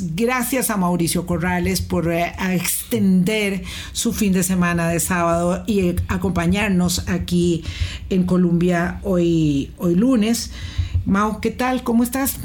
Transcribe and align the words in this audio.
Gracias, 0.00 0.70
a 0.70 0.76
Mauricio 0.76 1.26
Corrales 1.26 1.80
por 1.80 2.12
eh, 2.12 2.32
extender 2.50 3.62
su 3.92 4.12
fin 4.12 4.32
de 4.32 4.42
semana 4.42 4.88
de 4.88 5.00
sábado 5.00 5.64
y 5.66 5.80
eh, 5.80 5.96
acompañarnos 6.08 7.08
aquí 7.08 7.64
en 8.10 8.24
Colombia 8.24 9.00
hoy, 9.02 9.72
hoy 9.78 9.94
lunes. 9.94 10.52
Mau, 11.04 11.40
¿qué 11.40 11.50
tal? 11.50 11.82
¿Cómo 11.82 12.02
estás? 12.02 12.36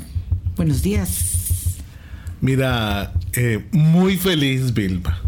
Buenos 0.55 0.81
días. 0.81 1.79
Mira, 2.42 3.13
eh, 3.34 3.66
muy 3.72 4.18
feliz, 4.18 4.74
Bilba. 4.74 5.20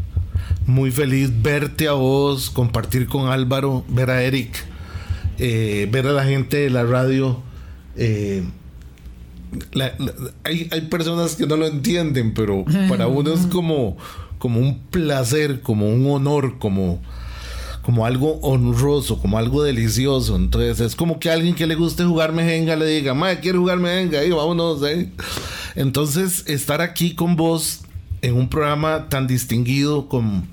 Muy 0.66 0.92
feliz 0.92 1.30
verte 1.42 1.88
a 1.88 1.94
vos, 1.94 2.50
compartir 2.50 3.08
con 3.08 3.30
Álvaro, 3.30 3.86
ver 3.88 4.10
a 4.10 4.24
Eric, 4.24 4.66
ver 5.38 6.08
a 6.08 6.12
la 6.12 6.26
gente 6.26 6.58
de 6.58 6.70
la 6.72 6.84
radio. 6.84 7.44
Hay, 10.44 10.68
hay, 10.72 10.82
personas 10.82 11.36
que 11.36 11.46
no 11.46 11.58
lo 11.58 11.68
entienden, 11.68 12.34
pero 12.34 12.66
para 12.90 13.08
uno 13.08 13.34
es 13.34 13.46
como, 13.48 13.98
como 14.38 14.60
un 14.60 14.80
placer, 14.90 15.62
como 15.62 15.90
un 15.90 16.10
honor, 16.10 16.58
como, 16.60 17.02
como 17.82 18.06
algo 18.06 18.40
honroso, 18.42 19.20
como 19.20 19.38
algo 19.38 19.64
delicioso. 19.64 20.36
Entonces 20.36 20.80
es 20.80 20.96
como 20.96 21.20
que 21.20 21.30
alguien 21.30 21.56
que 21.56 21.68
le 21.68 21.76
guste 21.76 22.04
jugar 22.04 22.34
mejenga 22.34 22.76
le 22.76 22.86
diga, 22.86 23.14
madre, 23.14 23.40
quiere 23.40 23.58
jugar 23.58 23.80
mejenga, 23.80 24.24
y 24.24 24.32
vámonos. 24.32 24.82
¿eh? 24.84 25.12
Entonces 25.76 26.44
estar 26.48 26.82
aquí 26.82 27.16
con 27.16 27.36
vos 27.36 27.82
en 28.22 28.36
un 28.36 28.50
programa 28.50 29.08
tan 29.10 29.28
distinguido, 29.28 30.10
con, 30.10 30.48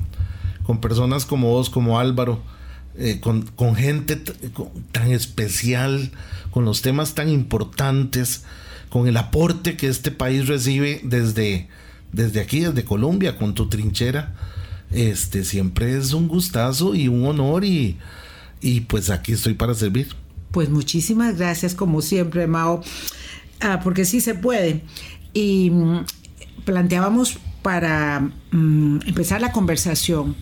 con 0.64 0.80
personas 0.80 1.24
como 1.24 1.48
vos, 1.48 1.70
como 1.70 1.98
Álvaro, 1.98 2.40
eh, 2.96 3.20
con, 3.20 3.42
con, 3.42 3.74
gente 3.74 4.16
tan 4.92 5.10
especial, 5.10 6.10
con 6.50 6.66
los 6.66 6.82
temas 6.82 7.14
tan 7.14 7.30
importantes 7.30 8.44
con 8.92 9.08
el 9.08 9.16
aporte 9.16 9.74
que 9.74 9.88
este 9.88 10.10
país 10.10 10.46
recibe 10.48 11.00
desde, 11.02 11.66
desde 12.12 12.40
aquí, 12.40 12.60
desde 12.60 12.84
Colombia, 12.84 13.38
con 13.38 13.54
tu 13.54 13.70
trinchera. 13.70 14.34
Este 14.90 15.44
siempre 15.44 15.96
es 15.96 16.12
un 16.12 16.28
gustazo 16.28 16.94
y 16.94 17.08
un 17.08 17.24
honor 17.24 17.64
y, 17.64 17.96
y 18.60 18.80
pues 18.82 19.08
aquí 19.08 19.32
estoy 19.32 19.54
para 19.54 19.72
servir. 19.72 20.08
Pues 20.50 20.68
muchísimas 20.68 21.38
gracias 21.38 21.74
como 21.74 22.02
siempre, 22.02 22.46
Mao, 22.46 22.82
ah, 23.62 23.80
porque 23.82 24.04
sí 24.04 24.20
se 24.20 24.34
puede. 24.34 24.82
Y 25.32 25.70
mm, 25.70 26.04
planteábamos 26.66 27.38
para 27.62 28.20
mm, 28.50 28.98
empezar 29.06 29.40
la 29.40 29.52
conversación, 29.52 30.36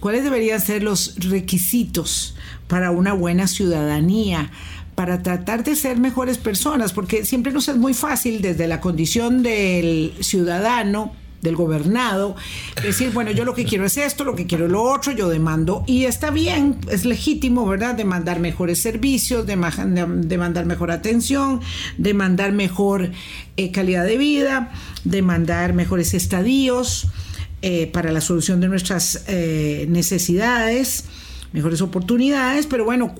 ¿cuáles 0.00 0.24
deberían 0.24 0.60
ser 0.60 0.82
los 0.82 1.14
requisitos 1.20 2.34
para 2.66 2.90
una 2.90 3.12
buena 3.12 3.46
ciudadanía? 3.46 4.50
Para 4.96 5.22
tratar 5.22 5.62
de 5.62 5.76
ser 5.76 5.98
mejores 5.98 6.38
personas, 6.38 6.92
porque 6.92 7.24
siempre 7.24 7.52
nos 7.52 7.68
es 7.68 7.76
muy 7.76 7.94
fácil 7.94 8.42
desde 8.42 8.66
la 8.66 8.80
condición 8.80 9.42
del 9.42 10.14
ciudadano, 10.20 11.12
del 11.42 11.54
gobernado, 11.54 12.34
decir, 12.82 13.10
bueno, 13.12 13.30
yo 13.30 13.44
lo 13.44 13.54
que 13.54 13.66
quiero 13.66 13.84
es 13.84 13.98
esto, 13.98 14.24
lo 14.24 14.34
que 14.34 14.46
quiero 14.46 14.64
es 14.64 14.72
lo 14.72 14.82
otro, 14.82 15.12
yo 15.12 15.28
demando, 15.28 15.84
y 15.86 16.04
está 16.04 16.30
bien, 16.30 16.78
es 16.90 17.04
legítimo, 17.04 17.66
¿verdad?, 17.66 17.94
demandar 17.94 18.40
mejores 18.40 18.80
servicios, 18.80 19.46
demandar 19.46 20.64
mejor 20.64 20.90
atención, 20.90 21.60
demandar 21.98 22.52
mejor 22.52 23.12
eh, 23.58 23.70
calidad 23.70 24.04
de 24.06 24.16
vida, 24.16 24.72
demandar 25.04 25.74
mejores 25.74 26.14
estadios 26.14 27.06
eh, 27.60 27.86
para 27.92 28.12
la 28.12 28.22
solución 28.22 28.60
de 28.60 28.68
nuestras 28.68 29.24
eh, 29.28 29.86
necesidades, 29.90 31.04
mejores 31.52 31.82
oportunidades, 31.82 32.66
pero 32.66 32.84
bueno, 32.84 33.14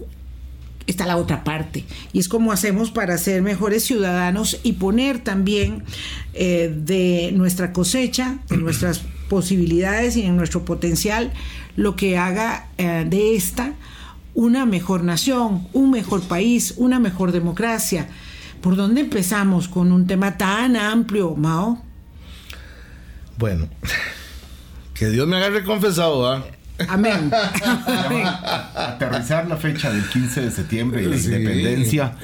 está 0.87 1.07
la 1.07 1.17
otra 1.17 1.45
parte. 1.45 1.85
Y 2.13 2.19
es 2.19 2.29
como 2.29 2.53
hacemos 2.53 2.91
para 2.91 3.19
ser 3.19 3.43
mejores 3.43 3.85
ciudadanos 3.85 4.59
y 4.63 4.75
poner 4.75 5.19
también 5.19 5.85
eh, 6.35 6.73
de 6.75 7.33
nuestra 7.33 7.73
cosecha, 7.73 8.39
de 8.49 8.59
nuestras 8.59 9.01
posibilidades 9.29 10.17
y 10.17 10.23
en 10.23 10.37
nuestro 10.37 10.65
potencial, 10.65 11.33
lo 11.77 11.97
que 11.97 12.17
haga 12.19 12.69
eh, 12.79 13.05
de 13.09 13.35
esta 13.37 13.75
una 14.35 14.67
mejor 14.67 15.03
nación, 15.03 15.67
un 15.73 15.91
mejor 15.91 16.23
país, 16.23 16.75
una 16.77 17.01
mejor 17.01 17.33
democracia. 17.33 18.09
¿Por 18.61 18.77
dónde 18.77 19.01
empezamos 19.01 19.67
con 19.67 19.93
un 19.93 20.07
tema 20.07 20.37
tan 20.37 20.77
amplio, 20.77 21.35
Mao? 21.35 21.83
Bueno, 23.39 23.69
que 24.95 25.09
Dios 25.09 25.27
me 25.27 25.37
haga 25.37 25.65
confesado, 25.65 26.31
¿ah? 26.31 26.45
Amén. 26.89 27.31
Aterrizar 28.75 29.49
la 29.49 29.57
fecha 29.57 29.91
del 29.91 30.09
15 30.09 30.43
de 30.43 30.51
septiembre 30.51 31.03
y 31.03 31.07
la 31.07 31.17
independencia 31.17 32.17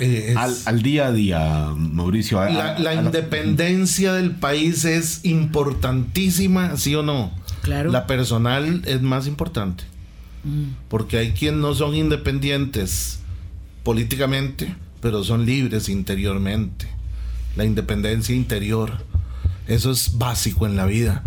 al, 0.67 0.83
día 0.83 1.07
a 1.07 1.13
día, 1.13 1.73
Mauricio. 1.77 2.45
la, 2.45 2.95
independencia 2.95 4.13
del 4.13 4.33
país 4.33 4.85
es 4.85 5.25
importantísima, 5.25 6.77
¿sí 6.77 6.95
o 6.95 7.03
no? 7.03 7.33
Claro. 7.63 7.91
La 7.91 8.07
personal 8.07 8.83
es 8.85 9.01
más 9.03 9.27
importante. 9.27 9.85
Mm. 10.45 10.75
Porque 10.89 11.19
hay 11.19 11.33
quienes 11.33 11.61
no 11.61 11.75
son 11.75 11.95
independientes 11.95 13.21
políticamente, 13.85 14.75
pero 15.01 15.25
son 15.25 15.47
libres 15.47 15.89
interiormente. 15.89 16.89
La 17.57 17.65
independencia 17.65 18.35
interior. 18.35 19.05
Eso 19.69 19.93
es 19.93 20.19
básico 20.19 20.67
en 20.67 20.77
la 20.77 20.87
vida 20.87 21.23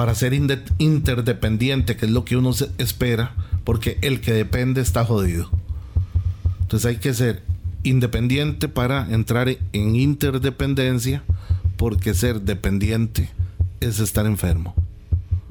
para 0.00 0.14
ser 0.14 0.32
interdependiente, 0.32 1.94
que 1.94 2.06
es 2.06 2.10
lo 2.10 2.24
que 2.24 2.34
uno 2.34 2.54
espera, 2.78 3.34
porque 3.64 3.98
el 4.00 4.22
que 4.22 4.32
depende 4.32 4.80
está 4.80 5.04
jodido. 5.04 5.50
Entonces 6.62 6.86
hay 6.86 6.96
que 6.96 7.12
ser 7.12 7.42
independiente 7.82 8.68
para 8.68 9.06
entrar 9.12 9.50
en 9.50 9.96
interdependencia, 9.96 11.22
porque 11.76 12.14
ser 12.14 12.40
dependiente 12.40 13.28
es 13.80 14.00
estar 14.00 14.24
enfermo. 14.24 14.74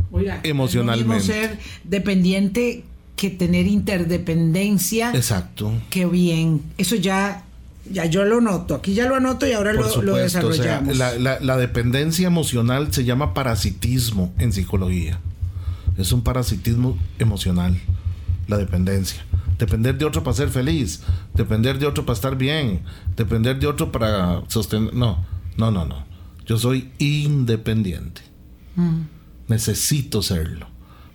Oiga, 0.10 0.40
emocionalmente. 0.42 1.24
ser 1.24 1.60
dependiente 1.84 2.86
que 3.16 3.30
tener 3.30 3.68
interdependencia. 3.68 5.12
Exacto. 5.14 5.72
Qué 5.92 6.08
bien. 6.08 6.64
Eso 6.80 6.96
ya 6.96 7.44
ya 7.92 8.06
yo 8.06 8.26
lo 8.26 8.42
noto, 8.42 8.76
aquí 8.76 8.94
ya 8.94 9.08
lo 9.08 9.16
anoto 9.16 9.48
y 9.48 9.54
ahora 9.54 9.74
lo, 9.74 10.16
desarrollamos. 10.16 10.98
la, 10.98 11.58
dependencia 11.58 12.28
emocional 12.28 12.94
se 12.94 13.04
llama 13.04 13.34
parasitismo 13.34 14.34
en 14.38 14.54
psicología. 14.54 15.20
Es 15.98 16.12
un 16.12 16.22
parasitismo 16.22 16.98
emocional, 17.18 17.80
la 18.48 18.58
dependencia. 18.58 19.26
Depender 19.58 19.98
de 19.98 20.06
otro 20.06 20.24
para 20.24 20.38
ser 20.38 20.50
feliz, 20.50 21.02
depender 21.34 21.80
de 21.80 21.86
otro 21.86 22.06
para 22.06 22.16
estar 22.16 22.38
bien, 22.38 22.82
depender 23.18 23.60
de 23.60 23.68
otro 23.68 23.92
para 23.92 24.44
sostener... 24.48 24.94
No, 24.94 25.26
no, 25.58 25.72
no, 25.72 25.86
no. 25.86 26.06
Yo 26.46 26.58
soy 26.58 26.90
independiente. 27.00 28.22
Mm. 28.76 29.02
Necesito 29.50 30.22
serlo 30.22 30.68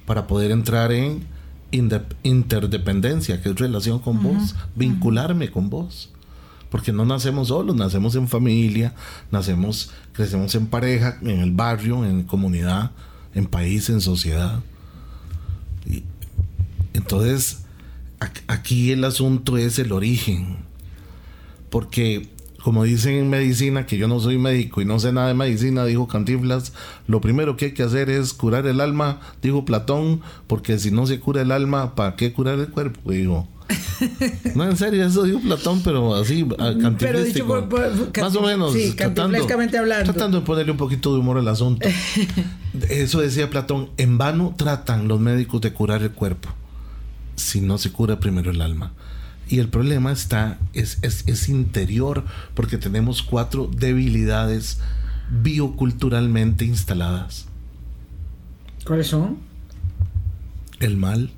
para 0.05 0.27
poder 0.27 0.51
entrar 0.51 0.93
en 0.93 1.27
interdependencia, 2.23 3.41
que 3.41 3.49
es 3.49 3.57
relación 3.57 3.99
con 3.99 4.23
vos, 4.23 4.55
vincularme 4.77 5.51
con 5.51 5.71
vos 5.71 6.11
porque 6.75 6.91
no 6.91 7.05
nacemos 7.05 7.47
solos, 7.47 7.77
nacemos 7.77 8.17
en 8.17 8.27
familia, 8.27 8.97
nacemos, 9.31 9.93
crecemos 10.13 10.53
en 10.57 10.67
pareja, 10.67 11.19
en 11.23 11.39
el 11.39 11.53
barrio, 11.53 12.05
en 12.05 12.25
comunidad, 12.25 12.91
en 13.33 13.47
país, 13.47 13.89
en 13.91 14.01
sociedad. 14.01 14.59
Y 15.87 16.03
entonces, 16.93 17.61
aquí 18.49 18.91
el 18.91 19.05
asunto 19.05 19.57
es 19.57 19.79
el 19.79 19.93
origen, 19.93 20.57
porque 21.71 22.29
como 22.65 22.83
dicen 22.83 23.15
en 23.15 23.31
medicina, 23.31 23.87
que 23.87 23.97
yo 23.97 24.09
no 24.09 24.19
soy 24.19 24.39
médico 24.39 24.83
y 24.83 24.85
no 24.85 24.99
sé 24.99 25.13
nada 25.13 25.29
de 25.29 25.35
medicina, 25.35 25.85
dijo 25.85 26.09
Cantinflas, 26.09 26.73
lo 27.07 27.21
primero 27.21 27.57
que 27.57 27.67
hay 27.67 27.73
que 27.75 27.85
hacer 27.85 28.11
es 28.11 28.33
curar 28.33 28.67
el 28.67 28.81
alma, 28.81 29.21
dijo 29.43 29.65
Platón, 29.65 30.23
porque 30.49 30.81
si 30.81 30.91
no 30.91 31.07
se 31.07 31.21
cura 31.21 31.43
el 31.43 31.53
alma, 31.53 31.95
¿para 31.95 32.17
qué 32.17 32.33
curar 32.33 32.59
el 32.59 32.71
cuerpo? 32.71 33.13
Digo, 33.13 33.47
no, 34.55 34.65
en 34.65 34.77
serio, 34.77 35.07
eso 35.07 35.23
dijo 35.23 35.41
Platón, 35.41 35.81
pero 35.83 36.15
así, 36.15 36.47
pero 36.99 37.23
dicho 37.23 37.47
más 37.47 38.37
o 38.37 38.43
menos, 38.43 38.73
sí, 38.73 38.93
tratando, 38.93 39.39
hablando. 39.79 40.13
tratando 40.13 40.41
de 40.41 40.47
ponerle 40.47 40.73
un 40.73 40.79
poquito 40.79 41.15
de 41.15 41.21
humor 41.21 41.39
al 41.39 41.49
asunto. 41.49 41.89
eso 42.91 43.21
decía 43.21 43.49
Platón, 43.49 43.91
en 43.97 44.19
vano 44.19 44.55
tratan 44.57 45.09
los 45.09 45.21
médicos 45.21 45.61
de 45.63 45.73
curar 45.73 46.03
el 46.03 46.11
cuerpo, 46.11 46.51
si 47.37 47.61
no 47.61 47.79
se 47.79 47.91
cura 47.91 48.21
primero 48.21 48.51
el 48.51 48.61
alma. 48.61 48.93
Y 49.49 49.59
el 49.59 49.69
problema 49.69 50.13
está, 50.13 50.59
es, 50.73 50.99
es, 51.03 51.25
es 51.27 51.49
interior, 51.49 52.25
porque 52.55 52.79
tenemos 52.79 53.23
cuatro 53.23 53.71
debilidades 53.75 54.79
bioculturalmente 55.43 56.65
instaladas. 56.65 57.47
¿Cuáles 58.85 59.07
son? 59.07 59.39
El 60.81 60.97
mal, 60.97 61.31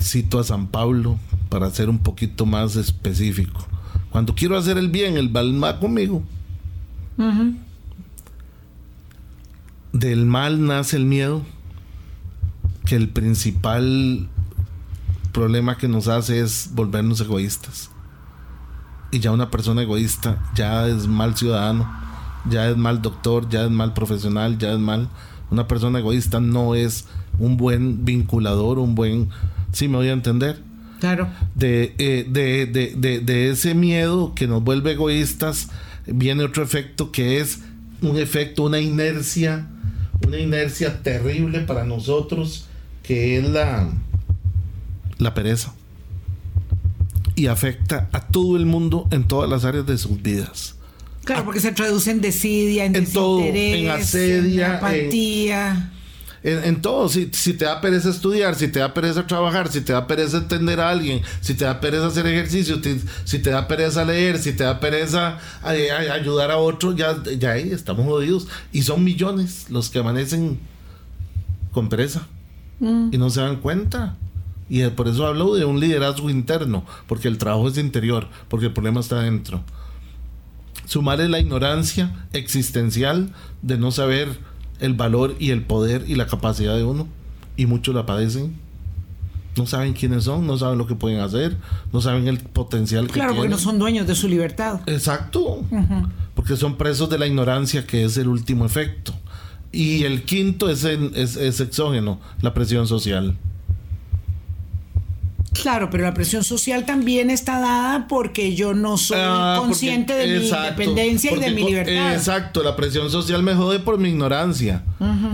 cito 0.00 0.38
a 0.38 0.44
San 0.44 0.68
Pablo 0.68 1.18
para 1.48 1.70
ser 1.70 1.88
un 1.88 1.98
poquito 1.98 2.46
más 2.46 2.76
específico. 2.76 3.66
Cuando 4.10 4.34
quiero 4.34 4.56
hacer 4.56 4.78
el 4.78 4.88
bien, 4.88 5.16
el 5.16 5.30
mal 5.30 5.62
va 5.62 5.78
conmigo. 5.78 6.22
Del 9.92 10.26
mal 10.26 10.64
nace 10.66 10.96
el 10.96 11.04
miedo, 11.04 11.42
que 12.84 12.96
el 12.96 13.08
principal 13.08 14.28
problema 15.32 15.76
que 15.76 15.88
nos 15.88 16.08
hace 16.08 16.40
es 16.40 16.70
volvernos 16.74 17.20
egoístas. 17.20 17.90
Y 19.10 19.20
ya 19.20 19.32
una 19.32 19.50
persona 19.50 19.82
egoísta 19.82 20.38
ya 20.54 20.86
es 20.86 21.06
mal 21.06 21.36
ciudadano, 21.36 21.90
ya 22.48 22.68
es 22.68 22.76
mal 22.76 23.02
doctor, 23.02 23.48
ya 23.48 23.64
es 23.64 23.70
mal 23.70 23.94
profesional, 23.94 24.58
ya 24.58 24.72
es 24.72 24.78
mal. 24.78 25.08
Una 25.50 25.66
persona 25.66 25.98
egoísta 25.98 26.40
no 26.40 26.74
es 26.74 27.06
un 27.38 27.56
buen 27.56 28.04
vinculador, 28.04 28.78
un 28.78 28.94
buen... 28.94 29.30
Sí, 29.78 29.86
me 29.86 29.98
voy 29.98 30.08
a 30.08 30.12
entender. 30.12 30.58
Claro. 30.98 31.28
De, 31.54 31.94
eh, 31.98 32.26
de, 32.28 32.66
de, 32.66 32.94
de, 32.96 33.20
de 33.20 33.50
ese 33.50 33.74
miedo 33.74 34.34
que 34.34 34.48
nos 34.48 34.64
vuelve 34.64 34.90
egoístas, 34.90 35.68
viene 36.04 36.42
otro 36.42 36.64
efecto 36.64 37.12
que 37.12 37.38
es 37.38 37.60
un 38.02 38.18
efecto, 38.18 38.64
una 38.64 38.80
inercia, 38.80 39.68
una 40.26 40.36
inercia 40.36 41.00
terrible 41.04 41.60
para 41.60 41.84
nosotros, 41.84 42.66
que 43.04 43.38
es 43.38 43.48
la, 43.48 43.88
la 45.18 45.32
pereza. 45.32 45.72
Y 47.36 47.46
afecta 47.46 48.08
a 48.10 48.26
todo 48.26 48.56
el 48.56 48.66
mundo 48.66 49.06
en 49.12 49.28
todas 49.28 49.48
las 49.48 49.64
áreas 49.64 49.86
de 49.86 49.96
sus 49.96 50.20
vidas. 50.20 50.74
Claro, 51.22 51.44
porque 51.44 51.60
se 51.60 51.70
traduce 51.70 52.10
en 52.10 52.20
desidia, 52.20 52.84
en, 52.84 52.96
En 52.96 53.12
todo, 53.12 53.38
desinterés, 53.38 53.80
en 53.80 53.90
asedia, 53.90 54.66
en 54.66 54.72
apatía. 54.72 55.70
En, 55.92 55.97
en 56.42 56.80
todo, 56.82 57.08
si, 57.08 57.30
si 57.32 57.54
te 57.54 57.64
da 57.64 57.80
pereza 57.80 58.10
estudiar, 58.10 58.54
si 58.54 58.68
te 58.68 58.78
da 58.78 58.94
pereza 58.94 59.26
trabajar, 59.26 59.68
si 59.72 59.80
te 59.80 59.92
da 59.92 60.06
pereza 60.06 60.38
entender 60.38 60.80
a 60.80 60.90
alguien, 60.90 61.20
si 61.40 61.54
te 61.54 61.64
da 61.64 61.80
pereza 61.80 62.06
hacer 62.06 62.26
ejercicio, 62.26 62.80
ti- 62.80 63.00
si 63.24 63.38
te 63.40 63.50
da 63.50 63.66
pereza 63.66 64.04
leer, 64.04 64.38
si 64.38 64.52
te 64.52 64.62
da 64.64 64.78
pereza 64.78 65.38
eh, 65.70 65.90
a- 65.90 66.12
ayudar 66.14 66.50
a 66.50 66.58
otro, 66.58 66.94
ya, 66.94 67.16
ya 67.38 67.52
ahí 67.52 67.70
estamos 67.70 68.06
jodidos. 68.06 68.46
Y 68.72 68.82
son 68.82 69.02
millones 69.04 69.66
los 69.70 69.90
que 69.90 69.98
amanecen 69.98 70.58
con 71.72 71.88
pereza 71.88 72.26
y 73.12 73.18
no 73.18 73.30
se 73.30 73.40
dan 73.40 73.56
cuenta. 73.56 74.16
Y 74.70 74.82
eh, 74.82 74.90
por 74.90 75.08
eso 75.08 75.26
hablo 75.26 75.54
de 75.56 75.64
un 75.64 75.80
liderazgo 75.80 76.30
interno, 76.30 76.84
porque 77.08 77.26
el 77.26 77.38
trabajo 77.38 77.68
es 77.68 77.78
interior, 77.78 78.28
porque 78.48 78.66
el 78.66 78.72
problema 78.72 79.00
está 79.00 79.20
dentro. 79.22 79.64
Sumarle 80.84 81.28
la 81.28 81.38
ignorancia 81.40 82.14
existencial 82.32 83.30
de 83.62 83.76
no 83.78 83.90
saber 83.90 84.38
el 84.80 84.94
valor 84.94 85.34
y 85.38 85.50
el 85.50 85.62
poder 85.62 86.04
y 86.08 86.14
la 86.14 86.26
capacidad 86.26 86.76
de 86.76 86.84
uno. 86.84 87.06
Y 87.56 87.66
muchos 87.66 87.94
la 87.94 88.06
padecen. 88.06 88.56
No 89.56 89.66
saben 89.66 89.92
quiénes 89.92 90.24
son, 90.24 90.46
no 90.46 90.56
saben 90.56 90.78
lo 90.78 90.86
que 90.86 90.94
pueden 90.94 91.18
hacer, 91.18 91.56
no 91.92 92.00
saben 92.00 92.28
el 92.28 92.38
potencial 92.38 93.08
que 93.08 93.14
Claro, 93.14 93.30
porque 93.30 93.40
tienen. 93.40 93.50
no 93.50 93.58
son 93.58 93.78
dueños 93.80 94.06
de 94.06 94.14
su 94.14 94.28
libertad. 94.28 94.80
Exacto. 94.86 95.64
Porque 96.36 96.56
son 96.56 96.76
presos 96.76 97.10
de 97.10 97.18
la 97.18 97.26
ignorancia, 97.26 97.84
que 97.84 98.04
es 98.04 98.16
el 98.18 98.28
último 98.28 98.64
efecto. 98.64 99.12
Y 99.72 100.04
el 100.04 100.22
quinto 100.22 100.70
es, 100.70 100.84
en- 100.84 101.10
es, 101.16 101.34
es 101.36 101.58
exógeno, 101.60 102.20
la 102.40 102.54
presión 102.54 102.86
social. 102.86 103.36
Claro, 105.60 105.90
pero 105.90 106.04
la 106.04 106.14
presión 106.14 106.44
social 106.44 106.84
también 106.84 107.30
está 107.30 107.58
dada 107.60 108.06
porque 108.08 108.54
yo 108.54 108.74
no 108.74 108.96
soy 108.96 109.18
Ah, 109.20 109.54
porque- 109.56 109.68
consciente 109.68 110.14
de 110.14 110.26
mi 110.38 110.44
exacto, 110.46 110.82
independencia 110.82 111.32
y 111.32 111.40
de 111.40 111.50
mi 111.50 111.64
libertad. 111.64 112.14
Exacto, 112.14 112.62
la 112.62 112.76
presión 112.76 113.10
social 113.10 113.42
me 113.42 113.54
jode 113.54 113.80
por 113.80 113.98
mi 113.98 114.08
ignorancia 114.10 114.84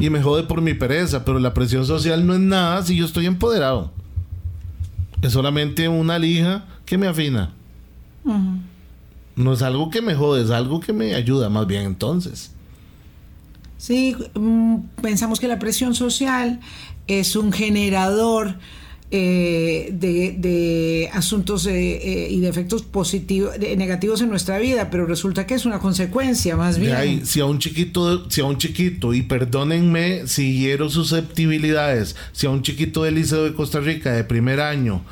y 0.00 0.08
me 0.10 0.22
jode 0.22 0.44
por 0.44 0.60
mi 0.62 0.74
pereza, 0.74 1.24
pero 1.24 1.38
la 1.38 1.52
presión 1.54 1.84
social 1.86 2.26
no 2.26 2.34
es 2.34 2.40
nada 2.40 2.82
si 2.84 2.96
yo 2.96 3.04
estoy 3.04 3.26
empoderado. 3.26 3.92
Es 5.22 5.32
solamente 5.32 5.88
una 5.88 6.18
lija 6.18 6.64
que 6.86 6.96
me 6.98 7.06
afina. 7.06 7.52
No 9.36 9.52
es 9.52 9.62
algo 9.62 9.90
que 9.90 10.00
me 10.00 10.14
jode, 10.14 10.42
es 10.44 10.50
algo 10.50 10.80
que 10.80 10.92
me 10.92 11.14
ayuda 11.14 11.48
más 11.50 11.66
bien 11.66 11.82
entonces. 11.82 12.52
Sí, 13.78 14.16
mm, 14.34 14.76
pensamos 15.02 15.40
que 15.40 15.48
la 15.48 15.58
presión 15.58 15.94
social 15.94 16.60
es 17.06 17.36
un 17.36 17.52
generador 17.52 18.56
eh, 19.16 19.90
de, 19.92 20.32
de 20.36 21.08
asuntos 21.12 21.66
eh, 21.66 21.72
eh, 21.74 22.28
y 22.32 22.40
de 22.40 22.48
efectos 22.48 22.82
positivos, 22.82 23.56
de- 23.60 23.76
negativos 23.76 24.20
en 24.22 24.28
nuestra 24.28 24.58
vida, 24.58 24.90
pero 24.90 25.06
resulta 25.06 25.46
que 25.46 25.54
es 25.54 25.64
una 25.66 25.78
consecuencia 25.78 26.56
más 26.56 26.78
bien. 26.80 26.96
ahí, 26.96 27.20
si 27.24 27.38
a 27.38 27.44
un 27.46 27.60
chiquito, 27.60 28.28
si 28.28 28.40
a 28.40 28.44
un 28.46 28.58
chiquito, 28.58 29.14
y 29.14 29.22
perdónenme 29.22 30.26
si 30.26 30.58
hiero 30.58 30.90
susceptibilidades, 30.90 32.16
si 32.32 32.48
a 32.48 32.50
un 32.50 32.62
chiquito 32.62 33.04
del 33.04 33.14
Liceo 33.14 33.44
de 33.44 33.54
Costa 33.54 33.78
Rica 33.78 34.12
de 34.12 34.24
primer 34.24 34.58
año, 34.60 35.04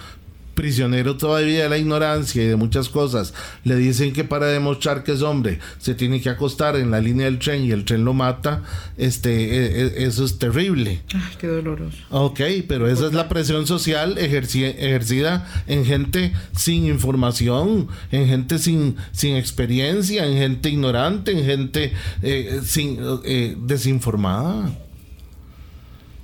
prisionero 0.55 1.17
todavía 1.17 1.63
de 1.65 1.69
la 1.69 1.79
ignorancia 1.79 2.43
y 2.43 2.47
de 2.47 2.57
muchas 2.57 2.89
cosas, 2.89 3.33
le 3.65 3.77
dicen 3.77 4.13
que 4.13 4.25
para 4.25 4.47
demostrar 4.47 5.03
que 5.03 5.13
es 5.13 5.23
hombre 5.23 5.59
se 5.79 5.95
tiene 5.95 6.21
que 6.21 6.29
acostar 6.29 6.77
en 6.77 6.91
la 6.91 7.01
línea 7.01 7.25
del 7.27 7.39
tren 7.39 7.65
y 7.65 7.71
el 7.71 7.85
tren 7.85 8.05
lo 8.05 8.13
mata, 8.15 8.63
este, 8.97 9.31
e- 9.33 9.83
e- 9.87 10.05
eso 10.05 10.25
es 10.25 10.39
terrible. 10.39 11.03
Ay, 11.15 11.21
qué 11.39 11.47
doloroso. 11.47 11.97
Ok, 12.11 12.41
pero 12.69 12.89
esa 12.89 13.07
es 13.07 13.13
la 13.15 13.29
presión 13.29 13.67
social 13.67 14.17
ejerci- 14.17 14.75
ejercida 14.79 15.47
en 15.67 15.85
gente 15.85 16.33
sin 16.57 16.87
información, 16.87 17.89
en 18.11 18.27
gente 18.27 18.59
sin, 18.59 18.97
sin 19.13 19.37
experiencia, 19.37 20.27
en 20.27 20.35
gente 20.37 20.69
ignorante, 20.69 21.33
en 21.33 21.45
gente 21.45 21.93
eh, 22.23 22.61
sin, 22.65 22.99
eh, 23.25 23.57
desinformada. 23.59 24.71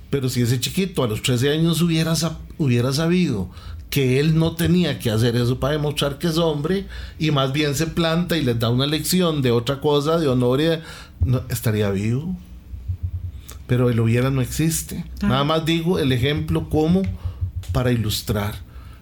Pero 0.09 0.27
si 0.29 0.41
ese 0.41 0.59
chiquito 0.59 1.03
a 1.03 1.07
los 1.07 1.21
13 1.21 1.51
años 1.51 1.81
hubiera, 1.81 2.13
hubiera 2.57 2.91
sabido 2.93 3.49
que 3.89 4.19
él 4.19 4.37
no 4.37 4.55
tenía 4.55 4.99
que 4.99 5.09
hacer 5.09 5.35
eso 5.35 5.59
para 5.59 5.73
demostrar 5.73 6.19
que 6.19 6.27
es 6.27 6.37
hombre 6.37 6.85
y 7.17 7.31
más 7.31 7.51
bien 7.53 7.73
se 7.75 7.87
planta 7.87 8.37
y 8.37 8.43
les 8.43 8.59
da 8.59 8.69
una 8.69 8.85
lección 8.85 9.41
de 9.41 9.51
otra 9.51 9.81
cosa, 9.81 10.19
de 10.19 10.27
honor, 10.27 10.61
y 10.61 10.65
de- 10.65 10.81
no, 11.25 11.41
estaría 11.49 11.89
vivo 11.91 12.35
pero 13.67 13.89
el 13.91 13.99
hubiera 13.99 14.31
no 14.31 14.41
existe. 14.41 15.05
Nada 15.21 15.43
más 15.43 15.63
digo 15.63 15.99
el 15.99 16.11
ejemplo 16.11 16.69
como 16.69 17.03
para 17.71 17.91
ilustrar 17.91 18.55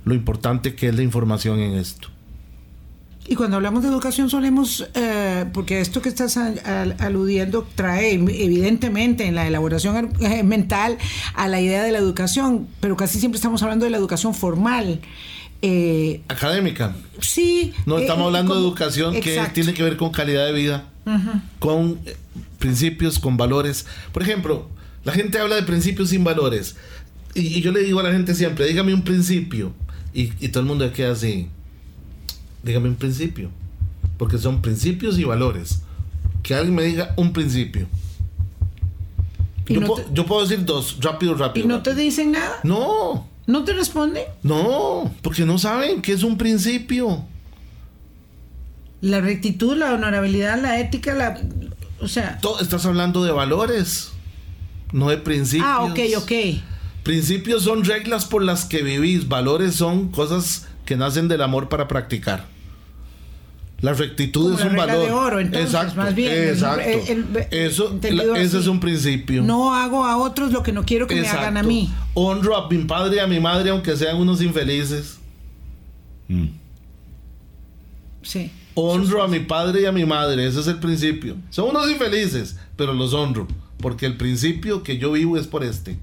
lo 0.03 0.13
importante 0.13 0.75
que 0.75 0.89
es 0.89 0.95
la 0.95 1.03
información 1.03 1.59
en 1.59 1.75
esto. 1.75 2.09
Y 3.29 3.35
cuando 3.35 3.57
hablamos 3.57 3.83
de 3.83 3.89
educación 3.89 4.29
solemos, 4.29 4.87
eh, 4.93 5.45
porque 5.53 5.81
esto 5.81 6.01
que 6.01 6.07
estás 6.09 6.37
al- 6.37 6.61
al- 6.65 6.95
aludiendo 6.99 7.67
trae 7.75 8.13
evidentemente 8.13 9.25
en 9.25 9.35
la 9.35 9.45
elaboración 9.47 10.13
eh, 10.21 10.43
mental 10.43 10.97
a 11.35 11.47
la 11.49 11.59
idea 11.59 11.83
de 11.83 11.91
la 11.91 11.97
educación, 11.97 12.67
pero 12.79 12.95
casi 12.95 13.19
siempre 13.19 13.35
estamos 13.37 13.61
hablando 13.63 13.83
de 13.85 13.91
la 13.91 13.97
educación 13.97 14.33
formal. 14.33 15.01
Eh, 15.61 16.21
Académica. 16.29 16.95
sí. 17.19 17.73
No 17.85 17.97
eh, 17.97 18.01
estamos 18.01 18.27
hablando 18.27 18.53
de 18.55 18.61
educación 18.61 19.13
que 19.19 19.41
tiene 19.53 19.73
que 19.73 19.83
ver 19.83 19.97
con 19.97 20.11
calidad 20.11 20.45
de 20.45 20.53
vida, 20.53 20.85
con 21.59 21.99
eh, 22.05 22.15
principios, 22.59 23.19
con 23.19 23.35
valores. 23.37 23.85
Por 24.13 24.21
ejemplo, 24.23 24.69
la 25.03 25.11
gente 25.13 25.39
habla 25.39 25.55
de 25.55 25.63
principios 25.63 26.09
sin 26.09 26.23
valores. 26.23 26.75
Y, 27.33 27.41
y 27.57 27.61
yo 27.61 27.71
le 27.71 27.81
digo 27.83 27.99
a 27.99 28.03
la 28.03 28.11
gente 28.11 28.35
siempre, 28.35 28.65
dígame 28.67 28.93
un 28.93 29.03
principio. 29.03 29.73
Y, 30.13 30.31
y 30.39 30.47
todo 30.49 30.61
el 30.61 30.67
mundo 30.67 30.91
queda 30.93 31.11
así. 31.11 31.49
Dígame 32.63 32.89
un 32.89 32.95
principio. 32.95 33.49
Porque 34.17 34.37
son 34.37 34.61
principios 34.61 35.17
y 35.19 35.23
valores. 35.23 35.81
Que 36.43 36.55
alguien 36.55 36.75
me 36.75 36.83
diga 36.83 37.13
un 37.17 37.33
principio. 37.33 37.87
Y 39.67 39.73
Yo, 39.75 39.81
no 39.81 39.87
puedo, 39.87 40.03
te- 40.03 40.13
yo 40.13 40.25
puedo 40.25 40.41
decir 40.47 40.63
dos, 40.65 40.97
rápido, 41.01 41.33
¿Y 41.33 41.35
rápido. 41.35 41.67
no 41.67 41.81
te 41.83 41.93
dicen 41.93 42.31
nada? 42.31 42.59
No, 42.63 43.27
¿No 43.47 43.63
te 43.63 43.73
responden? 43.73 44.23
no, 44.43 45.13
porque 45.21 45.45
no 45.45 45.57
saben 45.57 46.01
que 46.01 46.13
es 46.13 46.23
un 46.23 46.37
principio. 46.37 47.23
La 49.01 49.21
rectitud, 49.21 49.75
la 49.77 49.93
honorabilidad, 49.93 50.59
la 50.61 50.79
ética, 50.79 51.13
la... 51.13 51.39
O 51.99 52.07
sea... 52.07 52.39
To- 52.39 52.59
estás 52.61 52.85
hablando 52.85 53.23
de 53.23 53.31
valores, 53.31 54.11
no 54.91 55.09
de 55.09 55.17
principios. 55.17 55.67
Ah, 55.69 55.83
ok, 55.83 55.99
ok. 56.17 56.31
Principios 57.03 57.63
son 57.63 57.83
reglas 57.83 58.25
por 58.25 58.43
las 58.43 58.65
que 58.65 58.81
vivís, 58.83 59.27
valores 59.27 59.75
son 59.75 60.09
cosas 60.09 60.65
que 60.87 60.95
nacen 60.97 61.27
del 61.27 61.43
amor 61.43 61.69
para 61.69 61.87
practicar. 61.87 62.45
La 63.81 63.93
rectitud 63.93 64.41
Como 64.45 64.55
es 64.55 64.59
la 64.61 64.65
un 64.65 64.71
regla 64.71 64.85
valor. 64.87 65.05
de 65.05 65.11
oro, 65.13 65.39
entonces, 65.39 65.69
exacto, 65.71 65.95
más 65.97 66.15
bien, 66.15 66.31
el- 66.33 66.49
exacto. 66.49 66.81
el- 66.81 67.27
el- 67.35 67.47
Eso, 67.51 67.99
la- 68.09 68.39
ese 68.39 68.57
es 68.57 68.65
un 68.65 68.79
principio. 68.79 69.43
No 69.43 69.75
hago 69.75 70.03
a 70.03 70.17
otros 70.17 70.51
lo 70.51 70.63
que 70.63 70.71
no 70.71 70.83
quiero 70.83 71.05
que 71.05 71.13
me 71.21 71.27
hagan 71.27 71.57
a 71.57 71.61
mí. 71.63 71.93
Honro 72.15 72.57
a 72.57 72.67
mi 72.67 72.79
padre 72.85 73.17
y 73.17 73.19
a 73.19 73.27
mi 73.27 73.39
madre 73.39 73.69
aunque 73.69 73.95
sean 73.95 74.17
unos 74.17 74.41
infelices. 74.41 75.19
Mm. 76.27 76.45
Sí. 78.23 78.51
Honro 78.73 79.21
a 79.23 79.27
mi 79.27 79.39
padre 79.41 79.81
y 79.81 79.85
a 79.85 79.91
mi 79.91 80.05
madre, 80.05 80.47
ese 80.47 80.59
es 80.59 80.67
el 80.67 80.79
principio. 80.79 81.35
Son 81.51 81.69
unos 81.69 81.89
infelices, 81.89 82.57
pero 82.75 82.93
los 82.93 83.13
honro, 83.13 83.47
porque 83.79 84.05
el 84.07 84.17
principio 84.17 84.81
que 84.83 84.97
yo 84.97 85.11
vivo 85.11 85.37
es 85.37 85.45
por 85.47 85.63
este. 85.63 85.97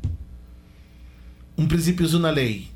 Un 1.56 1.66
principio 1.68 2.06
es 2.06 2.14
una 2.14 2.30
ley, 2.32 2.70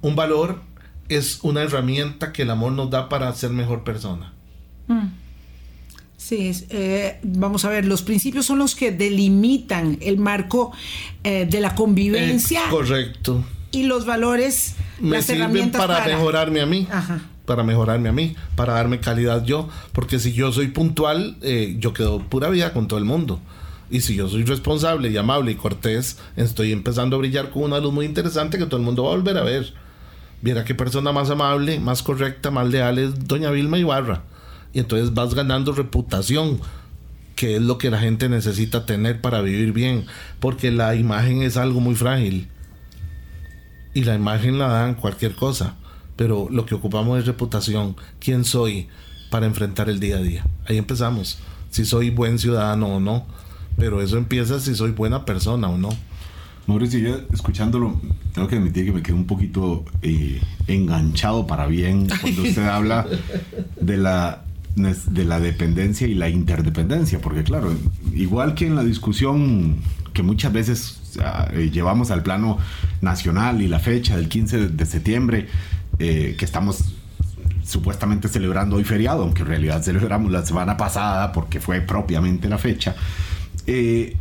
un 0.00 0.14
valor 0.16 0.60
es 1.08 1.40
una 1.42 1.62
herramienta 1.62 2.32
que 2.32 2.42
el 2.42 2.50
amor 2.50 2.72
nos 2.72 2.90
da 2.90 3.08
para 3.08 3.32
ser 3.34 3.50
mejor 3.50 3.84
persona. 3.84 4.32
Sí, 6.16 6.48
es, 6.48 6.66
eh, 6.70 7.20
vamos 7.22 7.64
a 7.64 7.70
ver, 7.70 7.84
los 7.84 8.02
principios 8.02 8.46
son 8.46 8.58
los 8.58 8.74
que 8.74 8.90
delimitan 8.90 9.98
el 10.00 10.18
marco 10.18 10.72
eh, 11.22 11.46
de 11.48 11.60
la 11.60 11.74
convivencia 11.74 12.64
Es 12.64 12.70
correcto. 12.70 13.44
y 13.70 13.84
los 13.84 14.04
valores, 14.04 14.74
Me 15.00 15.16
las 15.16 15.26
sirven 15.26 15.42
herramientas 15.42 15.80
para, 15.80 15.98
para, 15.98 16.16
mejorarme 16.16 16.60
a 16.60 16.66
mí. 16.66 16.88
Ajá. 16.90 17.20
Para 17.44 17.62
mejorarme 17.62 18.10
a 18.10 18.12
mí, 18.12 18.36
para 18.56 18.74
darme 18.74 19.00
calidad 19.00 19.44
yo. 19.44 19.68
Porque 19.92 20.18
si 20.18 20.32
yo 20.32 20.52
soy 20.52 20.68
puntual, 20.68 21.36
eh, 21.40 21.76
yo 21.78 21.94
quedo 21.94 22.18
pura 22.18 22.50
vida 22.50 22.72
con 22.74 22.88
todo 22.88 22.98
el 22.98 23.06
mundo. 23.06 23.40
Y 23.90 24.00
si 24.02 24.14
yo 24.16 24.28
soy 24.28 24.44
responsable 24.44 25.08
y 25.10 25.16
amable 25.16 25.52
y 25.52 25.54
cortés, 25.54 26.18
estoy 26.36 26.72
empezando 26.72 27.16
a 27.16 27.20
brillar 27.20 27.50
con 27.50 27.62
una 27.62 27.78
luz 27.78 27.92
muy 27.92 28.04
interesante 28.04 28.58
que 28.58 28.66
todo 28.66 28.76
el 28.76 28.82
mundo 28.82 29.04
va 29.04 29.12
a 29.12 29.16
volver 29.16 29.38
a 29.38 29.44
ver. 29.44 29.72
Viera 30.40 30.64
qué 30.64 30.74
persona 30.74 31.12
más 31.12 31.30
amable, 31.30 31.80
más 31.80 32.02
correcta, 32.02 32.50
más 32.50 32.68
leal 32.68 32.98
es 32.98 33.26
Doña 33.26 33.50
Vilma 33.50 33.78
Ibarra. 33.78 34.22
Y 34.72 34.78
entonces 34.80 35.14
vas 35.14 35.34
ganando 35.34 35.72
reputación. 35.72 36.60
que 37.38 37.54
es 37.54 37.62
lo 37.62 37.78
que 37.78 37.88
la 37.88 38.00
gente 38.00 38.28
necesita 38.28 38.84
tener 38.84 39.20
para 39.20 39.42
vivir 39.42 39.72
bien, 39.72 40.06
porque 40.40 40.72
la 40.72 40.96
imagen 40.96 41.42
es 41.42 41.56
algo 41.56 41.78
muy 41.78 41.94
frágil. 41.94 42.48
Y 43.94 44.02
la 44.02 44.16
imagen 44.16 44.58
la 44.58 44.66
dan 44.66 44.96
cualquier 44.96 45.36
cosa, 45.36 45.76
pero 46.16 46.48
lo 46.50 46.66
que 46.66 46.74
ocupamos 46.74 47.16
es 47.16 47.26
reputación, 47.26 47.94
quién 48.18 48.44
soy 48.44 48.88
para 49.30 49.46
enfrentar 49.46 49.88
el 49.88 50.00
día 50.00 50.16
a 50.16 50.20
día. 50.20 50.44
Ahí 50.66 50.78
empezamos, 50.78 51.38
si 51.70 51.84
soy 51.84 52.10
buen 52.10 52.40
ciudadano 52.40 52.96
o 52.96 52.98
no, 52.98 53.24
pero 53.76 54.02
eso 54.02 54.18
empieza 54.18 54.58
si 54.58 54.74
soy 54.74 54.90
buena 54.90 55.24
persona 55.24 55.68
o 55.68 55.78
no. 55.78 55.90
Mauricio, 56.68 56.98
yo 57.00 57.20
escuchándolo, 57.32 57.98
tengo 58.34 58.46
que 58.46 58.56
admitir 58.56 58.84
que 58.84 58.92
me 58.92 59.02
quedé 59.02 59.14
un 59.14 59.24
poquito 59.24 59.86
eh, 60.02 60.38
enganchado 60.66 61.46
para 61.46 61.66
bien 61.66 62.06
cuando 62.20 62.42
usted 62.42 62.62
habla 62.68 63.06
de 63.80 63.96
la, 63.96 64.44
de 64.76 65.24
la 65.24 65.40
dependencia 65.40 66.06
y 66.06 66.14
la 66.14 66.28
interdependencia, 66.28 67.22
porque 67.22 67.42
claro, 67.42 67.72
igual 68.12 68.54
que 68.54 68.66
en 68.66 68.76
la 68.76 68.84
discusión 68.84 69.76
que 70.12 70.22
muchas 70.22 70.52
veces 70.52 71.00
eh, 71.54 71.70
llevamos 71.72 72.10
al 72.10 72.22
plano 72.22 72.58
nacional 73.00 73.62
y 73.62 73.68
la 73.68 73.78
fecha 73.78 74.18
del 74.18 74.28
15 74.28 74.68
de 74.68 74.84
septiembre, 74.84 75.46
eh, 75.98 76.36
que 76.38 76.44
estamos 76.44 76.92
supuestamente 77.64 78.28
celebrando 78.28 78.76
hoy 78.76 78.84
feriado, 78.84 79.22
aunque 79.22 79.40
en 79.40 79.48
realidad 79.48 79.82
celebramos 79.82 80.30
la 80.30 80.44
semana 80.44 80.76
pasada 80.76 81.32
porque 81.32 81.60
fue 81.60 81.80
propiamente 81.80 82.46
la 82.46 82.58
fecha. 82.58 82.94
Eh, 83.66 84.14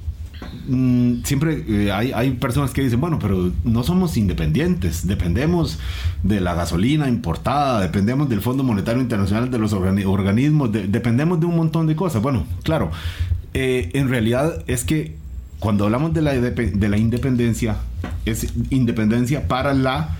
Mm, 0.67 1.23
siempre 1.23 1.63
eh, 1.67 1.91
hay, 1.91 2.11
hay, 2.11 2.31
personas 2.31 2.71
que 2.71 2.81
dicen, 2.81 2.99
bueno, 2.99 3.19
pero 3.19 3.51
no 3.63 3.83
somos 3.83 4.17
independientes, 4.17 5.07
dependemos 5.07 5.79
de 6.23 6.41
la 6.41 6.55
gasolina 6.55 7.07
importada, 7.07 7.81
dependemos 7.81 8.27
del 8.29 8.41
Fondo 8.41 8.63
Monetario 8.63 9.01
Internacional, 9.01 9.49
de 9.49 9.59
los 9.59 9.73
organismos, 9.73 10.71
dependemos 10.71 11.39
de 11.39 11.45
un 11.45 11.55
montón 11.55 11.87
de 11.87 11.95
cosas. 11.95 12.21
Bueno, 12.21 12.45
claro, 12.63 12.91
eh, 13.53 13.89
en 13.93 14.09
realidad 14.09 14.63
es 14.67 14.83
que 14.83 15.15
cuando 15.59 15.85
hablamos 15.85 16.13
de 16.13 16.21
la, 16.21 16.33
de 16.33 16.89
la 16.89 16.97
independencia, 16.97 17.77
es 18.25 18.53
independencia 18.69 19.47
para 19.47 19.73
la 19.73 20.17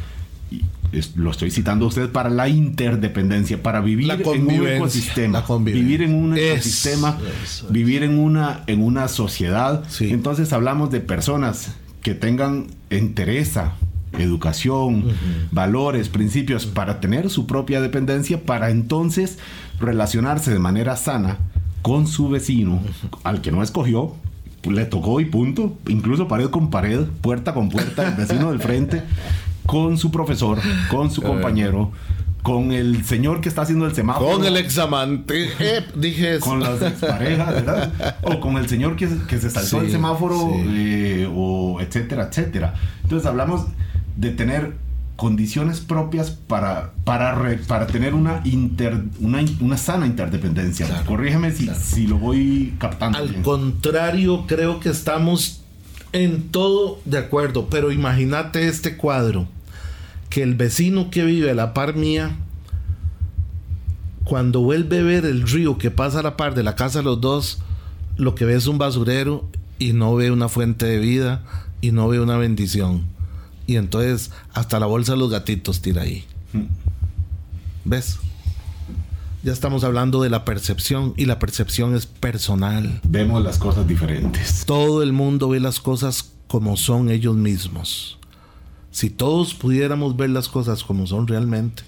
lo 1.16 1.32
estoy 1.32 1.52
citando 1.52 1.86
a 1.86 1.88
usted 1.90 2.10
para 2.10 2.30
la 2.30 2.48
interdependencia, 2.48 3.62
para 3.62 3.82
vivir 3.82 4.10
en 4.12 4.48
un 4.48 4.68
ecosistema, 4.68 5.44
vivir 5.60 6.02
en 6.02 6.14
un 6.14 6.38
ecosistema, 6.38 7.18
vivir 7.70 8.04
en 8.04 8.20
una, 8.20 8.64
en 8.68 8.82
una 8.82 9.08
sociedad. 9.08 9.84
Entonces 10.00 10.54
hablamos 10.54 10.92
de 10.92 11.00
personas 11.00 11.76
que 12.02 12.16
tengan 12.16 12.68
interés, 12.90 13.60
educación, 14.14 15.06
valores, 15.52 16.10
principios 16.10 16.66
para 16.66 17.00
tener 17.00 17.30
su 17.30 17.48
propia 17.48 17.82
dependencia, 17.82 18.42
para 18.44 18.70
entonces 18.70 19.38
relacionarse 19.80 20.52
de 20.52 20.60
manera 20.60 20.96
sana 20.96 21.38
con 21.82 22.08
su 22.08 22.30
vecino, 22.30 22.82
al 23.24 23.42
que 23.42 23.52
no 23.52 23.62
escogió, 23.62 24.16
le 24.64 24.86
tocó 24.86 25.20
y 25.20 25.26
punto, 25.26 25.78
incluso 25.88 26.28
pared 26.28 26.50
con 26.50 26.70
pared, 26.70 27.06
puerta 27.22 27.54
con 27.54 27.70
puerta, 27.70 28.08
el 28.10 28.16
vecino 28.16 28.50
del 28.52 28.60
frente 28.60 29.04
con 29.68 29.98
su 29.98 30.10
profesor, 30.10 30.60
con 30.90 31.12
su 31.12 31.22
compañero, 31.22 31.92
con 32.42 32.72
el 32.72 33.04
señor 33.04 33.42
que 33.42 33.50
está 33.50 33.64
haciendo 33.64 33.86
el 33.86 33.94
semáforo. 33.94 34.38
Con 34.38 34.46
el 34.46 34.56
examante, 34.56 35.50
eh, 35.60 35.86
dije 35.96 36.40
Con 36.40 36.62
las 36.62 36.80
parejas, 36.94 37.54
¿verdad? 37.54 38.16
O 38.24 38.40
con 38.40 38.58
el 38.58 38.68
señor 38.70 38.96
que, 38.96 39.10
que 39.28 39.38
se 39.38 39.50
saltó 39.50 39.82
el 39.82 39.92
semáforo, 39.92 40.54
eh, 40.66 41.30
o 41.32 41.80
etcétera, 41.82 42.30
etcétera. 42.32 42.74
Entonces 43.04 43.28
hablamos 43.28 43.66
de 44.16 44.32
tener 44.32 44.76
condiciones 45.18 45.82
propias 45.82 46.32
para, 46.32 46.94
para, 47.04 47.38
para 47.68 47.88
tener 47.88 48.14
una, 48.14 48.40
inter, 48.46 49.04
una, 49.20 49.44
una 49.60 49.76
sana 49.76 50.06
interdependencia. 50.06 51.04
Corrígeme 51.06 51.52
si, 51.52 51.70
si, 51.76 52.08
lo 52.08 52.18
voy 52.18 52.76
captando. 52.80 53.18
Al 53.18 53.42
contrario, 53.42 54.46
creo 54.48 54.80
que 54.80 54.90
estamos 54.90 55.64
en 56.14 56.44
todo 56.50 57.02
de 57.04 57.18
acuerdo, 57.18 57.68
pero 57.70 57.92
imagínate 57.92 58.70
este 58.70 58.96
cuadro 58.96 59.50
que 60.30 60.44
el 60.44 60.56
vecino 60.56 61.10
que 61.10 61.24
vive 61.24 61.52
a 61.52 61.56
la 61.56 61.74
par 61.74 61.96
mía, 61.96 62.38
cuando 64.24 64.62
vuelve 64.62 65.00
a 65.00 65.04
ver 65.04 65.26
el 65.26 65.48
río 65.48 65.78
que 65.78 65.92
pasa 65.92 66.20
a 66.20 66.24
la 66.24 66.38
par 66.38 66.54
de 66.54 66.64
la 66.64 66.76
casa 66.76 67.00
de 67.00 67.06
los 67.06 67.22
dos, 67.22 67.60
lo 68.18 68.36
que 68.36 68.46
ve 68.46 68.56
es 68.56 68.68
un 68.68 68.78
basurero 68.78 69.48
y 69.80 69.94
no 69.94 70.16
ve 70.16 70.32
una 70.32 70.50
fuente 70.50 70.86
de 70.86 71.00
vida 71.00 71.44
y 71.82 71.92
no 71.92 72.08
ve 72.08 72.20
una 72.20 72.38
bendición. 72.38 73.06
Y 73.68 73.76
entonces 73.76 74.32
hasta 74.54 74.80
la 74.80 74.86
bolsa 74.86 75.14
de 75.14 75.20
los 75.20 75.30
gatitos 75.30 75.82
tira 75.82 76.02
ahí. 76.02 76.26
¿Ves? 77.86 78.18
Ya 79.44 79.54
estamos 79.54 79.84
hablando 79.84 80.22
de 80.22 80.30
la 80.30 80.44
percepción 80.44 81.14
y 81.16 81.26
la 81.26 81.40
percepción 81.40 81.96
es 81.96 82.06
personal. 82.06 83.00
Vemos 83.08 83.42
las 83.44 83.60
cosas 83.60 83.88
diferentes. 83.88 84.66
Todo 84.66 85.04
el 85.04 85.14
mundo 85.14 85.50
ve 85.50 85.60
las 85.60 85.80
cosas 85.80 86.32
como 86.48 86.76
son 86.76 87.10
ellos 87.10 87.36
mismos 87.36 88.17
si 88.98 89.12
todos 89.12 89.54
pudiéramos 89.54 90.18
ver 90.18 90.32
las 90.32 90.50
cosas 90.50 90.84
como 90.84 91.06
son 91.06 91.28
realmente. 91.28 91.84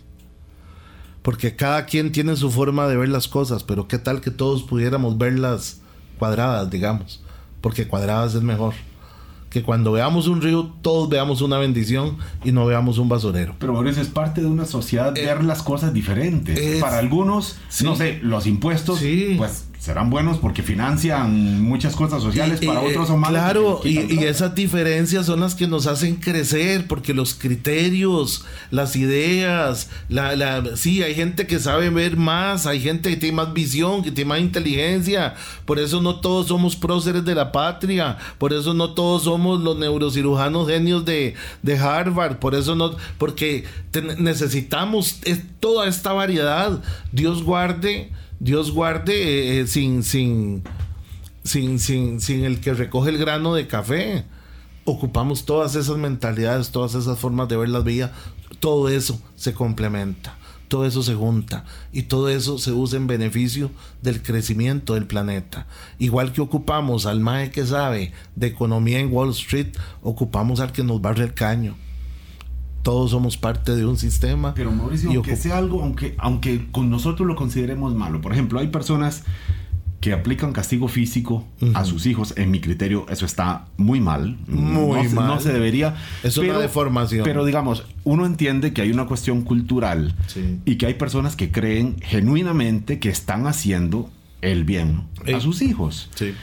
Porque 1.23 1.55
cada 1.55 1.87
quien 1.87 2.11
tiene 2.11 2.35
su 2.35 2.51
forma 2.51 2.87
de 2.87 2.97
ver 2.97 3.09
las 3.09 3.27
cosas, 3.27 3.63
pero 3.63 3.87
qué 3.87 3.97
tal 3.97 4.21
que 4.21 4.29
todos 4.29 4.61
pudiéramos 4.61 5.17
verlas 5.17 5.81
cuadradas, 6.19 6.69
digamos. 6.69 7.23
Porque 7.61 7.87
cuadradas 7.87 8.35
es 8.35 8.43
mejor 8.43 8.75
que 9.49 9.63
cuando 9.63 9.91
veamos 9.91 10.27
un 10.27 10.39
río 10.39 10.71
todos 10.83 11.09
veamos 11.09 11.41
una 11.41 11.57
bendición 11.57 12.17
y 12.43 12.51
no 12.51 12.67
veamos 12.67 12.99
un 12.99 13.09
basurero. 13.09 13.55
Pero 13.57 13.73
Mauricio, 13.73 14.03
es 14.03 14.09
parte 14.09 14.41
de 14.41 14.47
una 14.47 14.65
sociedad 14.65 15.17
eh, 15.17 15.25
ver 15.25 15.43
las 15.43 15.63
cosas 15.63 15.91
diferentes. 15.91 16.79
Para 16.79 16.99
algunos, 16.99 17.57
no 17.81 17.95
sé, 17.95 18.19
los 18.21 18.45
impuestos, 18.45 18.99
pues 19.35 19.65
serán 19.79 20.09
buenos 20.09 20.37
porque 20.39 20.61
financian 20.61 21.61
muchas 21.61 21.95
cosas 21.95 22.21
sociales, 22.21 22.59
para 22.65 22.81
otros 22.81 23.07
son 23.07 23.21
malos. 23.21 23.39
Claro, 23.39 23.81
y, 23.85 24.19
esas 24.25 24.53
diferencias 24.53 25.25
son 25.25 25.39
las 25.39 25.55
que 25.55 25.67
nos 25.67 25.87
hacen 25.87 26.17
crecer, 26.17 26.85
porque 26.85 27.13
los 27.13 27.33
criterios, 27.33 28.43
las 28.71 28.97
ideas, 28.97 29.89
la, 30.09 30.35
la, 30.35 30.75
sí, 30.75 31.01
hay 31.01 31.15
gente 31.15 31.47
que 31.47 31.59
sabe 31.59 31.89
ver 31.89 32.17
más, 32.17 32.65
hay 32.65 32.81
gente 32.81 33.09
que 33.09 33.15
tiene 33.15 33.37
más 33.37 33.53
visión, 33.53 34.03
que 34.03 34.11
tiene 34.11 34.27
más 34.27 34.41
inteligencia, 34.41 35.35
por 35.63 35.79
eso 35.79 36.01
no 36.01 36.19
todos 36.19 36.47
somos 36.47 36.75
próceres 36.75 37.23
de 37.23 37.33
la 37.33 37.53
patria, 37.53 38.17
por 38.37 38.51
eso 38.51 38.73
no 38.73 38.93
todos 38.93 39.23
somos 39.23 39.61
los 39.61 39.77
neurocirujanos 39.77 40.67
genios 40.67 41.05
de, 41.05 41.35
de 41.63 41.79
Harvard, 41.79 42.39
por 42.39 42.53
eso 42.53 42.75
no, 42.75 42.97
porque 43.17 43.63
necesitamos 44.17 45.21
toda 45.61 45.87
esta 45.87 46.11
variedad, 46.11 46.81
Dios 47.13 47.43
guarde 47.43 48.11
Dios 48.39 48.71
guarde 48.71 49.13
eh, 49.13 49.59
eh, 49.59 49.67
sin, 49.67 50.01
sin, 50.01 50.63
sin, 51.43 51.77
sin, 51.77 52.21
sin 52.21 52.45
el 52.45 52.61
que 52.61 52.73
recoge 52.73 53.09
el 53.09 53.17
grano 53.17 53.53
de 53.53 53.67
café. 53.67 54.23
Ocupamos 54.85 55.45
todas 55.45 55.75
esas 55.75 55.97
mentalidades, 55.97 56.71
todas 56.71 56.95
esas 56.95 57.19
formas 57.19 57.49
de 57.49 57.57
ver 57.57 57.67
las 57.67 57.83
vidas, 57.83 58.11
todo 58.61 58.87
eso 58.87 59.21
se 59.35 59.53
complementa, 59.53 60.37
todo 60.69 60.85
eso 60.85 61.03
se 61.03 61.15
junta 61.15 61.65
y 61.91 62.03
todo 62.03 62.29
eso 62.29 62.57
se 62.57 62.71
usa 62.71 62.97
en 62.97 63.07
beneficio 63.07 63.71
del 64.01 64.23
crecimiento 64.23 64.93
del 64.93 65.05
planeta. 65.05 65.67
Igual 65.99 66.31
que 66.31 66.41
ocupamos 66.41 67.05
al 67.05 67.19
MAE 67.19 67.51
que 67.51 67.65
sabe 67.65 68.13
de 68.37 68.47
economía 68.47 68.99
en 68.99 69.11
Wall 69.11 69.31
Street, 69.31 69.75
ocupamos 70.01 70.61
al 70.61 70.71
que 70.71 70.85
nos 70.85 71.01
barre 71.01 71.25
el 71.25 71.33
caño 71.33 71.75
todos 72.83 73.11
somos 73.11 73.37
parte 73.37 73.75
de 73.75 73.85
un 73.85 73.97
sistema. 73.97 74.53
Pero 74.53 74.71
Mauricio, 74.71 75.09
aunque 75.09 75.35
sea 75.35 75.57
algo, 75.57 75.83
aunque, 75.83 76.15
aunque 76.17 76.67
con 76.71 76.89
nosotros 76.89 77.27
lo 77.27 77.35
consideremos 77.35 77.93
malo, 77.95 78.21
por 78.21 78.31
ejemplo, 78.31 78.59
hay 78.59 78.67
personas 78.67 79.23
que 79.99 80.13
aplican 80.13 80.53
castigo 80.53 80.87
físico 80.87 81.45
a 81.73 81.83
sus 81.83 82.05
hijos, 82.05 82.33
en 82.37 82.51
mi 82.51 82.61
criterio, 82.61 83.05
eso 83.09 83.25
está 83.25 83.65
muy 83.75 83.99
mal. 83.99 84.37
Muy 84.47 85.07
no, 85.07 85.15
mal. 85.15 85.27
No 85.27 85.39
se 85.41 85.51
debería. 85.51 85.95
Es 86.23 86.37
una 86.37 86.57
deformación. 86.57 87.25
Pero 87.25 87.43
digamos, 87.43 87.83
uno 88.05 88.25
entiende 88.25 88.71
que 88.71 88.81
hay 88.81 88.91
una 88.91 89.07
cuestión 89.07 89.41
cultural 89.41 90.15
y 90.63 90.75
que 90.77 90.85
hay 90.85 90.93
personas 90.93 91.35
que 91.35 91.51
creen 91.51 91.97
genuinamente 92.01 92.99
que 92.99 93.09
están 93.09 93.45
haciendo 93.45 94.09
el 94.41 94.63
bien 94.63 95.03
a 95.33 95.39
sus 95.41 95.61
hijos. 95.61 96.09
Sí. 96.15 96.33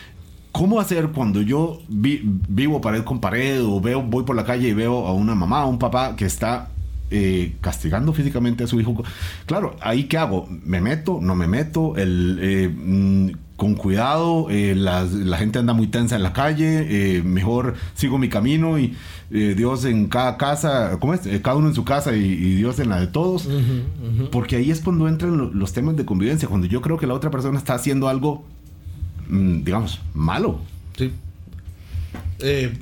¿Cómo 0.57 0.81
hacer 0.81 1.09
cuando 1.09 1.43
yo 1.43 1.83
vivo 1.87 2.81
pared 2.81 3.05
con 3.05 3.21
pared 3.21 3.63
o 3.63 3.79
veo, 3.79 4.01
voy 4.03 4.25
por 4.25 4.35
la 4.35 4.47
calle 4.47 4.69
y 4.69 4.73
veo 4.73 5.07
a 5.07 5.13
una 5.13 5.35
mamá 5.35 5.67
o 5.67 5.69
un 5.69 5.79
papá 5.79 6.17
que 6.17 6.25
está 6.25 6.71
eh, 7.11 7.57
castigando 7.61 8.15
físicamente 8.15 8.65
a 8.65 8.67
su 8.67 8.81
hijo? 8.81 9.05
Claro, 9.45 9.77
ahí 9.83 10.05
qué 10.05 10.17
hago? 10.17 10.49
¿Me 10.65 10.81
meto? 10.81 11.19
¿No 11.21 11.35
me 11.35 11.47
meto? 11.47 11.95
El, 11.99 12.39
eh, 12.41 12.75
mm, 12.75 13.33
con 13.59 13.75
cuidado, 13.75 14.47
eh, 14.49 14.75
la, 14.75 15.07
gente 15.37 15.59
anda 15.59 15.75
muy 15.75 15.89
tensa 15.89 16.17
en 16.17 16.23
la 16.23 16.33
calle, 16.33 17.23
mejor 17.23 17.75
sigo 17.93 18.17
mi 18.17 18.31
camino 18.31 18.79
y 18.79 18.97
Dios 19.29 19.85
en 19.85 20.07
cada 20.07 20.39
casa, 20.39 20.97
¿cómo 21.01 21.13
es? 21.13 21.21
cada 21.43 21.57
uno 21.57 21.69
en 21.69 21.75
su 21.75 21.85
casa 21.85 22.17
y, 22.17 22.55
Dios 22.55 22.79
en 22.79 22.89
la 22.89 22.99
de 22.99 23.09
todos. 23.09 23.47
Porque 24.33 24.57
ahí 24.57 24.71
es 24.71 24.81
cuando 24.81 25.07
entran 25.07 25.51
los 25.53 25.75
temas 25.75 25.97
de 25.97 26.07
convivencia, 26.07 26.49
cuando 26.49 26.67
yo 26.67 26.81
creo 26.81 26.97
que 26.97 27.07
la 27.07 27.13
otra 27.13 27.31
persona 27.31 27.59
está 27.59 27.75
haciendo 27.75 28.09
algo 28.09 28.47
digamos, 29.29 30.01
malo. 30.15 30.61
Sí. 30.97 31.13
Eh, 32.41 32.73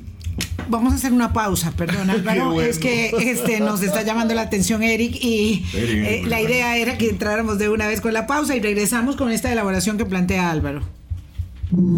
Vamos 0.69 0.93
a 0.93 0.97
hacer 0.97 1.13
una 1.13 1.33
pausa, 1.33 1.73
perdón 1.73 2.11
Álvaro, 2.11 2.61
es 2.61 2.79
que 2.79 3.11
este, 3.19 3.61
nos 3.61 3.83
está 3.83 4.03
llamando 4.03 4.35
la 4.35 4.43
atención 4.43 4.83
Eric 4.83 5.17
y 5.21 5.65
eh, 5.75 6.23
la 6.27 6.41
idea 6.41 6.77
era 6.77 6.99
que 6.99 7.11
entráramos 7.11 7.59
de 7.59 7.69
una 7.69 7.87
vez 7.87 8.01
con 8.01 8.13
la 8.13 8.27
pausa 8.27 8.57
y 8.57 8.61
regresamos 8.61 9.17
con 9.17 9.31
esta 9.31 9.53
elaboración 9.53 9.99
que 9.99 10.07
plantea 10.07 10.51
Álvaro. 10.51 10.83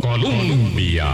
Colombia. 0.00 1.07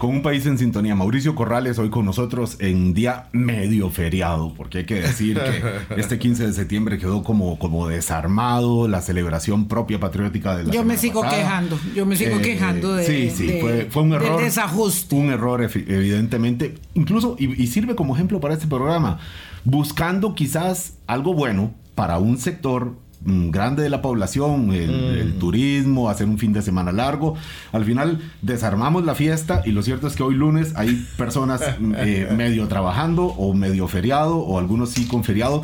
Con 0.00 0.08
un 0.08 0.22
país 0.22 0.46
en 0.46 0.56
sintonía. 0.56 0.94
Mauricio 0.94 1.34
Corrales 1.34 1.78
hoy 1.78 1.90
con 1.90 2.06
nosotros 2.06 2.56
en 2.58 2.94
día 2.94 3.26
medio 3.32 3.90
feriado, 3.90 4.54
porque 4.54 4.78
hay 4.78 4.84
que 4.86 4.94
decir 4.94 5.38
que 5.38 6.00
este 6.00 6.18
15 6.18 6.46
de 6.46 6.52
septiembre 6.54 6.96
quedó 6.96 7.22
como, 7.22 7.58
como 7.58 7.86
desarmado, 7.86 8.88
la 8.88 9.02
celebración 9.02 9.68
propia 9.68 10.00
patriótica 10.00 10.56
de 10.56 10.64
la 10.64 10.72
Yo 10.72 10.84
me 10.84 10.96
sigo 10.96 11.20
quejando, 11.20 11.78
yo 11.94 12.06
me 12.06 12.16
sigo 12.16 12.38
eh, 12.38 12.40
quejando 12.40 12.94
de, 12.94 13.04
sí, 13.04 13.30
sí, 13.30 13.60
fue, 13.90 14.02
un 14.02 14.14
error. 14.14 14.40
desajuste. 14.40 15.14
Un 15.14 15.28
error, 15.28 15.60
evidentemente. 15.62 16.76
Incluso, 16.94 17.36
y 17.38 17.66
sirve 17.66 17.94
como 17.94 18.14
ejemplo 18.14 18.40
para 18.40 18.54
este 18.54 18.66
programa, 18.66 19.18
buscando 19.64 20.34
quizás 20.34 20.94
algo 21.06 21.34
bueno 21.34 21.74
para 21.94 22.16
un 22.16 22.38
sector 22.38 22.94
grande 23.24 23.82
de 23.82 23.90
la 23.90 24.02
población, 24.02 24.72
el, 24.72 25.34
mm. 25.34 25.38
turismo, 25.38 26.08
hacer 26.08 26.26
un 26.26 26.38
fin 26.38 26.52
de 26.52 26.62
semana 26.62 26.92
largo. 26.92 27.34
Al 27.72 27.84
final 27.84 28.20
desarmamos 28.42 29.04
la 29.04 29.14
fiesta 29.14 29.62
y 29.64 29.72
lo 29.72 29.82
cierto 29.82 30.06
es 30.06 30.16
que 30.16 30.22
hoy 30.22 30.34
lunes 30.34 30.72
hay 30.76 31.06
personas 31.16 31.62
mm, 31.78 31.94
eh, 31.96 32.28
medio 32.36 32.66
trabajando 32.68 33.24
o 33.24 33.54
medio 33.54 33.88
feriado 33.88 34.38
o 34.38 34.58
algunos 34.58 34.90
sí 34.90 35.06
con 35.06 35.24
feriado. 35.24 35.62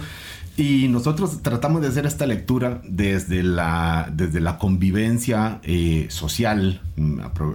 Y 0.59 0.89
nosotros 0.89 1.43
tratamos 1.43 1.83
de 1.83 1.89
hacer 1.89 2.07
esta 2.07 2.25
lectura 2.25 2.81
desde 2.89 3.43
la, 3.43 4.11
desde 4.11 4.41
la 4.41 4.57
convivencia 4.57 5.61
eh, 5.63 6.07
social, 6.09 6.81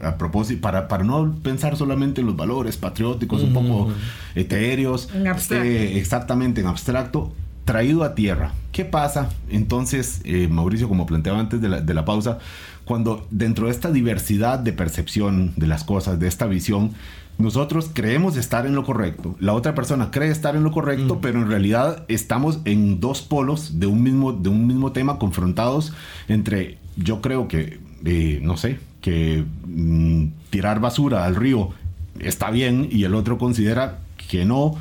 a, 0.04 0.18
propósito, 0.18 0.62
para, 0.62 0.88
para 0.88 1.04
no 1.04 1.34
pensar 1.42 1.78
solamente 1.78 2.22
en 2.22 2.28
los 2.28 2.36
valores 2.36 2.78
patrióticos, 2.78 3.42
un 3.42 3.54
poco 3.54 3.92
etéreos, 4.36 5.10
eh, 5.16 5.94
exactamente 5.96 6.62
en 6.62 6.68
abstracto, 6.68 7.34
traído 7.66 8.04
a 8.04 8.16
tierra. 8.16 8.54
¿Qué 8.72 8.86
pasa 8.86 9.30
entonces, 9.50 10.22
eh, 10.24 10.48
Mauricio, 10.48 10.88
como 10.88 11.06
planteaba 11.06 11.40
antes 11.40 11.62
de 11.62 11.70
la, 11.70 11.82
de 11.82 11.94
la 11.94 12.06
pausa, 12.06 12.40
cuando 12.86 13.28
dentro 13.32 13.68
de 13.68 13.72
esta 13.72 13.92
diversidad 13.92 14.60
de 14.60 14.74
percepción 14.74 15.54
de 15.56 15.68
las 15.68 15.84
cosas, 15.84 16.20
de 16.20 16.28
esta 16.28 16.46
visión, 16.48 16.92
nosotros 17.38 17.90
creemos 17.94 18.38
estar 18.38 18.66
en 18.66 18.76
lo 18.76 18.84
correcto, 18.84 19.36
la 19.40 19.54
otra 19.54 19.74
persona 19.74 20.12
cree 20.12 20.30
estar 20.30 20.56
en 20.56 20.64
lo 20.64 20.72
correcto, 20.72 21.20
pero 21.22 21.42
en 21.42 21.48
realidad 21.48 22.06
estamos 22.08 22.60
en 22.66 23.00
dos 23.00 23.22
polos 23.22 23.80
de 23.80 23.88
un 23.88 24.04
mismo, 24.04 24.34
de 24.34 24.50
un 24.50 24.68
mismo 24.68 24.92
tema 24.92 25.18
confrontados 25.18 25.94
entre, 26.28 26.78
yo 26.98 27.22
creo 27.22 27.48
que, 27.48 27.80
eh, 28.06 28.40
no 28.44 28.58
sé, 28.58 28.80
que 29.02 29.44
mm, 29.66 30.26
tirar 30.50 30.80
basura 30.80 31.26
al 31.26 31.36
río 31.36 31.70
está 32.20 32.52
bien 32.52 32.88
y 32.92 33.04
el 33.04 33.16
otro 33.16 33.38
considera 33.38 34.00
que 34.30 34.46
no, 34.46 34.76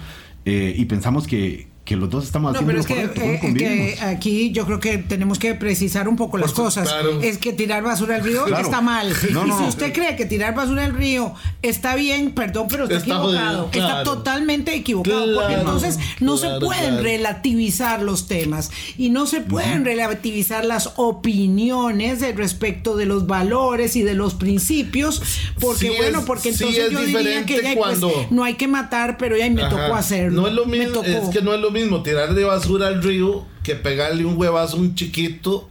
eh, 0.44 0.74
y 0.76 0.84
pensamos 0.84 1.26
que, 1.26 1.69
que 1.84 1.96
los 1.96 2.08
dos 2.08 2.24
estamos 2.24 2.54
haciendo 2.54 2.72
no, 2.72 2.84
pero 2.86 3.02
es 3.02 3.12
que, 3.12 3.20
eh, 3.20 3.54
que, 3.54 3.98
aquí 4.04 4.52
yo 4.52 4.64
creo 4.66 4.78
que 4.78 4.98
tenemos 4.98 5.38
que 5.38 5.54
precisar 5.54 6.08
un 6.08 6.16
poco 6.16 6.38
las 6.38 6.52
cosas. 6.52 6.88
Es 7.22 7.38
que 7.38 7.52
tirar 7.52 7.82
basura 7.82 8.16
al 8.16 8.22
río 8.22 8.46
está 8.58 8.80
mal. 8.80 9.10
y 9.12 9.52
si 9.52 9.64
usted 9.64 9.92
cree 9.92 10.14
que 10.14 10.26
tirar 10.26 10.54
basura 10.54 10.84
al 10.84 10.94
río 10.94 11.34
está 11.62 11.96
bien, 11.96 12.32
perdón, 12.32 12.68
pero 12.70 12.84
está, 12.84 12.98
equivocado. 12.98 13.70
Está 13.72 14.02
totalmente 14.04 14.74
equivocado. 14.74 15.34
Porque 15.34 15.54
entonces 15.54 15.98
no 16.20 16.36
se 16.36 16.60
pueden 16.60 17.02
relativizar 17.02 18.02
los 18.02 18.28
temas 18.28 18.70
y 18.96 19.10
no 19.10 19.26
se 19.26 19.40
pueden 19.40 19.84
relativizar 19.84 20.64
las 20.64 20.92
opiniones 20.96 22.20
respecto 22.36 22.96
de 22.96 23.06
los 23.06 23.26
valores 23.26 23.96
y 23.96 24.02
de 24.02 24.14
los 24.14 24.34
principios. 24.34 25.22
Porque 25.58 25.90
bueno, 25.90 26.24
porque 26.24 26.50
entonces 26.50 26.90
yo 26.92 27.00
diría 27.00 27.44
que 27.46 27.62
ya, 27.62 27.74
pues, 27.74 28.00
no 28.30 28.44
hay 28.44 28.54
que 28.54 28.68
matar, 28.68 29.16
pero 29.16 29.36
ya 29.36 29.50
me 29.50 29.62
tocó 29.62 29.94
hacerlo. 29.94 30.42
No 30.42 30.48
es 30.48 30.54
lo 30.54 30.66
mismo, 30.66 31.02
es 31.02 31.28
que 31.30 31.42
no 31.42 31.54
es 31.54 31.60
lo 31.60 31.69
mismo 31.70 31.80
mismo 31.80 32.02
tirar 32.02 32.34
de 32.34 32.44
basura 32.44 32.88
al 32.88 33.02
río 33.02 33.46
que 33.62 33.74
pegarle 33.74 34.24
un 34.24 34.36
huevazo 34.36 34.76
a 34.76 34.80
un 34.80 34.94
chiquito. 34.94 35.68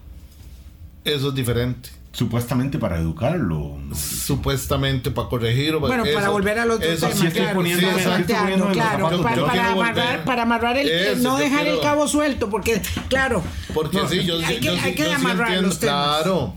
Eso 1.05 1.29
es 1.29 1.35
diferente. 1.35 1.89
Supuestamente 2.11 2.79
para 2.79 2.97
educarlo. 2.97 3.77
Supuestamente 3.93 5.11
para 5.11 5.29
corregir 5.29 5.75
o 5.75 5.79
Bueno, 5.79 6.03
para 6.13 6.29
volver 6.29 6.59
al 6.59 6.71
otro 6.71 6.89
tema, 6.89 7.29
claro. 7.29 8.71
claro, 8.71 9.21
para, 9.21 9.71
amarrar, 9.71 10.23
para 10.23 10.41
amarrar 10.41 10.77
el, 10.77 11.21
no 11.21 11.37
dejar 11.37 11.67
el 11.67 11.79
cabo 11.79 12.07
suelto, 12.07 12.49
porque, 12.49 12.81
claro. 13.09 13.43
Porque 13.73 13.99
sí, 14.09 14.23
yo, 14.23 14.35
hay 14.45 14.59
que, 14.59 14.69
hay 14.69 14.95
que 14.95 15.13
amarrar 15.13 15.61
los 15.61 15.79
temas. 15.79 16.23
Claro. 16.23 16.55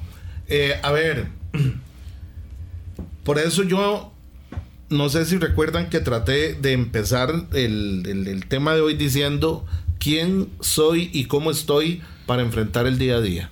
Eh, 0.49 0.81
a 0.83 0.91
ver, 0.91 1.29
por 3.25 3.39
eso 3.39 3.63
yo 3.63 4.12
no 4.93 5.09
sé 5.09 5.25
si 5.25 5.39
recuerdan 5.39 5.89
que 5.89 6.01
traté 6.01 6.55
de 6.55 6.73
empezar 6.73 7.47
el, 7.53 8.45
tema 8.49 8.75
de 8.75 8.81
hoy 8.81 8.95
diciendo 8.95 9.65
quién 9.99 10.49
soy 10.61 11.11
y 11.13 11.25
cómo 11.25 11.51
estoy 11.51 12.03
para 12.27 12.43
enfrentar 12.43 12.87
el 12.87 12.99
día 12.99 13.17
a 13.17 13.21
día. 13.21 13.51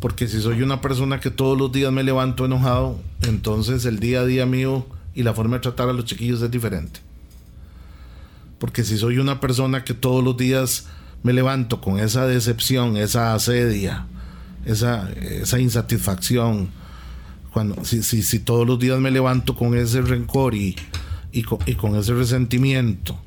Porque 0.00 0.28
si 0.28 0.40
soy 0.40 0.62
una 0.62 0.80
persona 0.80 1.20
que 1.20 1.30
todos 1.30 1.58
los 1.58 1.72
días 1.72 1.92
me 1.92 2.02
levanto 2.02 2.44
enojado, 2.44 3.00
entonces 3.22 3.84
el 3.84 3.98
día 3.98 4.20
a 4.20 4.24
día 4.24 4.46
mío 4.46 4.86
y 5.14 5.22
la 5.22 5.34
forma 5.34 5.56
de 5.56 5.62
tratar 5.62 5.88
a 5.88 5.92
los 5.92 6.04
chiquillos 6.04 6.42
es 6.42 6.50
diferente. 6.50 7.00
Porque 8.58 8.84
si 8.84 8.96
soy 8.98 9.18
una 9.18 9.40
persona 9.40 9.84
que 9.84 9.94
todos 9.94 10.22
los 10.22 10.36
días 10.36 10.86
me 11.22 11.32
levanto 11.32 11.80
con 11.80 11.98
esa 11.98 12.26
decepción, 12.26 12.96
esa 12.96 13.34
asedia, 13.34 14.06
esa, 14.64 15.10
esa 15.10 15.58
insatisfacción, 15.58 16.70
si, 17.82 18.02
si, 18.02 18.38
todos 18.40 18.66
los 18.66 18.78
días 18.78 18.98
me 19.00 19.10
levanto 19.10 19.56
con 19.56 19.76
ese 19.76 20.02
rencor 20.02 20.54
y, 20.54 20.76
y, 21.32 21.42
con, 21.42 21.96
ese 21.96 22.14
resentimiento 22.14 23.18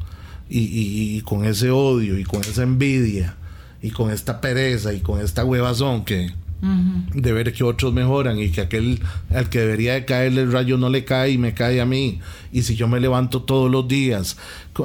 y, 0.50 1.22
con 1.22 1.46
ese 1.46 1.72
odio 1.72 2.18
y 2.18 2.24
con 2.24 2.42
esa 2.42 2.63
envidia 2.63 3.36
y 3.82 3.92
con 3.92 4.12
esta 4.12 4.42
pereza 4.42 4.94
y 4.94 5.00
con 5.00 5.22
esta 5.22 5.46
huevazón 5.46 6.06
que, 6.06 6.32
de 6.62 7.32
ver 7.32 7.54
que 7.54 7.63
otros 7.63 7.93
mejoran 7.93 8.38
y 8.38 8.50
que 8.50 8.62
aquel 8.62 9.00
al 9.34 9.50
que 9.50 9.60
debería 9.60 9.93
de 9.93 10.06
caerle 10.06 10.41
el 10.41 10.52
rayo 10.52 10.78
no 10.78 10.89
le 10.89 11.06
cae 11.06 11.32
y 11.32 11.38
me 11.38 11.54
cae 11.54 11.80
a 11.80 11.86
mí. 11.86 12.19
Y 12.52 12.63
si 12.63 12.76
yo 12.76 12.88
me 12.88 13.00
levanto 13.00 13.43
todos 13.43 13.72
los 13.72 13.88
días 13.88 14.38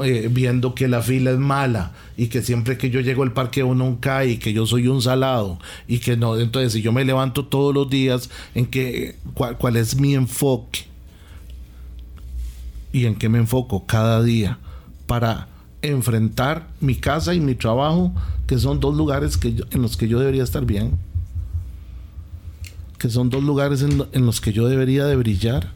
eh, 0.05 0.29
viendo 0.31 0.75
que 0.75 0.87
la 0.87 1.03
fila 1.03 1.33
es 1.33 1.39
mala 1.39 1.93
y 2.17 2.29
que 2.29 2.43
siempre 2.43 2.79
que 2.79 2.91
yo 2.91 3.01
llego 3.01 3.25
al 3.25 3.33
parque 3.33 3.65
uno 3.65 3.99
cae 4.01 4.31
y 4.31 4.37
que 4.37 4.53
yo 4.53 4.67
soy 4.67 4.87
un 4.87 5.03
salado 5.03 5.59
y 5.89 5.99
que 5.99 6.17
no, 6.17 6.39
entonces 6.39 6.73
si 6.73 6.83
yo 6.83 6.93
me 6.93 7.05
levanto 7.05 7.47
todos 7.47 7.75
los 7.75 7.91
días 7.91 8.31
en 8.55 8.67
que 8.67 9.17
cuál, 9.35 9.57
cuál 9.59 9.77
es 9.77 9.97
mi 9.97 10.15
enfoque 10.15 10.87
y 12.93 13.07
en 13.07 13.17
qué 13.17 13.29
me 13.29 13.39
enfoco 13.39 13.85
cada 13.87 14.23
día 14.23 14.59
para 15.07 15.49
enfrentar 15.83 16.69
mi 16.81 16.95
casa 16.95 17.35
y 17.35 17.41
mi 17.41 17.57
trabajo, 17.57 18.15
que 18.47 18.59
son 18.59 18.79
dos 18.79 18.97
lugares 18.97 19.37
que 19.37 19.55
en 19.71 19.83
los 19.83 19.97
que 19.97 20.07
yo 20.07 20.21
debería 20.21 20.45
estar 20.45 20.65
bien 20.65 20.93
que 22.99 23.11
son 23.11 23.31
dos 23.31 23.43
lugares 23.43 23.83
en, 23.83 24.27
los 24.27 24.41
que 24.41 24.53
yo 24.53 24.69
debería 24.69 25.05
de 25.07 25.17
brillar 25.17 25.73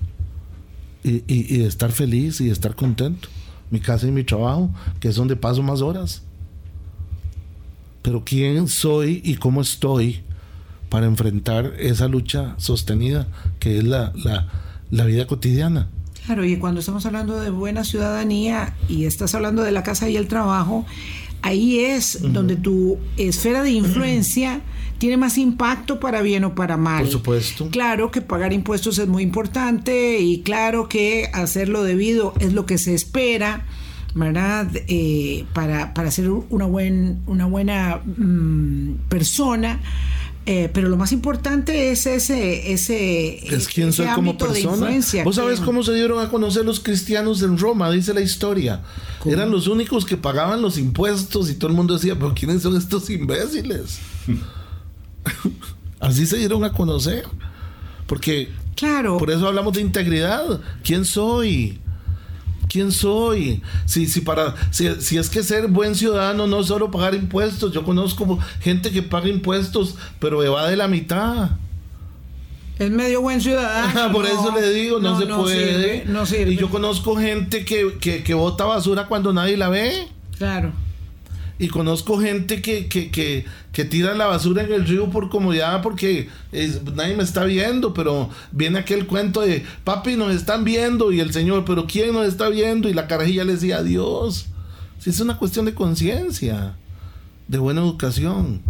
y, 1.05 1.23
y, 1.27 1.59
de 1.59 1.67
estar 1.67 1.93
feliz 1.93 2.41
y 2.41 2.47
de 2.47 2.53
estar 2.53 2.75
contento. 2.75 3.29
Mi 3.71 3.81
casa 3.81 4.07
y 4.07 4.11
mi 4.11 4.25
trabajo, 4.25 4.71
que 5.01 5.09
es 5.09 5.17
donde 5.17 5.37
paso 5.37 5.63
más 5.63 5.83
horas. 5.83 6.23
Pero 8.03 8.23
quién 8.25 8.69
soy 8.69 9.21
y 9.25 9.35
cómo 9.35 9.61
estoy 9.61 10.23
para 10.89 11.07
enfrentar 11.07 11.75
esa 11.79 12.09
lucha 12.09 12.55
sostenida 12.57 13.27
que 13.59 13.79
es 13.79 13.85
la, 13.85 14.13
la, 14.91 15.05
vida 15.05 15.27
cotidiana. 15.27 15.89
Claro, 16.25 16.45
y 16.45 16.57
cuando 16.57 16.81
estamos 16.81 17.05
hablando 17.07 17.41
de 17.41 17.51
buena 17.51 17.85
ciudadanía 17.85 18.75
y 18.89 19.05
estás 19.05 19.35
hablando 19.35 19.63
de 19.63 19.73
la 19.73 19.83
casa 19.83 20.09
y 20.09 20.17
el 20.17 20.29
trabajo, 20.29 20.87
ahí 21.43 21.81
es 21.81 22.21
donde 22.33 22.57
tu 22.57 22.99
esfera 23.17 23.63
de 23.63 23.71
influencia 23.71 24.61
tiene 24.99 25.17
más 25.17 25.39
impacto 25.39 26.01
para 26.01 26.23
bien 26.23 26.45
o 26.45 26.55
para 26.55 26.77
mal. 26.77 27.03
Por 27.03 27.13
supuesto. 27.13 27.69
Claro 27.71 28.11
que 28.11 28.21
pagar 28.21 28.53
impuestos 28.53 28.99
es 28.99 29.09
muy 29.09 29.23
importante 29.23 30.19
y 30.21 30.43
claro 30.43 30.89
que 30.89 31.31
hacerlo 31.33 31.85
debido 31.85 32.35
es 32.41 32.53
lo 32.53 32.67
que 32.67 32.79
se 32.79 32.95
espera. 32.95 33.65
¿verdad? 34.15 34.69
Eh, 34.89 35.45
para, 35.53 35.95
para, 35.95 36.11
ser 36.11 36.31
una, 36.31 36.65
buen, 36.65 37.21
una 37.27 37.47
buena 37.47 38.01
mm, 38.05 39.09
persona. 39.09 39.81
Eh, 40.51 40.71
pero 40.73 40.89
lo 40.89 40.97
más 40.97 41.13
importante 41.13 41.91
es 41.91 42.07
ese 42.07 42.73
ese 42.73 43.55
es 43.55 43.69
quién 43.69 43.93
soy 43.93 44.07
como 44.15 44.39
persona. 44.39 44.89
¿Vos 45.23 45.37
sabés 45.37 45.61
cómo 45.61 45.83
se 45.83 45.93
dieron 45.93 46.25
a 46.25 46.31
conocer 46.31 46.65
los 46.65 46.81
cristianos 46.81 47.43
en 47.43 47.59
Roma? 47.59 47.91
Dice 47.91 48.15
la 48.15 48.23
historia. 48.23 48.81
Eran 49.27 49.51
los 49.51 49.69
únicos 49.69 50.07
que 50.07 50.17
pagaban 50.17 50.63
los 50.63 50.79
impuestos 50.79 51.51
y 51.51 51.55
todo 51.55 51.71
el 51.71 51.77
mundo 51.77 51.93
decía, 51.93 52.15
pero 52.15 52.33
¿quiénes 52.35 52.63
son 52.63 52.79
estos 52.79 53.11
imbéciles? 53.11 53.99
Así 56.01 56.27
se 56.27 56.37
dieron 56.37 56.65
a 56.65 56.73
conocer. 56.73 57.25
Porque. 58.07 58.51
Claro. 58.77 59.19
Por 59.19 59.31
eso 59.31 59.47
hablamos 59.47 59.73
de 59.73 59.81
integridad. 59.81 60.61
¿Quién 60.85 61.05
soy? 61.05 61.81
¿Quién 62.69 62.93
soy? 62.93 63.63
Si, 63.87 64.07
si, 64.07 64.21
para, 64.21 64.55
si, 64.71 64.87
es 64.87 65.31
que 65.31 65.43
ser 65.43 65.69
buen 65.69 65.95
ciudadano 65.95 66.47
no 66.47 66.61
es 66.61 66.67
solo 66.67 66.91
pagar 66.91 67.15
impuestos. 67.15 67.73
Yo 67.73 67.83
conozco 67.83 68.39
gente 68.61 68.91
que 68.91 69.03
paga 69.03 69.29
impuestos, 69.29 69.97
pero 70.21 70.43
evade 70.45 70.77
la 70.77 70.87
mitad. 70.87 71.51
Es 72.79 72.91
medio 72.91 73.23
buen 73.23 73.41
ciudadano. 73.41 74.13
Por 74.13 74.27
eso 74.27 74.53
le 74.55 74.71
digo, 74.71 75.01
no, 75.01 75.19
se 75.19 75.27
puede. 75.27 76.05
no 76.05 76.27
sirve. 76.27 76.53
Y 76.53 76.57
yo 76.57 76.69
conozco 76.69 77.17
gente 77.17 77.65
que, 77.65 77.97
que, 78.01 78.23
que 78.23 78.35
bota 78.35 78.65
basura 78.65 79.07
cuando 79.07 79.33
nadie 79.33 79.57
la 79.57 79.71
ve. 79.71 80.09
Claro. 80.37 80.73
Y 81.59 81.69
conozco 81.69 82.21
gente 82.21 82.63
que, 82.63 82.87
que, 82.87 83.11
que, 83.11 83.45
que, 83.73 83.85
tira 83.85 84.15
la 84.15 84.27
basura 84.27 84.63
en 84.63 84.73
el 84.73 84.87
río 84.87 85.11
por 85.11 85.29
comodidad 85.29 85.83
porque 85.83 86.29
nadie 86.95 87.17
me 87.17 87.25
está 87.25 87.45
viendo, 87.45 87.93
pero 87.93 88.31
viene 88.53 88.79
aquel 88.79 89.07
cuento 89.07 89.41
de, 89.41 89.65
papi, 89.83 90.17
nos 90.17 90.35
están 90.35 90.65
viendo 90.65 91.11
y 91.11 91.21
el 91.21 91.33
Señor, 91.33 91.65
pero 91.65 91.87
¿quién 91.87 92.13
nos 92.13 92.27
está 92.27 92.49
viendo? 92.49 92.89
Y 92.89 92.95
la 92.95 93.09
carajilla 93.09 93.45
le 93.45 93.55
decía, 93.55 93.83
Dios. 93.83 94.47
Si 95.01 95.11
es 95.11 95.21
una 95.21 95.37
cuestión 95.37 95.65
de 95.65 95.75
conciencia, 95.75 96.75
de 97.49 97.59
buena 97.59 97.81
educación. 97.81 98.61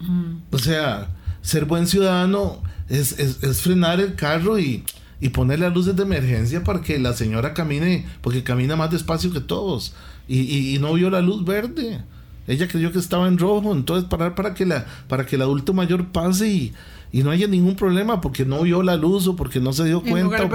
Mm. 0.00 0.36
O 0.52 0.58
sea, 0.58 1.08
ser 1.42 1.64
buen 1.64 1.86
ciudadano 1.86 2.62
es, 2.88 3.18
es 3.18 3.60
frenar 3.62 4.00
el 4.00 4.14
carro 4.14 4.58
y 4.58 4.84
y 5.20 5.28
poner 5.28 5.60
las 5.60 5.74
luces 5.74 5.94
de 5.94 6.02
emergencia 6.02 6.64
para 6.64 6.80
que 6.80 6.98
la 6.98 7.12
señora 7.12 7.52
camine, 7.52 8.06
porque 8.22 8.42
camina 8.42 8.74
más 8.76 8.90
despacio 8.90 9.30
que 9.32 9.40
todos. 9.40 9.92
Y, 10.32 10.78
no 10.80 10.94
vio 10.94 11.10
la 11.10 11.20
luz 11.20 11.44
verde. 11.44 12.02
Ella 12.46 12.68
creyó 12.68 12.92
que 12.92 12.98
estaba 12.98 13.26
en 13.26 13.38
rojo, 13.38 13.72
entonces 13.72 14.08
parar 14.08 14.34
para 14.34 14.54
que 14.54 14.64
la 14.64 14.86
para 15.08 15.26
que 15.26 15.36
el 15.36 15.42
adulto 15.42 15.72
mayor 15.72 16.06
pase 16.06 16.48
y, 16.48 16.72
no 17.12 17.30
haya 17.32 17.48
ningún 17.48 17.74
problema 17.74 18.20
porque 18.20 18.44
no 18.44 18.62
vio 18.62 18.82
la 18.84 18.96
luz 18.96 19.26
o 19.26 19.34
porque 19.34 19.58
no 19.58 19.72
se 19.72 19.84
dio 19.84 20.02
cuenta. 20.02 20.48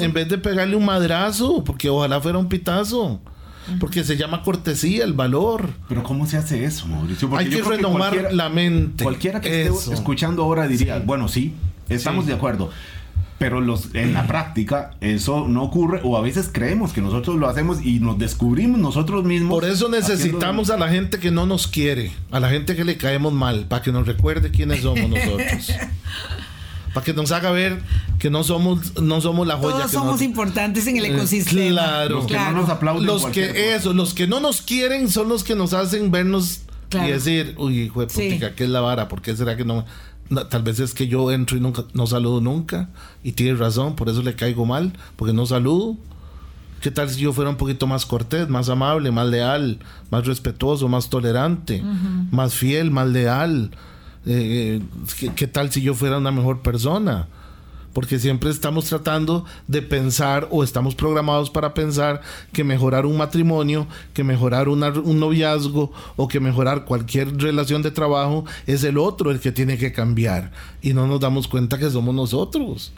en, 0.00 0.12
vez 0.14 0.28
de 0.28 0.38
pegarle 0.38 0.76
un 0.76 0.86
madrazo, 0.86 1.62
porque 1.62 1.90
ojalá 1.90 2.20
fuera 2.20 2.38
un 2.38 2.48
pitazo. 2.48 3.20
Porque 3.80 4.04
se 4.04 4.16
llama 4.16 4.42
cortesía, 4.42 5.04
el 5.04 5.12
valor. 5.12 5.70
Pero 5.88 6.04
¿cómo 6.04 6.24
se 6.26 6.36
hace 6.36 6.64
eso, 6.64 6.86
Mauricio? 6.86 7.28
Hay 7.36 7.50
que 7.50 7.62
renovar 7.62 8.32
la 8.32 8.48
mente. 8.48 9.02
Cualquiera 9.02 9.40
que 9.40 9.66
esté 9.66 9.92
escuchando 9.92 10.44
ahora 10.44 10.68
diría, 10.68 11.00
bueno, 11.00 11.28
sí, 11.28 11.52
estamos 11.88 12.26
de 12.26 12.32
acuerdo 12.32 12.70
pero 13.38 13.60
los, 13.60 13.94
en 13.94 14.14
la 14.14 14.26
práctica 14.26 14.92
eso 15.00 15.46
no 15.46 15.62
ocurre 15.62 16.00
o 16.04 16.16
a 16.16 16.22
veces 16.22 16.48
creemos 16.50 16.92
que 16.92 17.02
nosotros 17.02 17.36
lo 17.36 17.48
hacemos 17.48 17.84
y 17.84 18.00
nos 18.00 18.18
descubrimos 18.18 18.80
nosotros 18.80 19.24
mismos. 19.24 19.50
Por 19.50 19.64
eso 19.64 19.88
necesitamos 19.88 20.70
a 20.70 20.78
la 20.78 20.88
gente 20.88 21.18
que 21.18 21.30
no 21.30 21.44
nos 21.44 21.66
quiere, 21.66 22.12
a 22.30 22.40
la 22.40 22.48
gente 22.48 22.74
que 22.76 22.84
le 22.84 22.96
caemos 22.96 23.32
mal, 23.32 23.66
para 23.66 23.82
que 23.82 23.92
nos 23.92 24.06
recuerde 24.06 24.50
quiénes 24.50 24.80
somos 24.80 25.10
nosotros. 25.10 25.72
para 26.94 27.04
que 27.04 27.12
nos 27.12 27.30
haga 27.30 27.50
ver 27.50 27.78
que 28.18 28.30
no 28.30 28.42
somos 28.42 28.98
no 29.02 29.20
somos 29.20 29.46
la 29.46 29.56
joya 29.56 29.76
todos 29.76 29.90
somos 29.90 30.22
importantes 30.22 30.86
en 30.86 30.96
el 30.96 31.04
eh, 31.04 31.14
ecosistema 31.14 31.82
claro 31.82 32.14
los 32.16 32.26
que 32.26 32.34
no 32.38 32.52
nos 32.52 32.70
aplauden 32.70 33.04
los 33.04 33.26
que 33.26 33.74
eso 33.74 33.92
los 33.92 34.14
que 34.14 34.26
no 34.26 34.40
nos 34.40 34.62
quieren 34.62 35.10
son 35.10 35.28
los 35.28 35.44
que 35.44 35.54
nos 35.54 35.74
hacen 35.74 36.10
vernos 36.10 36.62
y 36.94 37.10
decir 37.10 37.54
uy 37.58 37.80
hijo 37.80 38.00
de 38.00 38.06
putica, 38.06 38.54
¿qué 38.54 38.64
es 38.64 38.70
la 38.70 38.80
vara? 38.80 39.08
¿por 39.08 39.20
qué 39.20 39.36
será 39.36 39.58
que 39.58 39.66
no 39.66 39.84
tal 40.48 40.62
vez 40.62 40.80
es 40.80 40.94
que 40.94 41.06
yo 41.06 41.30
entro 41.30 41.56
y 41.56 41.60
nunca, 41.60 41.84
no 41.94 42.06
saludo 42.06 42.40
nunca. 42.40 42.88
Y 43.22 43.32
tiene 43.32 43.56
razón, 43.58 43.96
por 43.96 44.08
eso 44.08 44.22
le 44.22 44.34
caigo 44.34 44.66
mal, 44.66 44.92
porque 45.16 45.32
no 45.32 45.46
saludo. 45.46 45.96
¿Qué 46.80 46.90
tal 46.90 47.08
si 47.08 47.20
yo 47.20 47.32
fuera 47.32 47.50
un 47.50 47.56
poquito 47.56 47.86
más 47.86 48.06
cortés, 48.06 48.48
más 48.48 48.68
amable, 48.68 49.10
más 49.10 49.26
leal, 49.26 49.78
más 50.10 50.26
respetuoso, 50.26 50.88
más 50.88 51.08
tolerante, 51.08 51.82
más 52.30 52.54
fiel, 52.54 52.90
más 52.90 53.08
leal? 53.08 53.70
Eh, 54.26 54.80
eh, 54.80 55.30
¿qué, 55.34 55.46
tal 55.46 55.70
si 55.70 55.80
yo 55.80 55.94
fuera 55.94 56.18
una 56.18 56.30
mejor 56.30 56.60
persona? 56.60 57.28
Porque 57.96 58.18
siempre 58.18 58.50
estamos 58.50 58.84
tratando 58.84 59.46
de 59.68 59.80
pensar 59.80 60.48
o 60.50 60.62
estamos 60.62 60.94
programados 60.94 61.48
para 61.48 61.72
pensar 61.72 62.20
que 62.52 62.62
mejorar 62.62 63.06
un 63.06 63.16
matrimonio, 63.16 63.86
que 64.12 64.22
mejorar 64.22 64.68
un 64.68 64.80
noviazgo 65.18 65.90
o 66.14 66.28
que 66.28 66.38
mejorar 66.38 66.84
cualquier 66.84 67.34
relación 67.38 67.80
de 67.80 67.90
trabajo 67.90 68.44
es 68.66 68.84
el 68.84 68.98
otro 68.98 69.30
el 69.30 69.40
que 69.40 69.50
tiene 69.50 69.78
que 69.78 69.92
cambiar. 69.92 70.52
Y 70.82 70.92
no 70.92 71.06
nos 71.06 71.20
damos 71.20 71.48
cuenta 71.48 71.78
que 71.78 71.88
somos 71.88 72.14
nosotros 72.14 72.92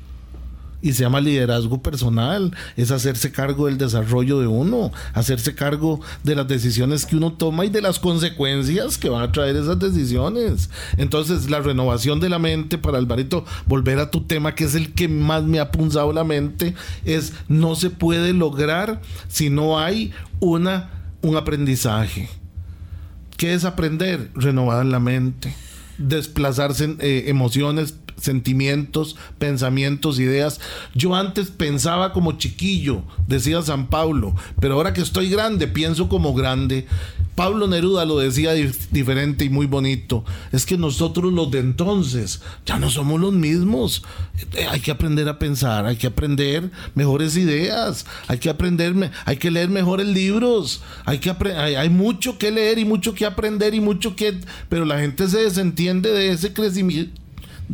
y 0.80 0.92
se 0.92 1.02
llama 1.02 1.20
liderazgo 1.20 1.82
personal, 1.82 2.54
es 2.76 2.90
hacerse 2.90 3.32
cargo 3.32 3.66
del 3.66 3.78
desarrollo 3.78 4.40
de 4.40 4.46
uno, 4.46 4.92
hacerse 5.12 5.54
cargo 5.54 6.00
de 6.22 6.36
las 6.36 6.46
decisiones 6.46 7.04
que 7.04 7.16
uno 7.16 7.32
toma 7.32 7.64
y 7.64 7.68
de 7.68 7.82
las 7.82 7.98
consecuencias 7.98 8.96
que 8.96 9.08
van 9.08 9.22
a 9.22 9.32
traer 9.32 9.56
esas 9.56 9.78
decisiones. 9.78 10.70
Entonces, 10.96 11.50
la 11.50 11.60
renovación 11.60 12.20
de 12.20 12.28
la 12.28 12.38
mente, 12.38 12.78
para 12.78 12.98
Alvarito, 12.98 13.44
volver 13.66 13.98
a 13.98 14.10
tu 14.10 14.22
tema, 14.22 14.54
que 14.54 14.64
es 14.64 14.74
el 14.74 14.94
que 14.94 15.08
más 15.08 15.42
me 15.44 15.58
ha 15.58 15.72
punzado 15.72 16.12
la 16.12 16.24
mente, 16.24 16.74
es 17.04 17.32
no 17.48 17.74
se 17.74 17.90
puede 17.90 18.32
lograr 18.32 19.00
si 19.28 19.50
no 19.50 19.78
hay 19.78 20.12
una, 20.40 20.90
un 21.22 21.36
aprendizaje. 21.36 22.28
¿Qué 23.36 23.54
es 23.54 23.64
aprender? 23.64 24.30
Renovar 24.34 24.84
la 24.86 25.00
mente 25.00 25.54
desplazarse 25.98 26.96
eh, 27.00 27.24
emociones 27.26 27.96
sentimientos, 28.20 29.16
pensamientos, 29.38 30.18
ideas. 30.18 30.60
Yo 30.94 31.14
antes 31.14 31.50
pensaba 31.50 32.12
como 32.12 32.32
chiquillo, 32.32 33.02
decía 33.26 33.62
San 33.62 33.88
Pablo, 33.88 34.34
pero 34.60 34.74
ahora 34.74 34.92
que 34.92 35.00
estoy 35.00 35.28
grande, 35.30 35.68
pienso 35.68 36.08
como 36.08 36.34
grande. 36.34 36.86
Pablo 37.34 37.68
Neruda 37.68 38.04
lo 38.04 38.18
decía 38.18 38.52
diferente 38.90 39.44
y 39.44 39.48
muy 39.48 39.66
bonito. 39.66 40.24
Es 40.50 40.66
que 40.66 40.76
nosotros 40.76 41.32
los 41.32 41.50
de 41.50 41.60
entonces 41.60 42.42
ya 42.66 42.78
no 42.78 42.90
somos 42.90 43.20
los 43.20 43.32
mismos. 43.32 44.02
Eh, 44.54 44.66
hay 44.68 44.80
que 44.80 44.90
aprender 44.90 45.28
a 45.28 45.38
pensar, 45.38 45.86
hay 45.86 45.96
que 45.96 46.08
aprender 46.08 46.70
mejores 46.94 47.36
ideas, 47.36 48.06
hay 48.26 48.38
que 48.38 48.50
aprender, 48.50 49.12
hay 49.24 49.36
que 49.36 49.50
leer 49.50 49.68
mejores 49.68 50.08
libros, 50.08 50.82
hay 51.04 51.18
que 51.18 51.30
hay, 51.30 51.76
hay 51.76 51.90
mucho 51.90 52.38
que 52.38 52.50
leer 52.50 52.78
y 52.78 52.84
mucho 52.84 53.14
que 53.14 53.24
aprender 53.24 53.74
y 53.74 53.80
mucho 53.80 54.16
que, 54.16 54.40
pero 54.68 54.84
la 54.84 54.98
gente 54.98 55.28
se 55.28 55.38
desentiende 55.38 56.10
de 56.10 56.32
ese 56.32 56.52
crecimiento 56.52 57.27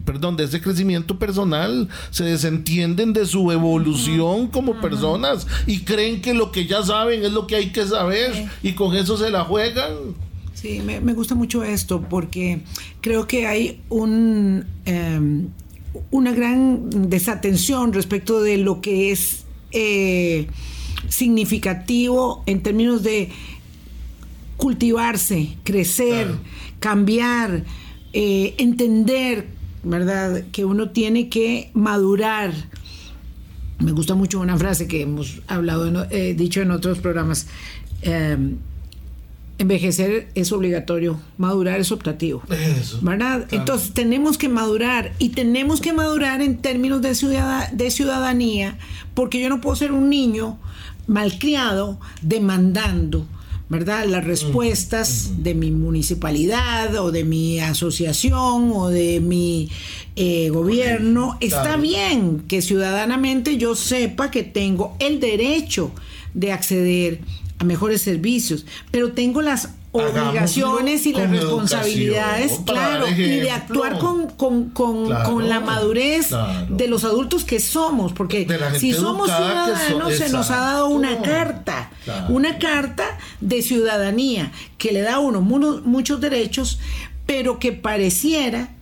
perdón, 0.04 0.36
de 0.36 0.44
ese 0.44 0.60
crecimiento 0.60 1.18
personal, 1.18 1.88
se 2.10 2.24
desentienden 2.24 3.12
de 3.12 3.26
su 3.26 3.50
evolución 3.52 4.48
como 4.48 4.80
personas 4.80 5.46
y 5.66 5.80
creen 5.80 6.20
que 6.20 6.34
lo 6.34 6.50
que 6.50 6.66
ya 6.66 6.82
saben 6.82 7.24
es 7.24 7.32
lo 7.32 7.46
que 7.46 7.56
hay 7.56 7.70
que 7.70 7.86
saber 7.86 8.48
y 8.62 8.72
con 8.72 8.96
eso 8.96 9.16
se 9.16 9.30
la 9.30 9.44
juegan. 9.44 9.92
Sí, 10.54 10.80
me, 10.80 10.98
gusta 11.12 11.34
mucho 11.34 11.62
esto 11.62 12.02
porque 12.08 12.60
creo 13.00 13.26
que 13.26 13.46
hay 13.46 13.82
un, 13.90 14.64
em, 14.86 15.48
una 16.10 16.32
gran 16.32 17.10
desatención 17.10 17.92
respecto 17.92 18.40
de 18.40 18.56
lo 18.56 18.80
que 18.80 19.12
es 19.12 19.44
eh, 19.72 20.46
significativo 21.08 22.42
en 22.46 22.62
términos 22.62 23.02
de 23.02 23.30
cultivarse, 24.56 25.56
crecer, 25.64 26.28
cambiar, 26.80 27.64
eh, 28.12 28.54
entender 28.58 29.53
¿verdad? 29.84 30.44
Que 30.52 30.64
uno 30.64 30.90
tiene 30.90 31.28
que 31.28 31.70
madurar. 31.74 32.52
Me 33.78 33.92
gusta 33.92 34.14
mucho 34.14 34.40
una 34.40 34.56
frase 34.56 34.86
que 34.86 35.02
hemos 35.02 35.42
hablado, 35.46 36.06
eh, 36.10 36.34
dicho 36.34 36.60
en 36.60 36.70
otros 36.70 36.98
programas. 36.98 37.46
Em, 38.02 38.56
envejecer 39.58 40.28
es 40.34 40.52
obligatorio, 40.52 41.20
madurar 41.38 41.78
es 41.80 41.92
optativo. 41.92 42.42
¿Verdad? 43.02 43.46
Entonces 43.50 43.92
tenemos 43.92 44.36
que 44.36 44.48
madurar 44.48 45.12
y 45.18 45.30
tenemos 45.30 45.80
que 45.80 45.92
madurar 45.92 46.42
en 46.42 46.58
términos 46.58 47.02
de, 47.02 47.10
de 47.72 47.90
ciudadanía, 47.90 48.78
porque 49.14 49.40
yo 49.40 49.48
no 49.48 49.60
puedo 49.60 49.76
ser 49.76 49.92
un 49.92 50.08
niño 50.08 50.58
malcriado 51.06 52.00
demandando 52.22 53.26
¿verdad? 53.68 54.06
Las 54.06 54.24
respuestas 54.24 55.42
de 55.42 55.54
mi 55.54 55.70
municipalidad 55.70 56.94
o 56.96 57.10
de 57.10 57.24
mi 57.24 57.60
asociación 57.60 58.72
o 58.72 58.88
de 58.88 59.20
mi 59.20 59.70
eh, 60.16 60.50
gobierno. 60.50 61.38
Está 61.40 61.76
bien 61.76 62.40
que 62.46 62.62
ciudadanamente 62.62 63.56
yo 63.56 63.74
sepa 63.74 64.30
que 64.30 64.42
tengo 64.42 64.96
el 64.98 65.18
derecho 65.18 65.90
de 66.34 66.52
acceder 66.52 67.20
a 67.58 67.64
mejores 67.64 68.02
servicios, 68.02 68.66
pero 68.90 69.12
tengo 69.12 69.40
las 69.40 69.70
obligaciones 69.94 71.06
y 71.06 71.12
las 71.12 71.30
responsabilidades, 71.30 72.60
claro, 72.66 73.08
y 73.08 73.14
de 73.14 73.50
actuar 73.52 73.98
con, 73.98 74.26
con, 74.28 74.70
con, 74.70 75.48
la 75.48 75.60
madurez 75.60 76.30
de 76.68 76.88
los 76.88 77.04
adultos 77.04 77.44
que 77.44 77.60
somos, 77.60 78.12
porque 78.12 78.44
si 78.76 78.92
somos 78.92 79.28
ciudadanos 79.28 80.14
se 80.16 80.30
nos 80.30 80.50
ha 80.50 80.56
dado 80.56 80.88
una 80.88 81.22
carta, 81.22 81.90
una 82.28 82.58
carta 82.58 83.04
de 83.40 83.62
ciudadanía 83.62 84.50
que 84.78 84.92
le 84.92 85.02
da 85.02 85.14
a 85.14 85.18
uno 85.20 85.40
muchos 85.40 86.20
derechos, 86.20 86.80
pero 87.24 87.60
que 87.60 87.72
pareciera 87.72 88.73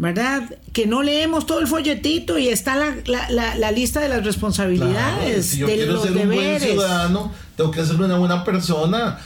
¿verdad? 0.00 0.44
Que 0.72 0.86
no 0.86 1.02
leemos 1.02 1.44
todo 1.44 1.60
el 1.60 1.66
folletito 1.66 2.38
y 2.38 2.48
está 2.48 2.74
la, 2.74 3.54
la, 3.54 3.70
lista 3.70 4.00
de 4.00 4.08
las 4.08 4.24
responsabilidades, 4.24 5.58
de 5.58 5.84
los 5.84 6.02
ser 6.02 6.14
deberes. 6.14 6.62
Un 6.62 6.76
buen 6.76 6.86
ciudadano, 6.86 7.32
tengo 7.54 7.70
que 7.70 7.84
ser 7.84 7.96
una 8.00 8.16
buena 8.16 8.42
persona. 8.42 9.18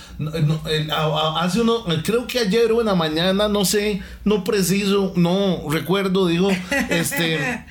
Hace 1.37 1.61
uno, 1.61 1.85
creo 2.03 2.27
que 2.27 2.41
ayer 2.41 2.73
o 2.73 2.81
en 2.81 2.87
la 2.87 2.97
mañana, 2.97 3.47
no 3.47 3.65
sé, 3.65 4.03
no 4.25 4.43
preciso, 4.43 5.13
no 5.15 5.61
recuerdo, 5.71 6.27
digo, 6.27 6.51
este. 6.91 7.65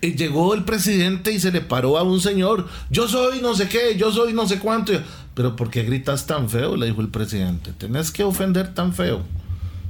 Eh, 0.00 0.14
llegó 0.14 0.54
el 0.54 0.62
presidente 0.62 1.32
y 1.32 1.40
se 1.40 1.50
le 1.50 1.60
paró 1.60 1.98
a 1.98 2.04
un 2.04 2.20
señor. 2.20 2.68
Yo 2.88 3.08
soy 3.08 3.40
no 3.40 3.56
sé 3.56 3.68
qué, 3.68 3.96
yo 3.96 4.12
soy 4.12 4.32
no 4.32 4.46
sé 4.46 4.60
cuánto. 4.60 4.92
Pero 5.34 5.56
¿por 5.56 5.70
qué 5.70 5.82
gritas 5.82 6.24
tan 6.24 6.48
feo? 6.48 6.76
Le 6.76 6.86
dijo 6.86 7.00
el 7.00 7.08
presidente. 7.08 7.72
Tenés 7.76 8.12
que 8.12 8.22
ofender 8.22 8.74
tan 8.74 8.94
feo 8.94 9.24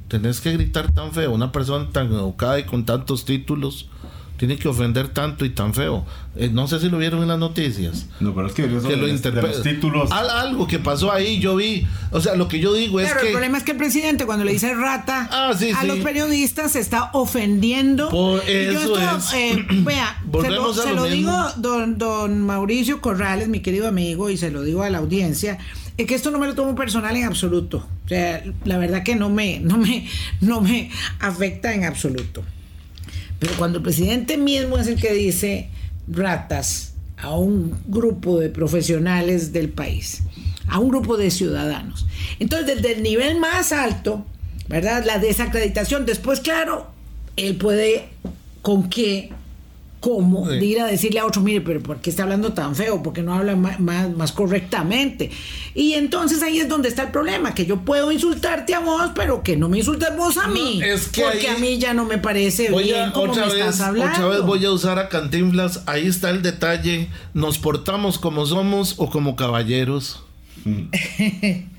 tenés 0.09 0.40
que 0.40 0.53
gritar 0.53 0.92
tan 0.92 1.12
feo, 1.12 1.33
una 1.33 1.53
persona 1.53 1.88
tan 1.90 2.07
educada 2.12 2.59
y 2.59 2.64
con 2.64 2.85
tantos 2.85 3.25
títulos, 3.25 3.88
tiene 4.38 4.57
que 4.57 4.68
ofender 4.68 5.09
tanto 5.09 5.44
y 5.44 5.51
tan 5.51 5.74
feo. 5.74 6.07
Eh, 6.37 6.48
no 6.53 6.68
sé 6.68 6.79
si 6.81 6.88
lo 6.88 6.96
vieron 6.98 7.20
en 7.22 7.29
las 7.29 7.38
noticias. 7.38 8.07
No, 8.20 8.35
pero 8.35 8.46
es 8.46 8.53
que, 8.55 8.62
eso 8.64 8.88
Que 8.88 8.96
lo 8.96 9.07
de- 9.09 9.42
los 9.42 9.62
títulos. 9.62 10.11
Al- 10.12 10.31
algo 10.31 10.66
que 10.68 10.79
pasó 10.79 11.12
ahí, 11.12 11.40
yo 11.40 11.57
vi. 11.57 11.87
O 12.12 12.20
sea, 12.20 12.37
lo 12.37 12.46
que 12.48 12.61
yo 12.61 12.72
digo 12.72 13.01
es 13.01 13.11
Claro, 13.11 13.27
el 13.27 13.33
problema 13.33 13.59
es 13.59 13.64
que 13.64 13.72
el 13.72 13.77
presidente 13.79 14.24
cuando 14.27 14.44
le 14.44 14.53
dice 14.53 14.72
rata 14.74 15.29
Ah, 15.33 15.53
sí, 15.59 15.70
a 15.70 15.81
sí. 15.83 15.87
los 15.88 15.98
periodistas 15.98 16.72
se 16.72 16.81
está 16.81 17.11
ofendiendo. 17.14 18.09
Por 18.11 18.40
Y 18.48 18.64
yo 18.66 18.81
eso 18.81 18.98
esto, 18.98 19.16
es. 19.18 19.33
eh, 19.35 19.66
vea, 19.85 20.16
se 20.20 20.24
lo, 20.27 20.31
Volvemos 20.31 20.79
a 20.79 20.83
se 20.83 20.88
lo 20.90 20.94
lo 20.94 21.03
mismo. 21.03 21.16
digo 21.16 21.53
don, 21.57 21.98
don 21.98 22.40
Mauricio 22.42 23.01
Corrales, 23.01 23.48
mi 23.48 23.61
querido 23.61 23.88
amigo, 23.88 24.31
y 24.31 24.37
se 24.37 24.51
lo 24.51 24.62
digo 24.62 24.83
a 24.85 24.90
la 24.90 24.98
audiencia, 24.98 25.59
es 25.96 26.07
que 26.07 26.14
esto 26.14 26.31
no 26.31 26.38
me 26.38 26.46
lo 26.46 26.55
tomo 26.55 26.77
personal 26.77 27.16
en 27.16 27.24
absoluto. 27.24 27.79
O 28.05 28.09
sea, 28.09 28.44
la 28.64 28.79
verdad 28.79 29.03
que 29.03 29.16
no 29.16 29.29
me, 29.31 29.59
no 29.61 29.77
me, 29.79 30.07
no 30.40 30.61
me 30.61 30.90
afecta 31.18 31.74
en 31.74 31.85
absoluto. 31.85 32.44
Pero 33.38 33.55
cuando 33.57 33.79
el 33.79 33.85
presidente 33.85 34.37
mismo 34.37 34.79
es 34.79 34.87
el 34.87 34.96
que 35.01 35.12
dice 35.12 35.70
ratas 36.09 36.94
a 37.16 37.37
un 37.37 37.79
grupo 37.87 38.38
de 38.38 38.48
profesionales 38.48 39.53
del 39.53 39.68
país, 39.68 40.22
a 40.68 40.79
un 40.79 40.88
grupo 40.88 41.16
de 41.16 41.31
ciudadanos. 41.31 42.07
Entonces, 42.38 42.77
desde 42.77 42.92
el 42.96 43.03
nivel 43.03 43.38
más 43.38 43.72
alto, 43.72 44.24
¿verdad? 44.68 45.05
La 45.05 45.18
desacreditación. 45.18 46.07
Después, 46.07 46.40
claro, 46.40 46.90
él 47.37 47.57
puede 47.57 48.09
con 48.62 48.88
qué, 48.88 49.31
cómo, 50.00 50.48
Sí. 50.48 50.58
de 50.58 50.64
ir 50.66 50.80
a 50.80 50.87
decirle 50.87 51.20
a 51.20 51.26
otro, 51.26 51.40
mire, 51.42 51.61
pero 51.61 51.80
¿por 51.82 52.00
qué 52.00 52.11
está 52.11 52.22
hablando 52.22 52.52
tan 52.52 52.74
feo? 52.76 53.02
¿Por 53.02 53.12
qué 53.12 53.22
no 53.22 53.34
habla 53.34 53.56
ma- 53.56 53.76
más, 53.78 54.11
más 54.16 54.32
correctamente? 54.32 55.30
Y 55.74 55.94
entonces 55.94 56.42
ahí 56.42 56.58
es 56.61 56.68
donde 56.68 56.88
está 56.88 57.02
el 57.02 57.11
problema, 57.11 57.54
que 57.54 57.66
yo 57.66 57.80
puedo 57.84 58.12
insultarte 58.12 58.74
a 58.74 58.80
vos, 58.80 59.11
pero 59.14 59.42
que 59.42 59.56
no 59.56 59.68
me 59.68 59.78
insultes 59.78 60.08
vos 60.16 60.37
a 60.38 60.46
No, 60.46 60.54
mí. 60.54 60.80
es 60.82 61.08
que 61.08 61.22
porque 61.22 61.48
ahí- 61.48 61.56
a 61.56 61.58
mí 61.58 61.78
ya 61.78 61.94
no 61.94 62.04
me 62.04 62.18
parece 62.18 62.70
Voy 62.70 62.84
bien 62.84 63.08
a, 63.08 63.12
cómo 63.12 63.32
otra, 63.32 63.46
me 63.46 63.52
vez, 63.54 63.61
estás 63.61 63.80
hablando. 63.80 64.12
otra 64.14 64.26
vez 64.28 64.42
voy 64.42 64.64
a 64.64 64.70
usar 64.70 64.98
a 64.98 65.08
Cantinflas. 65.08 65.82
Ahí 65.87 66.06
está 66.06 66.30
el 66.30 66.42
detalle. 66.42 67.08
Nos 67.34 67.58
portamos 67.58 68.18
como 68.18 68.46
somos 68.46 68.94
o 68.98 69.11
como 69.11 69.37
caballeros. 69.37 70.22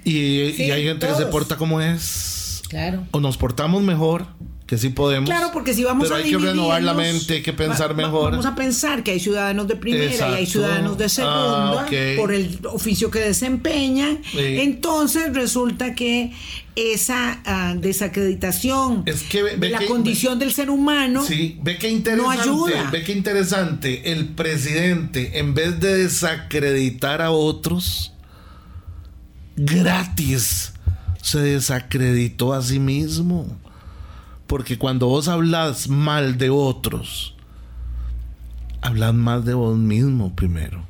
y, 0.04 0.18
y 0.18 0.54
Sí, 0.54 0.72
hay 0.72 0.84
gente 0.84 1.08
que 1.08 1.14
se 1.14 1.20
todos. 1.20 1.32
porta 1.32 1.58
como 1.58 1.82
es. 1.82 2.62
Claro. 2.70 3.04
O 3.12 3.20
nos 3.20 3.38
portamos 3.38 3.82
mejor, 3.82 4.26
que 4.70 4.78
sí 4.78 4.90
podemos. 4.90 5.28
Claro, 5.28 5.50
porque 5.52 5.74
si 5.74 5.84
vamos 5.84 6.04
Pero 6.04 6.16
a 6.16 6.20
hay 6.24 6.30
que 6.30 6.38
renovar 6.38 6.84
la 6.84 6.94
mente, 6.94 7.34
hay 7.36 7.42
que 7.42 7.54
pensar 7.54 7.90
va- 7.92 7.96
mejor. 7.96 8.32
Vamos 8.32 8.46
a 8.46 8.54
pensar 8.54 9.02
que 9.02 9.10
hay 9.12 9.20
ciudadanos 9.20 9.68
de 9.68 9.76
primera 9.76 10.14
y 10.30 10.34
hay 10.36 10.46
ciudadanos 10.46 10.96
de 10.96 11.10
segunda 11.10 11.82
Ah, 11.82 11.86
ok. 11.88 12.18
por 12.18 12.32
el 12.32 12.60
oficio 12.72 13.10
que 13.10 13.18
desempeñan. 13.20 14.20
Sí. 14.32 14.38
Entonces 14.60 15.34
resulta 15.34 15.96
que 15.96 16.34
esa 16.76 17.42
ah, 17.46 17.74
desacreditación 17.78 19.02
Es 19.08 19.24
que 19.24 19.42
ve- 19.42 19.58
de 19.58 19.70
la 19.70 19.80
que- 19.80 19.88
condición 19.88 20.38
del 20.38 20.54
ser 20.54 20.70
humano 20.70 21.26
Sí, 21.26 21.58
ve 21.64 21.80
qué 21.80 21.90
interesante, 21.90 22.42
ayuda. 22.44 22.90
ve 22.92 23.04
qué 23.04 23.12
interesante. 23.14 24.12
El 24.12 24.28
presidente, 24.36 25.40
en 25.40 25.56
vez 25.56 25.80
de 25.80 25.98
desacreditar 26.04 27.24
a 27.24 27.32
otros, 27.32 28.14
gratis 29.56 30.74
se 31.22 31.40
desacreditó 31.40 32.54
a 32.54 32.62
sí 32.62 32.80
mismo. 32.80 33.48
Porque 34.50 34.80
cuando 34.80 35.06
vos 35.06 35.28
hablas 35.28 35.90
mal 35.90 36.40
de 36.40 36.50
otros, 36.50 37.36
hablas 38.82 39.14
mal 39.14 39.46
de 39.46 39.54
vos 39.54 39.78
mismo 39.78 40.36
primero, 40.36 40.86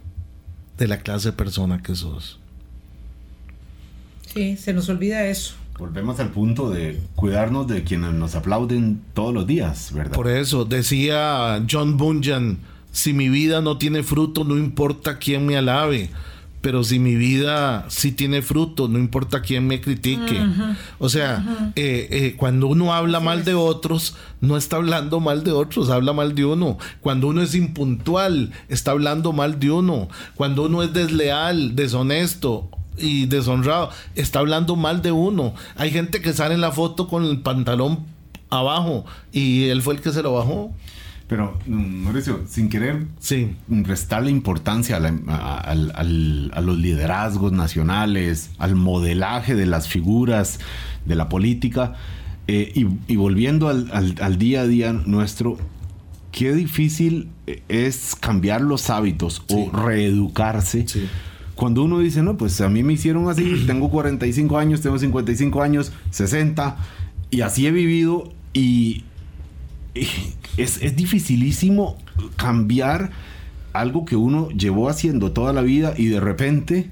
de 0.78 0.88
la 0.88 1.00
clase 1.00 1.32
de 1.32 1.34
persona 1.34 1.84
que 1.84 1.94
sos. 1.94 2.40
Sí, 4.34 4.56
se 4.56 4.72
nos 4.72 4.88
olvida 4.88 5.26
eso. 5.26 5.56
Volvemos 5.78 6.22
al 6.22 6.30
punto 6.30 6.70
de 6.70 7.02
cuidarnos 7.16 7.68
de 7.68 7.84
quienes 7.84 8.14
nos 8.14 8.34
aplauden 8.34 9.02
todos 9.14 9.34
los 9.34 9.46
días, 9.46 9.92
¿verdad? 9.92 10.14
Por 10.14 10.30
eso 10.30 10.64
decía 10.64 11.62
John 11.70 11.98
Bunyan, 11.98 12.60
si 12.94 13.12
mi 13.12 13.28
vida 13.28 13.60
no 13.60 13.78
tiene 13.78 14.04
fruto, 14.04 14.46
no 14.46 14.58
importa 14.58 15.18
quién 15.18 15.46
me 15.46 15.58
alabe. 15.58 16.12
Pero 16.62 16.84
si 16.84 17.00
mi 17.00 17.16
vida 17.16 17.86
sí 17.88 18.12
tiene 18.12 18.42
fruto, 18.42 18.90
no 18.90 19.00
importa 19.00 19.42
quién 19.42 19.66
me 19.66 19.80
critique. 19.80 20.42
O 20.98 21.08
sea, 21.08 21.72
eh, 21.76 22.08
eh, 22.12 22.36
cuando 22.36 22.68
uno 22.68 22.94
habla 22.94 23.22
mal 23.22 23.46
de 23.46 23.54
otros, 23.54 24.16
no 24.42 24.58
está 24.58 24.76
hablando 24.76 25.22
mal 25.22 25.44
de 25.44 25.52
otros, 25.52 25.90
habla 25.90 26.12
mal 26.12 26.36
de 26.36 26.44
uno. 26.44 26.78
Cuando 27.00 27.28
uno 27.28 27.42
es 27.42 27.56
impuntual, 27.56 28.52
está 28.68 28.92
hablando 28.92 29.32
mal 29.32 29.60
de 29.60 29.72
uno. 29.72 30.10
Cuando 30.36 30.66
uno 30.66 30.84
es 30.84 30.92
desleal, 30.92 31.76
deshonesto 31.76 32.70
y 32.98 33.26
deshonrado, 33.28 33.90
está 34.16 34.40
hablando 34.40 34.76
mal 34.76 35.02
de 35.02 35.14
uno. 35.14 35.54
Hay 35.78 35.92
gente 35.92 36.22
que 36.22 36.34
sale 36.34 36.56
en 36.56 36.62
la 36.62 36.72
foto 36.72 37.08
con 37.08 37.24
el 37.24 37.40
pantalón 37.40 38.00
abajo 38.50 39.06
y 39.32 39.66
él 39.70 39.82
fue 39.82 39.94
el 39.96 40.02
que 40.02 40.12
se 40.12 40.22
lo 40.24 40.34
bajó. 40.34 40.74
Pero, 41.30 41.58
mm, 41.68 42.04
Mauricio, 42.04 42.42
sin 42.50 42.68
querer 42.70 43.06
Sí. 43.20 43.56
restarle 43.70 44.32
importancia 44.32 44.98
a, 44.98 45.00
la- 45.00 45.14
a- 45.28 45.60
al- 45.60 46.52
a 46.54 46.60
los 46.62 46.78
liderazgos 46.78 47.52
nacionales, 47.54 48.50
al 48.58 48.76
modelaje 48.76 49.54
de 49.56 49.66
las 49.68 49.88
figuras 49.88 50.60
de 51.06 51.16
la 51.16 51.30
política, 51.30 51.94
eh, 52.48 52.72
y, 52.74 52.88
y 53.14 53.16
volviendo 53.16 53.70
al, 53.70 53.90
al- 53.94 54.16
al 54.22 54.38
día 54.40 54.62
a 54.62 54.68
día 54.68 54.92
nuestro, 54.92 55.58
qué 56.32 56.52
difícil 56.54 57.30
es 57.68 58.16
cambiar 58.20 58.62
los 58.62 58.90
hábitos 58.90 59.44
o 59.50 59.70
reeducarse. 59.72 60.88
Sí. 60.88 61.08
Cuando 61.54 61.84
uno 61.84 62.00
dice, 62.00 62.24
no, 62.24 62.38
pues 62.38 62.60
a 62.62 62.70
mí 62.70 62.82
me 62.84 62.94
hicieron 62.94 63.30
así, 63.30 63.64
tengo 63.68 63.90
45 63.92 64.58
años, 64.58 64.82
tengo 64.82 64.98
55 64.98 65.62
años, 65.62 65.92
60, 66.10 66.76
y 67.30 67.42
así 67.42 67.68
he 67.68 67.72
vivido, 67.72 68.32
y 68.54 69.04
es, 69.96 70.82
es 70.82 70.96
dificilísimo 70.96 71.98
cambiar 72.36 73.12
algo 73.74 74.06
que 74.06 74.16
uno 74.16 74.50
llevó 74.50 74.90
haciendo 74.90 75.32
toda 75.32 75.54
la 75.54 75.62
vida 75.62 75.94
y 75.98 76.08
de 76.08 76.20
repente 76.20 76.90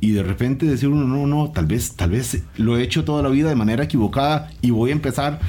y 0.00 0.12
de 0.12 0.22
repente 0.22 0.66
decir 0.66 0.88
uno 0.88 1.06
no 1.06 1.26
no 1.26 1.50
tal 1.52 1.66
vez 1.66 1.92
tal 1.96 2.10
vez 2.10 2.42
lo 2.56 2.76
he 2.78 2.82
hecho 2.82 3.04
toda 3.04 3.22
la 3.22 3.28
vida 3.28 3.48
de 3.48 3.54
manera 3.56 3.84
equivocada 3.84 4.50
y 4.60 4.70
voy 4.70 4.90
a 4.90 4.94
empezar 4.94 5.40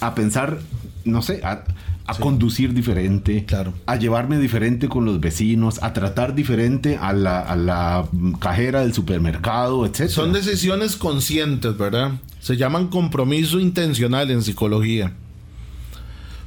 a 0.00 0.14
pensar 0.14 0.58
no 1.04 1.22
sé 1.22 1.40
a, 1.44 1.64
a 2.06 2.14
conducir 2.16 2.74
diferente 2.74 3.44
Claro. 3.46 3.72
a 3.86 3.96
llevarme 3.96 4.38
diferente 4.38 4.88
con 4.88 5.04
los 5.04 5.20
vecinos 5.20 5.82
a 5.82 5.92
tratar 5.92 6.34
diferente 6.34 6.98
a 7.00 7.12
la, 7.12 7.40
a 7.40 7.56
la 7.56 8.06
cajera 8.40 8.80
del 8.80 8.92
supermercado 8.94 9.86
etcétera 9.86 10.10
Son 10.14 10.32
decisiones 10.32 10.96
conscientes, 10.96 11.76
¿verdad? 11.78 12.12
Se 12.40 12.56
llaman 12.56 12.88
compromiso 12.88 13.58
intencional 13.58 14.30
en 14.30 14.42
psicología. 14.42 15.14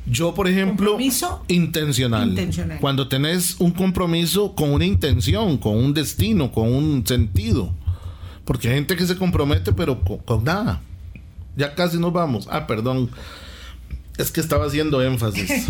Yo, 0.10 0.34
por 0.34 0.48
ejemplo, 0.48 0.92
¿Compromiso? 0.92 1.44
intencional. 1.50 2.30
Intencional. 2.30 2.80
Cuando 2.80 3.08
tenés 3.08 3.58
un 3.60 3.72
compromiso 3.72 4.56
con 4.56 4.72
una 4.72 4.86
intención, 4.86 5.58
con 5.58 5.76
un 5.78 5.94
destino, 5.94 6.52
con 6.52 6.74
un 6.74 7.06
sentido. 7.06 7.74
Porque 8.46 8.70
hay 8.70 8.76
gente 8.76 8.96
que 8.96 9.06
se 9.06 9.18
compromete, 9.18 9.74
pero 9.74 10.00
con, 10.00 10.20
con 10.20 10.44
nada. 10.44 10.82
Ya 11.58 11.76
casi 11.76 11.98
nos 11.98 12.14
vamos. 12.14 12.48
Ah, 12.50 12.68
perdón. 12.68 13.10
Es 14.18 14.32
que 14.32 14.42
estaba 14.42 14.66
haciendo 14.66 15.02
énfasis. 15.04 15.68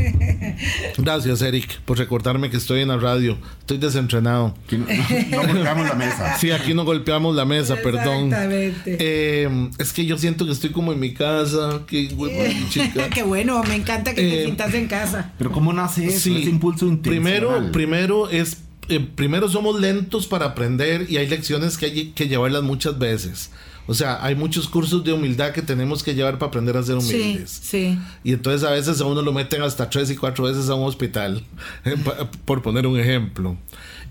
Gracias, 0.97 1.41
Eric, 1.41 1.79
por 1.81 1.97
recordarme 1.97 2.49
que 2.49 2.57
estoy 2.57 2.81
en 2.81 2.87
la 2.89 2.97
radio. 2.97 3.37
Estoy 3.59 3.77
desentrenado. 3.77 4.55
Aquí 4.65 4.77
no, 4.77 4.85
no 4.85 5.47
golpeamos 5.53 5.87
la 5.89 5.95
mesa 5.95 6.37
Sí, 6.39 6.51
aquí 6.51 6.73
no 6.73 6.85
golpeamos 6.85 7.35
la 7.35 7.45
mesa, 7.45 7.75
perdón. 7.83 8.25
Exactamente. 8.27 8.97
Eh, 8.99 9.69
es 9.77 9.91
que 9.93 10.05
yo 10.05 10.17
siento 10.17 10.45
que 10.45 10.51
estoy 10.53 10.69
como 10.71 10.93
en 10.93 10.99
mi 10.99 11.13
casa. 11.13 11.81
Que 11.87 12.07
huevo, 12.15 12.43
chica. 12.69 13.09
Qué 13.13 13.23
bueno, 13.23 13.61
me 13.63 13.75
encanta 13.75 14.13
que 14.13 14.21
te 14.21 14.39
Eh, 14.41 14.43
sientas 14.45 14.73
en 14.73 14.87
casa. 14.87 15.33
pero 15.37 15.51
cómo 15.51 15.73
nace 15.73 16.05
eso 16.07 16.19
Sí. 16.19 16.41
ese 16.41 16.49
impulso 16.49 16.87
Primero, 17.01 17.71
primero 17.71 18.29
es 18.29 18.57
eh, 18.89 19.05
primero 19.15 19.49
somos 19.49 19.81
lentos 19.81 20.27
para 20.27 20.45
aprender 20.45 21.07
y 21.09 21.17
hay 21.17 21.27
lecciones 21.27 21.77
que 21.77 21.87
hay 21.87 22.05
que 22.11 22.27
llevarlas 22.29 22.63
muchas 22.63 22.97
veces. 22.97 23.51
O 23.87 23.93
sea, 23.93 24.23
hay 24.23 24.35
muchos 24.35 24.67
cursos 24.67 25.03
de 25.03 25.13
humildad 25.13 25.51
que 25.53 25.61
tenemos 25.61 26.03
que 26.03 26.13
llevar 26.13 26.37
para 26.37 26.49
aprender 26.49 26.75
a 26.75 26.83
ser 26.83 27.01
Sí, 27.01 27.13
humildes. 27.21 27.49
sí. 27.63 27.97
Y 28.23 28.33
entonces 28.33 28.67
a 28.67 28.71
veces 28.71 28.99
a 29.01 29.05
uno 29.05 29.21
lo 29.21 29.31
meten 29.31 29.61
hasta 29.61 29.89
tres 29.89 30.11
y 30.11 30.15
cuatro 30.17 30.43
veces 30.43 30.69
a 30.69 30.75
un 30.75 30.85
hospital, 30.85 31.43
por 32.45 32.61
poner 32.61 32.85
un 32.85 32.99
ejemplo. 32.99 33.57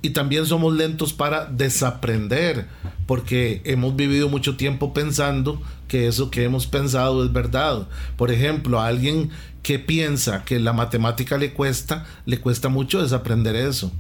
Y 0.03 0.11
también 0.11 0.47
somos 0.47 0.75
lentos 0.75 1.13
para 1.13 1.47
desaprender, 1.47 2.67
porque 3.07 3.61
hemos 3.65 3.97
vivido 3.97 4.29
mucho 4.29 4.57
tiempo 4.57 4.93
pensando 4.95 5.61
que 5.89 6.07
eso 6.07 6.31
que 6.31 6.45
hemos 6.45 6.67
pensado 6.67 7.25
es 7.25 7.33
verdad. 7.33 7.87
Por 8.17 8.31
ejemplo, 8.31 8.81
a 8.81 8.87
alguien 8.87 9.31
que 9.63 9.79
piensa 9.79 10.45
que 10.45 10.59
la 10.61 10.73
matemática 10.73 11.39
le 11.39 11.53
cuesta, 11.53 12.07
le 12.25 12.39
cuesta 12.41 12.69
mucho 12.69 13.03
desaprender 13.03 13.57
eso. 13.57 13.93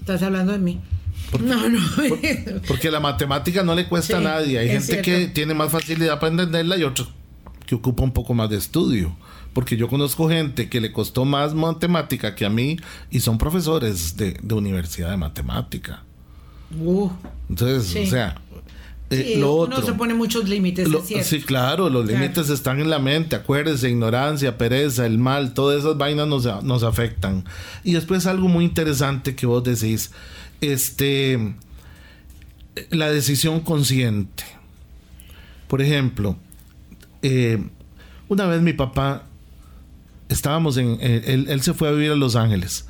Estás 0.00 0.22
hablando 0.22 0.52
de 0.52 0.58
mí. 0.58 0.80
No, 1.40 1.68
no. 1.68 1.80
Porque 2.66 2.90
la 2.90 3.00
matemática 3.00 3.62
no 3.62 3.74
le 3.74 3.86
cuesta 3.88 4.18
Sí, 4.18 4.24
a 4.24 4.28
nadie. 4.28 4.58
Hay 4.58 4.68
gente 4.68 4.86
cierto. 4.86 5.04
que 5.04 5.26
tiene 5.28 5.54
más 5.54 5.70
facilidad 5.70 6.18
para 6.20 6.32
entenderla 6.32 6.76
y 6.76 6.84
otros 6.84 7.08
que 7.66 7.74
ocupa 7.74 8.02
un 8.02 8.12
poco 8.12 8.34
más 8.34 8.50
de 8.50 8.56
estudio. 8.56 9.16
Porque 9.52 9.76
yo 9.76 9.86
conozco 9.88 10.28
gente 10.28 10.68
que 10.68 10.80
le 10.80 10.92
costó 10.92 11.24
más 11.24 11.54
matemática 11.54 12.34
que 12.34 12.44
a 12.46 12.50
mí 12.50 12.76
y 13.10 13.20
son 13.20 13.36
profesores 13.38 14.16
de, 14.16 14.38
de 14.42 14.54
universidad 14.54 15.10
de 15.10 15.16
matemática. 15.18 16.02
Uh, 16.78 17.10
Entonces, 17.50 17.86
Sí. 17.86 17.98
o 18.00 18.06
sea, 18.06 18.34
Eh, 19.10 19.32
Sí, 19.34 19.40
lo 19.40 19.52
uno 19.56 19.76
otro. 19.76 19.84
se 19.84 19.92
pone 19.92 20.14
muchos 20.14 20.48
límites, 20.48 20.88
Lo- 20.88 21.02
sí, 21.04 21.42
claro, 21.42 21.90
los 21.90 22.06
Claro. 22.06 22.18
límites 22.18 22.48
están 22.48 22.80
en 22.80 22.88
la 22.88 22.98
mente, 22.98 23.36
acuérdese, 23.36 23.90
ignorancia, 23.90 24.56
pereza, 24.56 25.04
el 25.04 25.18
mal, 25.18 25.52
todas 25.52 25.80
esas 25.80 25.98
vainas 25.98 26.26
nos, 26.28 26.46
nos 26.64 26.82
afectan. 26.82 27.44
Y 27.84 27.92
después 27.92 28.24
algo 28.26 28.48
muy 28.48 28.64
interesante 28.64 29.36
que 29.36 29.44
vos 29.44 29.62
decís, 29.62 30.12
este, 30.62 31.54
la 32.90 33.10
decisión 33.10 33.60
consciente. 33.60 34.44
Por 35.68 35.82
ejemplo, 35.82 36.36
eh, 37.20 37.62
una 38.28 38.46
vez 38.46 38.62
mi 38.62 38.72
papá, 38.72 39.24
estábamos 40.30 40.78
en, 40.78 40.96
eh, 41.00 41.22
él, 41.26 41.46
él 41.50 41.60
se 41.60 41.74
fue 41.74 41.88
a 41.88 41.92
vivir 41.92 42.12
a 42.12 42.16
Los 42.16 42.36
Ángeles 42.36 42.86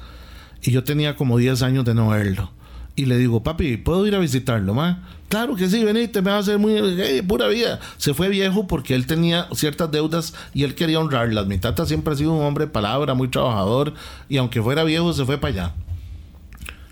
y 0.62 0.70
yo 0.70 0.85
tenía 0.85 1.16
como 1.16 1.38
10 1.38 1.62
años 1.62 1.85
de 1.85 1.94
no 1.94 2.08
verlo. 2.08 2.50
Y 2.94 3.06
le 3.06 3.16
digo, 3.16 3.42
papi, 3.42 3.78
¿puedo 3.78 4.06
ir 4.06 4.14
a 4.14 4.18
visitarlo, 4.18 4.74
ma? 4.74 5.08
Claro 5.28 5.56
que 5.56 5.66
sí, 5.68 5.82
venite, 5.82 6.20
me 6.20 6.30
va 6.30 6.37
a 6.37 6.40
hacer 6.40 6.58
muy 6.58 6.74
eh, 6.76 7.22
pura 7.26 7.48
vida. 7.48 7.80
Se 7.96 8.12
fue 8.12 8.28
viejo 8.28 8.66
porque 8.66 8.94
él 8.94 9.06
tenía 9.06 9.48
ciertas 9.54 9.90
deudas 9.90 10.35
y 10.52 10.64
él 10.64 10.74
quería 10.74 11.00
honrarlas. 11.00 11.46
Mi 11.46 11.56
tata 11.56 11.87
siempre 11.87 12.12
ha 12.12 12.16
sido 12.16 12.35
un 12.35 12.44
hombre 12.44 12.66
de 12.66 12.70
palabra, 12.70 13.14
muy 13.14 13.28
trabajador, 13.28 13.94
y 14.28 14.37
aunque 14.37 14.62
fuera 14.62 14.85
viejo, 14.85 15.12
se 15.14 15.24
fue 15.24 15.38
para 15.38 15.54
allá. 15.54 15.74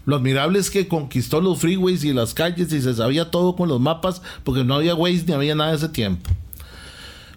Lo 0.06 0.16
admirable 0.16 0.58
es 0.58 0.70
que 0.70 0.88
conquistó 0.88 1.40
los 1.40 1.58
freeways 1.60 2.04
y 2.04 2.12
las 2.12 2.34
calles 2.34 2.72
y 2.72 2.80
se 2.80 2.94
sabía 2.94 3.30
todo 3.30 3.54
con 3.56 3.68
los 3.68 3.80
mapas 3.80 4.22
porque 4.44 4.64
no 4.64 4.74
había 4.74 4.94
ways 4.94 5.26
ni 5.26 5.34
había 5.34 5.54
nada 5.54 5.70
de 5.70 5.76
ese 5.76 5.88
tiempo. 5.88 6.30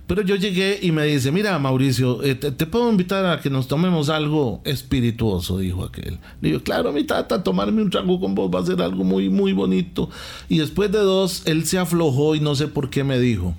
Pero 0.06 0.21
yo 0.21 0.36
llegué 0.36 0.80
y 0.82 0.91
me 0.91 1.06
dice, 1.06 1.32
mira 1.32 1.58
Mauricio, 1.60 2.23
eh, 2.23 2.36
te, 2.36 2.52
te 2.52 2.65
puedo 2.65 2.89
invitar 2.89 3.26
a 3.26 3.39
que 3.39 3.49
nos 3.49 3.69
tomemos 3.69 4.10
algo 4.10 4.62
espirituoso, 4.65 5.60
dijo 5.60 5.86
aquel. 5.86 6.19
Le 6.41 6.49
digo, 6.49 6.62
claro, 6.62 6.91
mi 6.91 7.06
tata, 7.06 7.41
tomarme 7.41 7.82
un 7.82 7.89
trago 7.89 8.19
con 8.19 8.36
vos 8.36 8.52
va 8.54 8.60
a 8.60 8.65
ser 8.65 8.82
algo 8.82 9.06
muy, 9.06 9.30
muy 9.30 9.54
bonito. 9.54 10.10
Y 10.49 10.58
después 10.58 10.91
de 10.91 10.99
dos, 10.99 11.43
él 11.45 11.65
se 11.65 11.80
aflojó 11.80 12.36
y 12.36 12.41
no 12.41 12.54
sé 12.54 12.67
por 12.67 12.89
qué 12.89 13.06
me 13.06 13.17
dijo, 13.17 13.56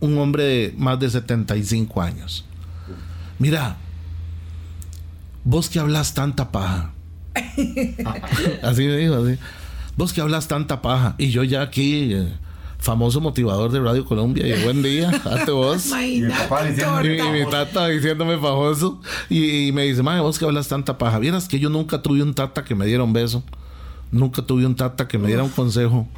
un 0.00 0.16
hombre 0.18 0.44
de 0.44 0.74
más 0.78 0.98
de 0.98 1.10
75 1.10 2.00
años, 2.00 2.46
mira, 3.38 3.76
vos 5.44 5.68
que 5.68 5.78
hablas 5.78 6.14
tanta 6.14 6.50
paja. 6.50 6.92
así 8.62 8.86
me 8.86 8.96
dijo, 8.96 9.14
así. 9.14 9.38
Vos 9.96 10.12
que 10.12 10.20
hablas 10.20 10.48
tanta 10.48 10.82
paja. 10.82 11.14
Y 11.18 11.30
yo 11.30 11.44
ya 11.44 11.62
aquí... 11.62 12.14
eh, 12.14 12.28
famoso 12.80 13.20
motivador 13.20 13.70
de 13.70 13.80
Radio 13.80 14.04
Colombia 14.04 14.46
y 14.46 14.64
buen 14.64 14.82
día, 14.82 15.10
hazte 15.24 15.50
vos. 15.50 15.92
Papá 16.48 16.68
Y, 17.04 17.32
mi 17.32 17.48
tata 17.50 17.88
diciéndome 17.88 18.38
famoso. 18.38 19.00
Y, 19.28 19.68
y 19.68 19.72
me 19.72 19.84
dice, 19.84 20.02
madre, 20.02 20.22
vos 20.22 20.38
que 20.38 20.44
hablas 20.44 20.68
tanta 20.68 20.98
paja. 20.98 21.18
Vieras 21.18 21.46
que 21.46 21.58
yo 21.58 21.68
nunca 21.68 22.02
tuve 22.02 22.22
un 22.22 22.34
tata 22.34 22.64
que 22.64 22.74
me 22.74 22.86
diera 22.86 23.04
un 23.04 23.12
beso. 23.12 23.42
Nunca 24.10 24.42
tuve 24.42 24.66
un 24.66 24.74
tata 24.74 25.06
que 25.06 25.18
me 25.18 25.28
diera 25.28 25.44
un 25.44 25.50
consejo. 25.50 26.08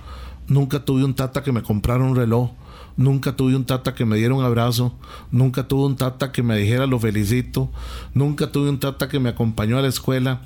Nunca 0.46 0.85
tuve 0.85 1.05
un 1.05 1.14
tata 1.14 1.42
que 1.42 1.53
me 1.53 1.62
comprara 1.62 2.03
un 2.05 2.16
reloj. 2.16 2.51
Nunca 2.96 3.35
tuve 3.35 3.57
un 3.57 3.64
tata 3.64 3.94
que 3.94 4.05
me 4.05 4.16
diera 4.16 4.35
un 4.35 4.44
abrazo. 4.44 4.94
Nunca 5.31 5.66
tuve 5.66 5.87
un 5.87 5.96
tata 5.96 6.33
que 6.33 6.42
me 6.42 6.57
dijera 6.57 6.87
lo 6.87 6.98
felicito. 6.98 7.70
Nunca 8.14 8.53
tuve 8.53 8.68
un 8.68 8.79
tata 8.79 9.09
que 9.09 9.18
me 9.18 9.31
acompañó 9.31 9.79
a 9.79 9.83
la 9.83 9.88
escuela. 9.88 10.42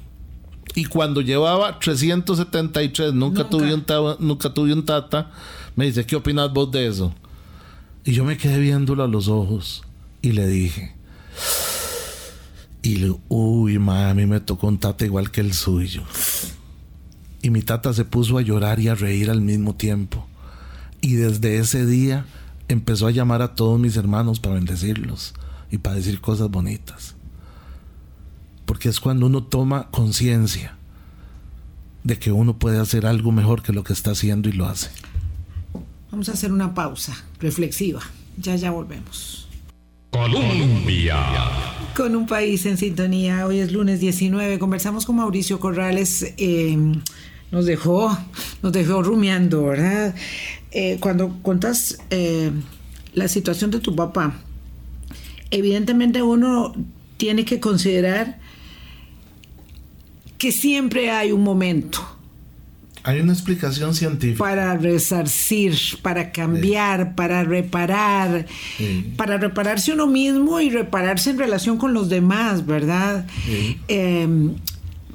Y 0.76 0.84
cuando 0.84 1.20
llevaba 1.22 1.78
373, 1.80 3.12
nunca, 3.14 3.38
Nunca. 3.42 3.50
Tuve 3.50 3.74
un 3.74 3.82
ta- 3.82 4.16
nunca 4.20 4.52
tuve 4.54 4.72
un 4.72 4.84
tata, 4.84 5.30
me 5.74 5.86
dice, 5.86 6.04
¿qué 6.06 6.14
opinas 6.16 6.52
vos 6.52 6.70
de 6.70 6.86
eso? 6.86 7.12
Y 8.04 8.12
yo 8.12 8.24
me 8.24 8.36
quedé 8.36 8.60
viéndolo 8.60 9.02
a 9.02 9.08
los 9.08 9.26
ojos 9.26 9.82
y 10.22 10.30
le 10.32 10.46
dije, 10.46 10.94
y 12.82 12.96
le 12.96 13.14
uy, 13.28 13.78
ma, 13.80 14.10
a 14.10 14.14
mí 14.14 14.26
me 14.26 14.38
tocó 14.38 14.68
un 14.68 14.78
tata 14.78 15.04
igual 15.04 15.30
que 15.32 15.40
el 15.40 15.54
suyo. 15.54 16.02
Y 17.42 17.50
mi 17.50 17.62
tata 17.62 17.92
se 17.92 18.04
puso 18.04 18.38
a 18.38 18.42
llorar 18.42 18.78
y 18.78 18.88
a 18.88 18.94
reír 18.94 19.30
al 19.30 19.40
mismo 19.40 19.74
tiempo. 19.74 20.26
Y 21.00 21.14
desde 21.14 21.58
ese 21.58 21.84
día 21.86 22.26
empezó 22.68 23.06
a 23.08 23.10
llamar 23.10 23.42
a 23.42 23.54
todos 23.54 23.80
mis 23.80 23.96
hermanos 23.96 24.38
para 24.40 24.54
bendecirlos 24.56 25.34
y 25.70 25.78
para 25.78 25.96
decir 25.96 26.20
cosas 26.20 26.48
bonitas. 26.50 27.15
Porque 28.66 28.90
es 28.90 29.00
cuando 29.00 29.26
uno 29.26 29.44
toma 29.44 29.90
conciencia 29.90 30.76
de 32.04 32.18
que 32.18 32.30
uno 32.30 32.58
puede 32.58 32.78
hacer 32.78 33.06
algo 33.06 33.32
mejor 33.32 33.62
que 33.62 33.72
lo 33.72 33.82
que 33.82 33.92
está 33.94 34.10
haciendo 34.10 34.48
y 34.48 34.52
lo 34.52 34.66
hace. 34.66 34.90
Vamos 36.10 36.28
a 36.28 36.32
hacer 36.32 36.52
una 36.52 36.74
pausa 36.74 37.16
reflexiva. 37.40 38.00
Ya, 38.36 38.54
ya 38.56 38.70
volvemos. 38.70 39.48
Colombia. 40.10 41.16
Con 41.96 42.14
un 42.14 42.26
país 42.26 42.66
en 42.66 42.76
sintonía. 42.76 43.46
Hoy 43.46 43.60
es 43.60 43.72
lunes 43.72 44.00
19. 44.00 44.58
Conversamos 44.58 45.06
con 45.06 45.16
Mauricio 45.16 45.58
Corrales. 45.58 46.34
eh, 46.36 46.76
nos 47.50 47.66
dejó, 47.66 48.16
nos 48.62 48.72
dejó 48.72 49.02
rumiando, 49.02 49.64
¿verdad? 49.64 50.14
Eh, 50.72 50.98
cuando 51.00 51.40
contas 51.42 51.98
eh, 52.10 52.50
la 53.14 53.28
situación 53.28 53.70
de 53.70 53.80
tu 53.80 53.94
papá, 53.94 54.34
evidentemente 55.50 56.22
uno 56.22 56.74
tiene 57.16 57.44
que 57.44 57.60
considerar 57.60 58.38
que 60.38 60.52
siempre 60.52 61.10
hay 61.10 61.32
un 61.32 61.42
momento 61.42 62.00
Hay 63.02 63.20
una 63.20 63.32
explicación 63.32 63.94
científica. 63.94 64.38
para 64.42 64.76
resarcir, 64.76 65.74
para 66.02 66.32
cambiar, 66.32 67.14
para 67.14 67.44
reparar, 67.44 68.46
Sí. 68.76 69.12
para 69.16 69.38
repararse 69.38 69.92
uno 69.92 70.06
mismo 70.06 70.60
y 70.60 70.70
repararse 70.70 71.30
en 71.30 71.38
relación 71.38 71.78
con 71.78 71.94
los 71.94 72.08
demás, 72.08 72.66
¿verdad? 72.66 73.26
Sí. 73.46 73.78
Eh, 73.88 74.28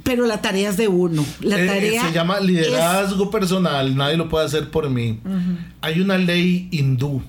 pero 0.04 0.26
la 0.26 0.40
tarea 0.40 0.70
es 0.70 0.76
de 0.76 0.88
uno. 0.88 1.24
La 1.40 1.60
Eh, 1.62 1.66
tarea 1.66 2.06
se 2.08 2.12
llama 2.12 2.38
es- 2.38 2.44
liderazgo 2.46 3.30
personal, 3.30 3.94
nadie 3.94 4.16
lo 4.16 4.28
puede 4.28 4.46
hacer 4.46 4.70
por 4.70 4.88
mí. 4.90 5.20
Hay 5.82 6.00
una 6.00 6.18
ley 6.18 6.68
hindú 6.72 7.22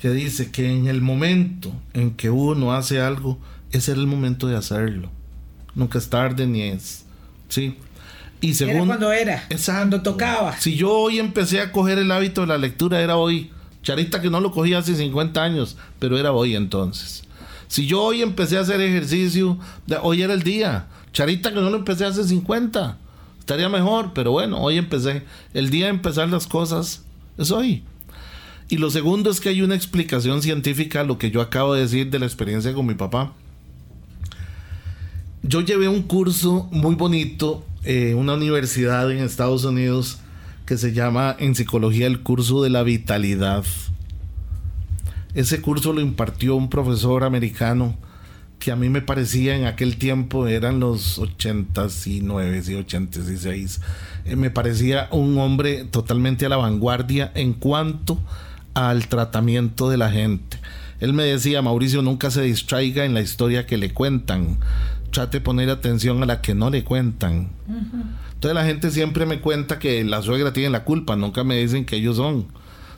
que 0.00 0.10
dice 0.10 0.50
que 0.50 0.70
en 0.72 0.86
el 0.86 1.02
momento 1.02 1.72
en 1.92 2.12
que 2.12 2.30
uno 2.30 2.72
hace 2.72 3.00
algo, 3.00 3.38
ese 3.72 3.90
era 3.92 4.00
el 4.00 4.06
momento 4.06 4.46
de 4.46 4.56
hacerlo. 4.56 5.10
Nunca 5.74 5.98
es 5.98 6.08
tarde 6.08 6.46
ni 6.46 6.62
es. 6.62 7.04
Sí. 7.48 7.76
Y 8.40 8.54
según 8.54 8.76
Era 8.76 8.86
cuando 8.86 9.12
era, 9.12 9.44
Exacto. 9.50 9.80
cuando 9.80 10.02
tocaba. 10.02 10.56
Si 10.58 10.74
yo 10.76 10.90
hoy 10.92 11.18
empecé 11.18 11.60
a 11.60 11.72
coger 11.72 11.98
el 11.98 12.10
hábito 12.10 12.40
de 12.42 12.46
la 12.46 12.58
lectura, 12.58 13.00
era 13.00 13.16
hoy. 13.16 13.50
Charita 13.82 14.20
que 14.20 14.30
no 14.30 14.40
lo 14.40 14.50
cogía 14.52 14.78
hace 14.78 14.94
50 14.94 15.42
años, 15.42 15.76
pero 15.98 16.18
era 16.18 16.32
hoy 16.32 16.54
entonces. 16.56 17.24
Si 17.68 17.86
yo 17.86 18.02
hoy 18.02 18.20
empecé 18.22 18.56
a 18.56 18.60
hacer 18.60 18.80
ejercicio, 18.80 19.58
de- 19.86 19.98
hoy 20.02 20.22
era 20.22 20.34
el 20.34 20.42
día. 20.42 20.86
Charita 21.12 21.50
que 21.50 21.60
no 21.60 21.70
lo 21.70 21.76
empecé 21.78 22.04
hace 22.04 22.24
50. 22.24 22.98
Estaría 23.38 23.68
mejor, 23.68 24.12
pero 24.14 24.32
bueno, 24.32 24.58
hoy 24.60 24.76
empecé. 24.78 25.22
El 25.54 25.70
día 25.70 25.86
de 25.86 25.90
empezar 25.92 26.28
las 26.28 26.46
cosas 26.46 27.02
es 27.38 27.50
hoy. 27.50 27.82
Y 28.68 28.76
lo 28.76 28.90
segundo 28.90 29.30
es 29.30 29.40
que 29.40 29.48
hay 29.48 29.62
una 29.62 29.74
explicación 29.74 30.42
científica 30.42 31.00
a 31.00 31.04
lo 31.04 31.18
que 31.18 31.30
yo 31.30 31.40
acabo 31.40 31.74
de 31.74 31.82
decir 31.82 32.10
de 32.10 32.18
la 32.20 32.26
experiencia 32.26 32.72
con 32.72 32.86
mi 32.86 32.94
papá. 32.94 33.32
Yo 35.50 35.62
llevé 35.62 35.88
un 35.88 36.02
curso 36.02 36.68
muy 36.70 36.94
bonito 36.94 37.66
en 37.82 38.16
una 38.16 38.34
universidad 38.34 39.10
en 39.10 39.18
Estados 39.18 39.64
Unidos 39.64 40.20
que 40.64 40.78
se 40.78 40.92
llama 40.92 41.34
en 41.40 41.56
psicología 41.56 42.06
el 42.06 42.20
curso 42.20 42.62
de 42.62 42.70
la 42.70 42.84
vitalidad. 42.84 43.64
Ese 45.34 45.60
curso 45.60 45.92
lo 45.92 46.02
impartió 46.02 46.54
un 46.54 46.70
profesor 46.70 47.24
americano 47.24 47.96
que 48.60 48.70
a 48.70 48.76
mí 48.76 48.90
me 48.90 49.02
parecía 49.02 49.56
en 49.56 49.66
aquel 49.66 49.96
tiempo, 49.96 50.46
eran 50.46 50.78
los 50.78 51.18
89 51.18 52.62
y 52.68 52.74
86, 52.74 53.80
eh, 54.26 54.36
me 54.36 54.50
parecía 54.50 55.08
un 55.10 55.36
hombre 55.38 55.82
totalmente 55.82 56.46
a 56.46 56.48
la 56.48 56.58
vanguardia 56.58 57.32
en 57.34 57.54
cuanto 57.54 58.20
al 58.74 59.08
tratamiento 59.08 59.90
de 59.90 59.96
la 59.96 60.12
gente. 60.12 60.58
Él 61.00 61.14
me 61.14 61.24
decía, 61.24 61.62
Mauricio, 61.62 62.02
nunca 62.02 62.30
se 62.30 62.42
distraiga 62.42 63.04
en 63.04 63.14
la 63.14 63.22
historia 63.22 63.66
que 63.66 63.78
le 63.78 63.92
cuentan. 63.92 64.58
Trate 65.10 65.38
de 65.38 65.40
poner 65.40 65.70
atención 65.70 66.22
a 66.22 66.26
la 66.26 66.40
que 66.40 66.54
no 66.54 66.70
le 66.70 66.84
cuentan. 66.84 67.48
Entonces 68.34 68.54
la 68.54 68.64
gente 68.64 68.90
siempre 68.90 69.26
me 69.26 69.40
cuenta 69.40 69.78
que 69.78 70.04
la 70.04 70.22
suegra 70.22 70.52
tiene 70.52 70.70
la 70.70 70.84
culpa, 70.84 71.16
nunca 71.16 71.44
me 71.44 71.56
dicen 71.58 71.84
que 71.84 71.96
ellos 71.96 72.16
son. 72.16 72.46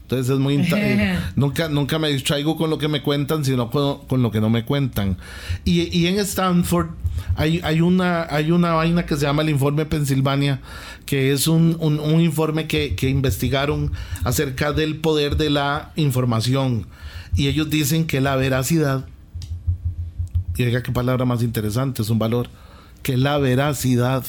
Entonces 0.02 0.30
es 0.34 0.38
muy... 0.38 0.56
eh, 0.56 1.18
nunca, 1.36 1.68
nunca 1.68 1.98
me 1.98 2.10
distraigo 2.10 2.56
con 2.56 2.68
lo 2.68 2.76
que 2.78 2.88
me 2.88 3.00
cuentan, 3.02 3.44
sino 3.44 3.70
con, 3.70 4.06
con 4.06 4.22
lo 4.22 4.30
que 4.30 4.40
no 4.42 4.50
me 4.50 4.64
cuentan. 4.64 5.16
Y, 5.64 5.96
y 5.96 6.06
en 6.06 6.18
Stanford 6.18 6.88
hay, 7.34 7.60
hay, 7.64 7.80
una, 7.80 8.26
hay 8.28 8.50
una 8.50 8.72
vaina 8.74 9.06
que 9.06 9.16
se 9.16 9.22
llama 9.22 9.40
el 9.42 9.48
informe 9.50 9.86
Pensilvania, 9.86 10.60
que 11.06 11.32
es 11.32 11.48
un, 11.48 11.76
un- 11.80 11.98
un 11.98 12.20
informe 12.20 12.66
que, 12.66 12.94
que 12.94 13.08
investigaron 13.08 13.90
acerca 14.22 14.72
del 14.72 14.96
poder 14.96 15.36
de 15.38 15.48
la 15.50 15.92
información. 15.96 16.86
Y 17.34 17.48
ellos 17.48 17.70
dicen 17.70 18.06
que 18.06 18.20
la 18.20 18.36
veracidad 18.36 19.06
y 20.56 20.64
oiga 20.64 20.82
qué 20.82 20.92
palabra 20.92 21.24
más 21.24 21.42
interesante, 21.42 22.02
es 22.02 22.10
un 22.10 22.18
valor, 22.18 22.48
que 23.02 23.16
la 23.16 23.38
veracidad 23.38 24.24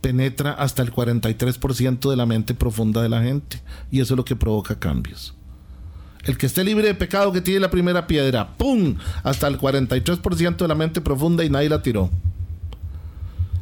penetra 0.00 0.52
hasta 0.52 0.82
el 0.82 0.92
43% 0.92 2.10
de 2.10 2.16
la 2.16 2.26
mente 2.26 2.54
profunda 2.54 3.02
de 3.02 3.08
la 3.08 3.22
gente 3.22 3.62
y 3.90 4.00
eso 4.00 4.14
es 4.14 4.16
lo 4.16 4.24
que 4.24 4.36
provoca 4.36 4.78
cambios. 4.78 5.34
El 6.24 6.38
que 6.38 6.46
esté 6.46 6.62
libre 6.62 6.86
de 6.86 6.94
pecado 6.94 7.32
que 7.32 7.40
tiene 7.40 7.60
la 7.60 7.70
primera 7.70 8.06
piedra, 8.06 8.56
¡pum! 8.56 8.96
Hasta 9.24 9.48
el 9.48 9.58
43% 9.58 10.56
de 10.56 10.68
la 10.68 10.74
mente 10.74 11.00
profunda 11.00 11.44
y 11.44 11.50
nadie 11.50 11.68
la 11.68 11.82
tiró. 11.82 12.10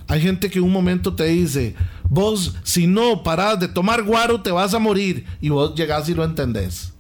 Hay 0.08 0.20
gente 0.20 0.50
que 0.50 0.60
un 0.60 0.72
momento 0.72 1.14
te 1.14 1.24
dice, 1.24 1.74
vos 2.08 2.56
si 2.64 2.86
no 2.86 3.22
parás 3.22 3.60
de 3.60 3.68
tomar 3.68 4.02
guaro 4.02 4.42
te 4.42 4.50
vas 4.50 4.74
a 4.74 4.78
morir. 4.78 5.24
Y 5.40 5.50
vos 5.50 5.74
llegás 5.74 6.08
y 6.08 6.14
lo 6.14 6.24
entendés. 6.24 6.92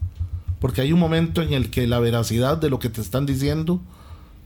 Porque 0.60 0.80
hay 0.80 0.92
un 0.92 1.00
momento 1.00 1.42
en 1.42 1.52
el 1.52 1.70
que 1.70 1.86
la 1.86 1.98
veracidad 1.98 2.56
de 2.56 2.70
lo 2.70 2.78
que 2.78 2.88
te 2.88 3.00
están 3.00 3.26
diciendo 3.26 3.82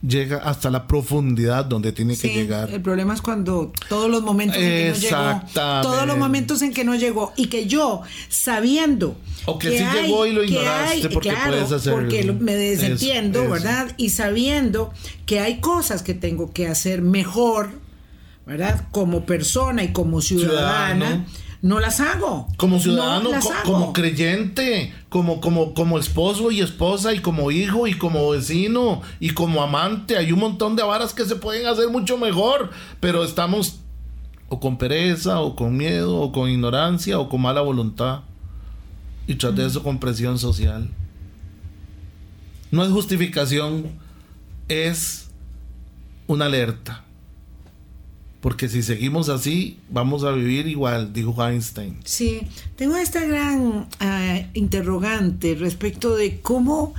llega 0.01 0.37
hasta 0.37 0.69
la 0.69 0.85
profundidad 0.87 1.65
donde 1.65 1.91
tiene 1.91 2.15
Sí, 2.15 2.27
que 2.29 2.33
llegar. 2.35 2.69
El 2.69 2.81
problema 2.81 3.13
es 3.13 3.21
cuando 3.21 3.71
todos 3.89 4.09
los 4.09 4.21
momentos 4.23 4.57
en 4.57 4.63
que 4.69 4.89
no 4.89 4.95
llegó, 4.95 5.41
todos 5.81 6.07
los 6.07 6.17
momentos 6.17 6.61
en 6.61 6.73
que 6.73 6.83
no 6.83 6.95
llegó 6.95 7.33
y 7.35 7.47
que 7.47 7.65
yo 7.65 8.01
sabiendo 8.29 9.17
O 9.45 9.57
que 9.57 9.77
sí 9.77 9.83
llegó 9.93 10.25
y 10.27 10.33
lo 10.33 10.41
que 10.41 10.47
ignoraste 10.47 11.09
porque 11.09 11.29
claro, 11.29 11.51
puedes 11.51 11.71
hacer 11.71 11.93
porque 11.93 12.23
me 12.31 12.55
desentiendo, 12.55 13.41
eso. 13.43 13.51
¿verdad? 13.51 13.91
Y 13.97 14.09
sabiendo 14.09 14.93
que 15.25 15.39
hay 15.39 15.59
cosas 15.59 16.03
que 16.03 16.13
tengo 16.13 16.51
que 16.53 16.67
hacer 16.67 17.01
mejor, 17.01 17.71
¿verdad? 18.45 18.87
Como 18.91 19.25
persona 19.25 19.83
y 19.83 19.91
como 19.91 20.21
ciudadana, 20.21 21.05
Ciudadano. 21.05 21.25
no 21.63 21.79
las 21.79 21.99
hago. 21.99 22.47
Como 22.57 22.79
ciudadano, 22.79 23.23
No 23.23 23.31
las 23.31 23.43
co- 23.45 23.53
hago. 23.53 23.63
como 23.63 23.93
creyente, 23.93 24.93
como, 25.15 25.39
como, 25.39 25.73
como 25.73 25.97
esposo 25.97 26.51
y 26.51 26.59
esposa, 26.59 27.13
y 27.13 27.19
como 27.19 27.49
hijo, 27.49 27.87
y 27.87 27.93
como 27.93 28.31
vecino, 28.31 29.01
y 29.21 29.29
como 29.29 29.63
amante. 29.63 30.17
Hay 30.17 30.33
un 30.33 30.39
montón 30.39 30.75
de 30.75 30.83
varas 30.83 31.13
que 31.13 31.23
se 31.23 31.37
pueden 31.37 31.67
hacer 31.67 31.87
mucho 31.87 32.17
mejor, 32.17 32.71
pero 32.99 33.23
estamos 33.23 33.79
o 34.49 34.59
con 34.59 34.77
pereza, 34.77 35.39
o 35.39 35.55
con 35.55 35.77
miedo, 35.77 36.17
o 36.17 36.33
con 36.33 36.49
ignorancia, 36.49 37.17
o 37.17 37.29
con 37.29 37.39
mala 37.39 37.61
voluntad. 37.61 38.23
Y 39.25 39.35
tras 39.35 39.55
de 39.55 39.65
eso 39.65 39.83
con 39.83 39.99
presión 39.99 40.37
social. 40.37 40.89
No 42.69 42.83
es 42.83 42.91
justificación, 42.91 43.85
es 44.67 45.29
una 46.27 46.47
alerta. 46.47 47.04
Porque 48.45 48.69
si 48.69 48.83
seguimos 48.83 49.29
así, 49.29 49.79
vamos 49.89 50.23
a 50.23 50.31
vivir 50.31 50.67
igual, 50.67 51.11
dijo 51.13 51.43
Einstein. 51.43 51.97
Sí, 52.03 52.41
tengo 52.75 52.95
esta 52.95 53.25
gran 53.25 53.87
ah, 53.99 54.39
interrogante 54.53 55.55
respecto 55.55 56.15
de 56.15 56.41
cómo 56.41 56.93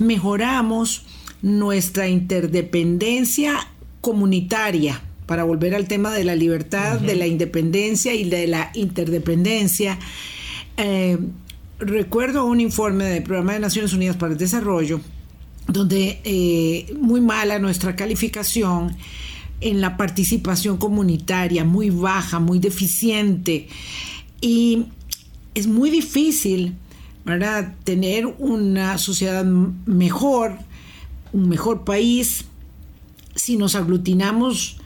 mejoramos 0.00 1.04
nuestra 1.40 2.08
interdependencia 2.08 3.68
comunitaria, 4.00 5.00
para 5.26 5.44
volver 5.44 5.76
al 5.76 5.86
tema 5.86 6.12
de 6.12 6.24
la 6.24 6.34
libertad, 6.34 6.98
de 6.98 7.14
la 7.14 7.28
independencia 7.28 8.12
y 8.12 8.28
de 8.28 8.48
la 8.48 8.72
interdependencia. 8.74 10.00
Eh, 10.78 11.16
recuerdo 11.78 12.44
un 12.44 12.60
informe 12.60 13.04
del 13.04 13.22
Programa 13.22 13.52
de 13.52 13.60
Naciones 13.60 13.92
Unidas 13.92 14.16
para 14.16 14.32
el 14.32 14.38
Desarrollo, 14.38 15.00
donde 15.68 16.20
eh, 16.24 16.92
muy 17.00 17.20
mala 17.20 17.60
nuestra 17.60 17.94
calificación 17.94 18.96
en 19.60 19.80
la 19.80 19.96
participación 19.96 20.76
comunitaria, 20.76 21.64
muy 21.64 21.90
baja, 21.90 22.38
muy 22.38 22.58
deficiente. 22.58 23.68
Y 24.40 24.86
es 25.54 25.66
muy 25.66 25.90
difícil, 25.90 26.74
¿verdad?, 27.24 27.74
tener 27.84 28.26
una 28.26 28.98
sociedad 28.98 29.44
mejor, 29.44 30.58
un 31.32 31.48
mejor 31.48 31.84
país, 31.84 32.44
si 33.34 33.56
nos 33.56 33.74
aglutinamos 33.74 34.78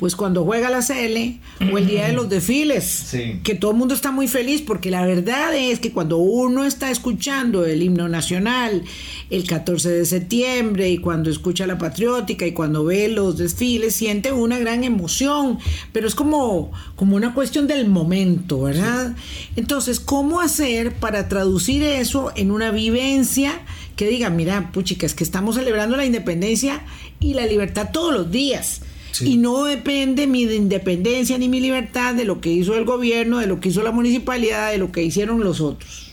pues 0.00 0.16
cuando 0.16 0.46
juega 0.46 0.70
la 0.70 0.80
CL 0.80 1.38
o 1.70 1.76
el 1.76 1.86
día 1.86 2.06
de 2.06 2.14
los 2.14 2.30
desfiles, 2.30 2.84
Sí. 2.86 3.40
que 3.44 3.54
todo 3.54 3.72
el 3.72 3.76
mundo 3.76 3.94
está 3.94 4.10
muy 4.10 4.28
feliz 4.28 4.62
porque 4.62 4.90
la 4.90 5.04
verdad 5.04 5.54
es 5.54 5.78
que 5.78 5.92
cuando 5.92 6.16
uno 6.16 6.64
está 6.64 6.90
escuchando 6.90 7.66
el 7.66 7.82
himno 7.82 8.08
nacional 8.08 8.82
el 9.28 9.46
14 9.46 9.90
de 9.90 10.06
septiembre 10.06 10.88
y 10.88 10.96
cuando 10.96 11.28
escucha 11.28 11.66
la 11.66 11.76
patriótica 11.76 12.46
y 12.46 12.52
cuando 12.52 12.82
ve 12.86 13.08
los 13.08 13.36
desfiles 13.36 13.94
siente 13.94 14.32
una 14.32 14.58
gran 14.58 14.84
emoción, 14.84 15.58
pero 15.92 16.08
es 16.08 16.14
como, 16.14 16.72
como 16.96 17.14
una 17.16 17.34
cuestión 17.34 17.66
del 17.66 17.86
momento, 17.86 18.62
¿verdad? 18.62 19.14
Entonces, 19.54 20.00
¿cómo 20.00 20.40
hacer 20.40 20.94
para 20.94 21.28
traducir 21.28 21.82
eso 21.82 22.32
en 22.36 22.52
una 22.52 22.70
vivencia 22.70 23.60
que 23.96 24.06
diga, 24.08 24.30
mira, 24.30 24.72
puchica, 24.72 25.04
es 25.04 25.12
que 25.12 25.24
estamos 25.24 25.56
celebrando 25.56 25.98
la 25.98 26.06
independencia 26.06 26.80
y 27.20 27.34
la 27.34 27.44
libertad 27.44 27.90
todos 27.92 28.14
los 28.14 28.30
días? 28.30 28.80
Sí. 29.12 29.32
Y 29.32 29.36
no 29.36 29.64
depende 29.64 30.26
mi 30.26 30.42
independencia 30.42 31.36
ni 31.38 31.48
mi 31.48 31.60
libertad 31.60 32.14
de 32.14 32.24
lo 32.24 32.40
que 32.40 32.50
hizo 32.50 32.76
el 32.76 32.84
gobierno, 32.84 33.38
de 33.38 33.46
lo 33.46 33.60
que 33.60 33.70
hizo 33.70 33.82
la 33.82 33.92
municipalidad, 33.92 34.70
de 34.70 34.78
lo 34.78 34.92
que 34.92 35.02
hicieron 35.02 35.40
los 35.40 35.60
otros. 35.60 36.10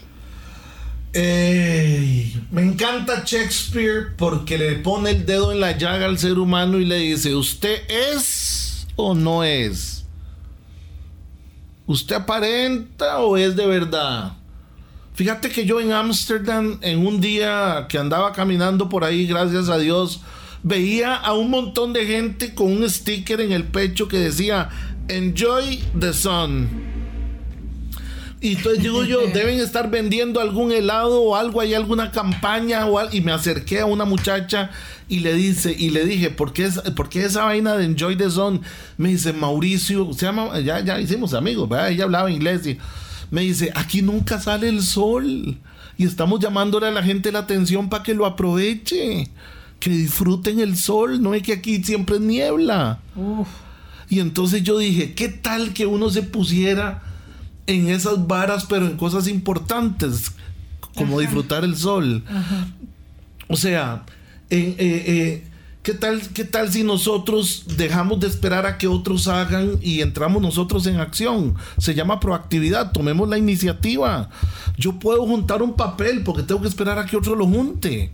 Ey, 1.13 2.39
me 2.51 2.61
encanta 2.61 3.23
Shakespeare 3.25 4.15
porque 4.17 4.57
le 4.57 4.73
pone 4.73 5.11
el 5.11 5.25
dedo 5.25 5.51
en 5.51 5.59
la 5.59 5.77
llaga 5.77 6.05
al 6.05 6.19
ser 6.19 6.37
humano 6.37 6.79
y 6.79 6.85
le 6.85 6.97
dice, 6.97 7.33
¿usted 7.33 7.81
es 7.89 8.87
o 8.95 9.15
no 9.15 9.43
es? 9.43 10.05
¿Usted 11.87 12.17
aparenta 12.17 13.19
o 13.19 13.37
es 13.37 13.55
de 13.55 13.65
verdad? 13.65 14.33
Fíjate 15.15 15.49
que 15.49 15.65
yo 15.65 15.79
en 15.79 15.93
Ámsterdam, 15.93 16.77
en 16.81 17.07
un 17.07 17.19
día 17.19 17.87
que 17.89 17.97
andaba 17.97 18.33
caminando 18.33 18.87
por 18.87 19.03
ahí, 19.03 19.25
gracias 19.25 19.69
a 19.69 19.79
Dios, 19.79 20.21
veía 20.64 21.16
a 21.16 21.34
un 21.34 21.49
montón 21.49 21.93
de 21.93 22.05
gente 22.05 22.53
con 22.53 22.72
un 22.72 22.89
sticker 22.89 23.41
en 23.41 23.51
el 23.51 23.64
pecho 23.66 24.08
que 24.08 24.18
decía, 24.20 24.70
Enjoy 25.08 25.84
the 25.99 26.14
sun. 26.14 26.68
Y 28.39 28.55
entonces 28.55 28.84
digo 28.84 29.03
yo, 29.03 29.22
deben 29.34 29.60
estar 29.60 29.89
vendiendo 29.89 30.39
algún 30.39 30.72
helado 30.72 31.22
o 31.24 31.36
algo, 31.36 31.60
hay 31.62 31.74
alguna 31.74 32.12
campaña 32.12 32.86
o 32.86 32.99
al- 32.99 33.14
y 33.14 33.22
me 33.22 33.32
acerqué 33.32 33.80
a 33.80 33.86
una 33.86 34.05
muchacha 34.05 34.70
y 35.10 35.20
le 35.22 35.34
dice 35.34 35.76
y 35.78 35.89
le 35.89 36.05
dije, 36.05 36.30
¿por 36.30 36.53
qué, 36.53 36.66
es- 36.66 36.80
por 36.95 37.10
qué 37.10 37.26
esa 37.26 37.45
vaina 37.45 37.76
de 37.76 37.86
Enjoy 37.86 38.16
the 38.16 38.30
Sun? 38.30 38.62
Me 38.97 39.10
dice, 39.10 39.34
Mauricio, 39.34 40.12
se 40.14 40.26
llama, 40.28 40.60
ya, 40.60 40.82
ya 40.82 40.99
hicimos 41.01 41.34
amigos, 41.34 41.68
¿verdad? 41.68 41.89
Ella 41.89 42.03
hablaba 42.03 42.30
inglés 42.30 42.68
y 42.68 42.78
me 43.32 43.41
dice, 43.41 43.72
aquí 43.74 44.01
nunca 44.03 44.39
sale 44.39 44.70
el 44.70 44.84
sol 44.84 45.58
y 45.97 46.05
estamos 46.05 46.39
llamándole 46.39 46.88
a 46.88 46.91
la 46.91 47.01
gente 47.01 47.32
la 47.32 47.39
atención 47.39 47.89
para 47.89 48.03
que 48.03 48.14
lo 48.14 48.26
aproveche, 48.28 49.30
que 49.80 49.89
disfruten 49.89 50.59
el 50.59 50.75
sol, 50.78 51.21
no 51.21 51.34
es 51.34 51.43
que 51.43 51.53
aquí 51.53 51.84
siempre 51.84 52.15
es 52.15 52.21
niebla. 52.21 52.99
Y 54.09 54.19
entonces 54.19 54.63
yo 54.63 54.78
dije, 54.78 55.13
¿qué 55.13 55.30
tal 55.30 55.73
que 55.73 55.86
uno 55.86 56.09
se 56.09 56.23
pusiera 56.23 57.03
en 57.67 57.89
esas 57.89 58.28
varas, 58.28 58.65
pero 58.65 58.86
en 58.86 58.97
cosas 58.97 59.28
importantes, 59.28 60.32
como 60.95 61.19
disfrutar 61.19 61.63
el 61.63 61.75
sol? 61.75 62.23
O 63.47 63.55
sea, 63.55 64.03
eh, 64.49 64.75
eh, 64.78 65.03
eh, 65.07 65.46
¿qué, 65.88 65.93
tal, 65.93 66.21
¿qué 66.33 66.43
tal 66.43 66.69
si 66.69 66.83
nosotros 66.83 67.63
dejamos 67.77 68.19
de 68.19 68.27
esperar 68.27 68.65
a 68.65 68.77
que 68.77 68.89
otros 68.89 69.29
hagan 69.29 69.79
y 69.81 70.01
entramos 70.01 70.41
nosotros 70.41 70.85
en 70.85 70.99
acción? 70.99 71.55
Se 71.77 71.95
llama 71.95 72.19
proactividad, 72.19 72.91
tomemos 72.91 73.29
la 73.29 73.38
iniciativa. 73.38 74.29
Yo 74.77 74.99
puedo 74.99 75.25
juntar 75.25 75.61
un 75.61 75.75
papel 75.75 76.25
porque 76.25 76.43
tengo 76.43 76.59
que 76.59 76.67
esperar 76.67 76.99
a 76.99 77.05
que 77.05 77.15
otro 77.15 77.38
lo 77.38 77.45
junte. 77.45 78.11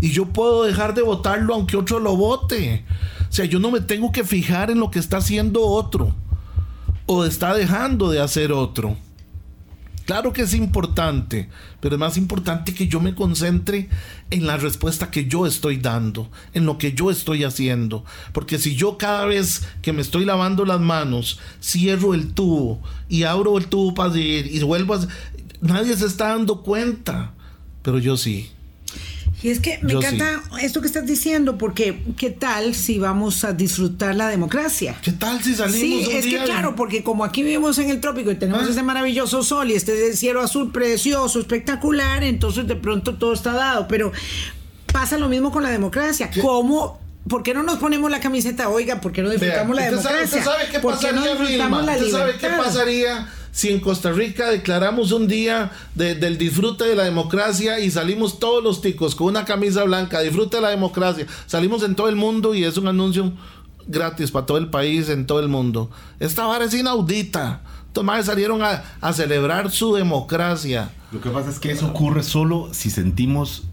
Y 0.00 0.12
yo 0.12 0.24
puedo 0.32 0.64
dejar 0.64 0.94
de 0.94 1.02
votarlo 1.02 1.52
aunque 1.52 1.76
otro 1.76 1.98
lo 1.98 2.16
vote. 2.16 2.86
O 3.28 3.32
sea, 3.32 3.44
yo 3.44 3.58
no 3.58 3.70
me 3.70 3.82
tengo 3.82 4.12
que 4.12 4.24
fijar 4.24 4.70
en 4.70 4.80
lo 4.80 4.90
que 4.90 4.98
está 4.98 5.18
haciendo 5.18 5.60
otro 5.60 6.14
o 7.04 7.26
está 7.26 7.52
dejando 7.52 8.10
de 8.10 8.22
hacer 8.22 8.50
otro. 8.50 8.96
Claro 10.06 10.32
que 10.32 10.42
es 10.42 10.54
importante, 10.54 11.48
pero 11.80 11.94
es 11.94 12.00
más 12.00 12.16
importante 12.16 12.74
que 12.74 12.88
yo 12.88 13.00
me 13.00 13.14
concentre 13.14 13.88
en 14.30 14.46
la 14.46 14.56
respuesta 14.56 15.10
que 15.10 15.26
yo 15.26 15.46
estoy 15.46 15.76
dando, 15.76 16.30
en 16.52 16.66
lo 16.66 16.78
que 16.78 16.92
yo 16.92 17.10
estoy 17.10 17.44
haciendo. 17.44 18.04
Porque 18.32 18.58
si 18.58 18.74
yo 18.74 18.98
cada 18.98 19.24
vez 19.26 19.62
que 19.82 19.92
me 19.92 20.02
estoy 20.02 20.24
lavando 20.24 20.64
las 20.64 20.80
manos, 20.80 21.38
cierro 21.62 22.14
el 22.14 22.32
tubo 22.32 22.80
y 23.08 23.22
abro 23.22 23.56
el 23.58 23.66
tubo 23.66 23.94
para 23.94 24.18
ir 24.18 24.46
y 24.52 24.62
vuelvo 24.62 24.94
a... 24.94 25.00
Nadie 25.60 25.96
se 25.96 26.06
está 26.06 26.28
dando 26.28 26.62
cuenta, 26.62 27.34
pero 27.82 27.98
yo 27.98 28.16
sí. 28.16 28.50
Y 29.42 29.48
es 29.50 29.60
que 29.60 29.78
me 29.82 29.92
Yo 29.92 29.98
encanta 30.00 30.42
esto 30.60 30.80
que 30.82 30.86
estás 30.86 31.06
diciendo, 31.06 31.56
porque 31.56 32.02
¿qué 32.18 32.28
tal 32.30 32.74
si 32.74 32.98
vamos 32.98 33.42
a 33.44 33.52
disfrutar 33.54 34.14
la 34.14 34.28
democracia? 34.28 34.96
¿Qué 35.02 35.12
tal 35.12 35.42
si 35.42 35.54
salimos 35.54 35.80
Sí, 35.80 36.06
un 36.10 36.16
es 36.16 36.26
que 36.26 36.44
claro, 36.44 36.76
porque 36.76 37.02
como 37.02 37.24
aquí 37.24 37.42
vivimos 37.42 37.78
en 37.78 37.88
el 37.88 38.00
trópico 38.00 38.30
y 38.30 38.34
tenemos 38.36 38.64
Ah. 38.66 38.70
ese 38.70 38.82
maravilloso 38.82 39.42
sol 39.42 39.70
y 39.70 39.74
este 39.74 40.14
cielo 40.14 40.42
azul 40.42 40.72
precioso, 40.72 41.40
espectacular, 41.40 42.22
entonces 42.22 42.66
de 42.66 42.76
pronto 42.76 43.14
todo 43.14 43.32
está 43.32 43.52
dado. 43.52 43.88
Pero 43.88 44.12
pasa 44.92 45.16
lo 45.16 45.28
mismo 45.28 45.50
con 45.52 45.62
la 45.62 45.70
democracia. 45.70 46.30
¿Cómo? 46.42 47.00
¿Por 47.28 47.42
qué 47.42 47.54
no 47.54 47.62
nos 47.62 47.78
ponemos 47.78 48.10
la 48.10 48.20
camiseta? 48.20 48.68
Oiga, 48.68 49.00
¿por 49.00 49.12
qué 49.12 49.22
no 49.22 49.30
disfrutamos 49.30 49.76
Vea, 49.76 49.90
la 49.90 49.96
¿usted 49.96 50.02
sabe- 50.08 50.16
democracia? 50.18 50.38
usted 50.40 50.52
sabe 50.52 50.70
qué 50.72 50.78
¿Por 50.80 50.98
qué 50.98 51.12
no 51.12 51.22
pasaría, 51.22 51.30
disfrutamos 51.40 51.78
Vilma? 51.80 51.82
la 51.82 51.98
¿Usted 51.98 52.10
sabe 52.18 52.32
qué 52.38 52.48
pasaría 52.48 53.28
si 53.52 53.68
en 53.70 53.80
Costa 53.80 54.12
Rica 54.12 54.48
declaramos 54.50 55.12
un 55.12 55.26
día 55.28 55.70
de- 55.94 56.14
del 56.14 56.38
disfrute 56.38 56.84
de 56.84 56.94
la 56.96 57.04
democracia 57.04 57.80
y 57.80 57.90
salimos 57.90 58.38
todos 58.38 58.62
los 58.62 58.80
ticos 58.80 59.14
con 59.14 59.26
una 59.28 59.44
camisa 59.44 59.84
blanca, 59.84 60.20
disfrute 60.20 60.56
de 60.58 60.62
la 60.62 60.68
democracia, 60.70 61.26
salimos 61.46 61.82
en 61.82 61.94
todo 61.96 62.08
el 62.08 62.16
mundo 62.16 62.54
y 62.54 62.64
es 62.64 62.76
un 62.76 62.88
anuncio 62.88 63.32
gratis 63.86 64.30
para 64.30 64.46
todo 64.46 64.58
el 64.58 64.68
país, 64.68 65.08
en 65.08 65.26
todo 65.26 65.40
el 65.40 65.48
mundo. 65.48 65.90
Esta 66.20 66.46
vara 66.46 66.64
es 66.66 66.74
inaudita. 66.74 67.62
Maes 68.04 68.26
salieron 68.26 68.60
a 68.62 69.12
celebrar 69.12 69.70
su 69.72 69.94
democracia. 69.94 70.90
Lo 71.10 71.20
que 71.20 71.28
pasa 71.28 71.50
es 71.50 71.58
que 71.58 71.72
eso 71.72 71.86
ocurre 71.88 72.22
solo 72.22 72.68
si 72.72 72.88
sentimos 72.88 73.64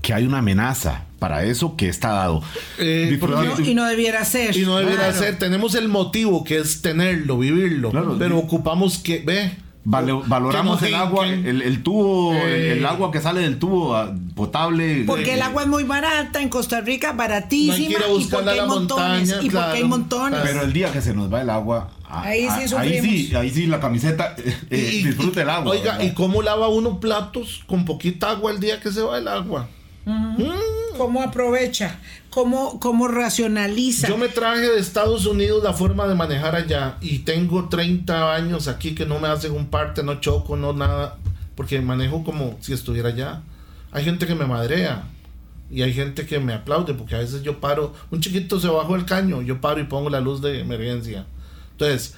que 0.00 0.14
hay 0.14 0.26
una 0.26 0.38
amenaza. 0.38 1.04
Para 1.22 1.44
eso 1.44 1.76
que 1.76 1.88
está 1.88 2.08
dado. 2.08 2.42
Eh, 2.78 3.16
porque- 3.20 3.70
Y 3.70 3.74
no 3.76 3.84
debiera 3.84 4.24
ser. 4.24 4.56
Y 4.56 4.62
no 4.66 4.80
Claro. 4.80 5.12
ser. 5.16 5.38
Tenemos 5.38 5.76
el 5.76 5.86
motivo 5.88 6.42
que 6.42 6.58
es 6.58 6.82
tenerlo, 6.82 7.38
vivirlo. 7.38 7.92
Claro, 7.92 8.16
pero 8.18 8.40
sí. 8.40 8.44
ocupamos 8.44 8.98
que, 8.98 9.22
ve. 9.24 9.52
Vale- 9.84 10.12
valoramos 10.26 10.80
que 10.80 10.88
el 10.88 10.94
agua, 10.96 11.28
el, 11.28 11.62
el 11.62 11.82
tubo, 11.84 12.32
el, 12.34 12.38
Eh. 12.40 12.72
el 12.72 12.86
agua 12.86 13.10
que 13.12 13.20
sale 13.20 13.40
del 13.42 13.60
tubo 13.60 13.94
ah, 13.96 14.12
potable. 14.34 15.04
Porque 15.06 15.30
eh, 15.30 15.34
el 15.34 15.42
agua 15.42 15.62
es 15.62 15.68
muy 15.68 15.84
barata 15.84 16.42
en 16.42 16.48
Costa 16.48 16.80
Rica, 16.80 17.12
baratísima. 17.12 17.98
No 18.08 18.18
y 18.20 18.24
porque 18.24 18.50
hay 18.50 18.66
montones. 18.66 19.28
montaña, 19.28 19.42
y 19.46 19.50
porque 19.50 19.76
hay 19.78 19.84
montones. 19.84 20.40
Pero 20.42 20.62
el 20.62 20.72
día 20.72 20.90
que 20.90 21.00
se 21.02 21.14
nos 21.14 21.32
va 21.32 21.42
el 21.42 21.50
agua, 21.50 21.88
ah, 22.08 22.22
Ahí 22.22 22.48
sí 22.48 22.74
ah, 22.76 22.80
ahí 22.80 23.00
sí, 23.00 23.34
ahí 23.36 23.50
sí 23.50 23.66
la 23.66 23.78
camiseta 23.78 24.34
eh, 24.70 24.90
Y- 24.92 25.02
disfruta 25.04 25.42
el 25.42 25.50
agua. 25.50 25.70
Oiga, 25.72 25.92
¿verdad? 25.98 26.04
¿y 26.04 26.14
cómo 26.14 26.42
lava 26.42 26.66
uno 26.68 26.98
platos 26.98 27.62
con 27.68 27.84
poquita 27.84 28.30
agua 28.30 28.50
el 28.50 28.58
día 28.58 28.80
que 28.80 28.90
se 28.90 29.02
va 29.02 29.18
el 29.18 29.28
agua? 29.28 29.68
¿Cómo 30.96 31.22
aprovecha? 31.22 31.98
¿Cómo, 32.30 32.80
cómo 32.80 33.08
racionaliza? 33.08 34.08
Yo 34.08 34.16
me 34.16 34.28
traje 34.28 34.60
de 34.60 34.78
Estados 34.78 35.26
Unidos 35.26 35.62
la 35.62 35.72
forma 35.72 36.06
de 36.06 36.14
manejar 36.14 36.54
allá 36.54 36.96
y 37.00 37.20
tengo 37.20 37.68
30 37.68 38.34
años 38.34 38.68
aquí 38.68 38.94
que 38.94 39.06
no 39.06 39.18
me 39.18 39.28
hacen 39.28 39.52
un 39.52 39.66
parte, 39.66 40.02
no 40.02 40.20
choco, 40.20 40.56
no 40.56 40.72
nada, 40.72 41.18
porque 41.54 41.80
manejo 41.80 42.24
como 42.24 42.56
si 42.60 42.72
estuviera 42.72 43.10
allá. 43.10 43.42
Hay 43.90 44.04
gente 44.04 44.26
que 44.26 44.34
me 44.34 44.46
madrea 44.46 45.04
y 45.70 45.82
hay 45.82 45.92
gente 45.92 46.26
que 46.26 46.38
me 46.38 46.54
aplaude 46.54 46.94
porque 46.94 47.14
a 47.14 47.18
veces 47.18 47.42
yo 47.42 47.60
paro, 47.60 47.94
un 48.10 48.20
chiquito 48.20 48.60
se 48.60 48.68
bajó 48.68 48.96
el 48.96 49.04
caño, 49.04 49.42
yo 49.42 49.60
paro 49.60 49.80
y 49.80 49.84
pongo 49.84 50.10
la 50.10 50.20
luz 50.20 50.40
de 50.40 50.60
emergencia. 50.60 51.26
Entonces, 51.72 52.14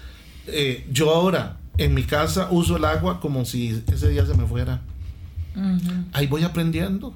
eh, 0.47 0.87
yo 0.91 1.11
ahora 1.15 1.57
en 1.79 1.95
mi 1.95 2.05
casa 2.05 2.49
uso 2.51 2.77
el 2.77 2.85
agua 2.85 3.21
como 3.21 3.45
si 3.45 3.83
ese 3.93 4.09
día 4.09 4.27
se 4.27 4.35
me 4.35 4.47
fuera. 4.47 4.83
Ahí 6.13 6.27
voy 6.27 6.43
aprendiendo. 6.43 7.15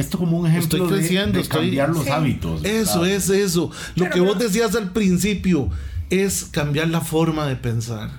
Esto 0.00 0.18
como 0.18 0.38
un 0.38 0.46
ejemplo 0.46 0.78
Estoy 0.84 0.90
de- 0.90 0.96
creciendo, 0.98 1.32
de, 1.34 1.40
estoy- 1.42 1.60
cambiar 1.66 1.88
los 1.90 2.04
Sí. 2.04 2.10
hábitos. 2.10 2.64
Eso 2.64 3.00
¿verdad? 3.00 3.16
es 3.16 3.28
eso. 3.30 3.70
Lo 3.96 4.08
que 4.10 4.20
vos 4.20 4.38
decías 4.38 4.74
al 4.74 4.90
principio 4.92 5.68
es 6.10 6.44
cambiar 6.44 6.88
la 6.88 7.00
forma 7.00 7.46
de 7.46 7.56
pensar. 7.56 8.10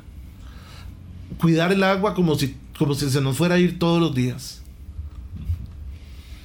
Cuidar 1.37 1.71
el 1.71 1.83
agua 1.83 2.13
como 2.13 2.35
si, 2.35 2.55
como 2.77 2.93
si 2.93 3.09
se 3.09 3.21
nos 3.21 3.35
fuera 3.37 3.55
a 3.55 3.59
ir 3.59 3.79
todos 3.79 3.99
los 3.99 4.13
días. 4.15 4.61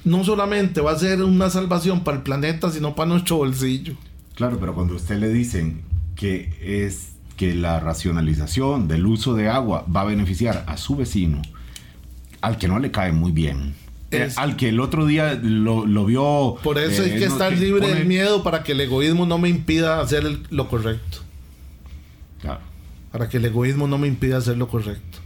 No 0.03 0.23
solamente 0.23 0.79
va 0.81 0.91
a 0.93 0.99
ser 0.99 1.21
una 1.21 1.49
salvación 1.49 2.03
para 2.03 2.17
el 2.17 2.23
planeta, 2.23 2.71
sino 2.71 2.95
para 2.95 3.09
nuestro 3.09 3.37
bolsillo. 3.37 3.95
Claro, 4.35 4.57
pero 4.59 4.73
cuando 4.73 4.93
a 4.93 4.97
usted 4.97 5.19
le 5.19 5.29
dicen 5.29 5.81
que 6.15 6.57
es 6.61 7.09
que 7.35 7.53
la 7.53 7.79
racionalización 7.79 8.87
del 8.87 9.05
uso 9.05 9.35
de 9.35 9.49
agua 9.49 9.85
va 9.93 10.01
a 10.01 10.05
beneficiar 10.05 10.63
a 10.67 10.77
su 10.77 10.95
vecino, 10.95 11.41
al 12.41 12.57
que 12.57 12.67
no 12.67 12.79
le 12.79 12.89
cae 12.91 13.11
muy 13.11 13.31
bien, 13.31 13.75
Es- 14.11 14.37
al 14.37 14.55
que 14.55 14.69
el 14.69 14.79
otro 14.79 15.05
día 15.05 15.37
lo, 15.41 15.85
lo 15.85 16.05
vio. 16.05 16.55
Por 16.63 16.77
eso 16.77 17.03
eh, 17.03 17.11
hay 17.13 17.19
que 17.19 17.25
no, 17.27 17.33
estar 17.33 17.51
libre 17.53 17.81
pone- 17.81 17.93
del 17.95 18.05
miedo 18.05 18.41
para 18.43 18.63
que 18.63 18.71
el 18.71 18.81
egoísmo 18.81 19.25
no 19.25 19.37
me 19.37 19.49
impida 19.49 19.99
hacer 20.01 20.25
el- 20.25 20.43
lo 20.49 20.67
correcto. 20.69 21.19
Claro. 22.41 22.61
para 23.11 23.27
que 23.29 23.37
el 23.37 23.45
egoísmo 23.45 23.87
no 23.87 23.97
me 23.97 24.07
impida 24.07 24.37
hacer 24.37 24.57
lo 24.57 24.67
correcto. 24.67 25.17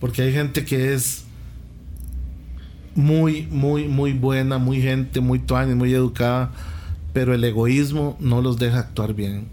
Porque 0.00 0.22
hay 0.22 0.32
gente 0.32 0.64
que 0.64 0.92
es 0.94 1.24
muy, 2.94 3.42
muy, 3.50 3.86
muy 3.86 4.12
buena, 4.12 4.58
muy 4.58 4.80
gente, 4.82 5.20
muy 5.20 5.38
tuani, 5.38 5.74
muy 5.74 5.92
educada, 5.94 6.50
pero 7.12 7.32
el 7.34 7.44
egoísmo 7.44 8.16
no 8.20 8.42
los 8.42 8.58
deja 8.58 8.80
actuar 8.80 9.14
bien. 9.14 9.46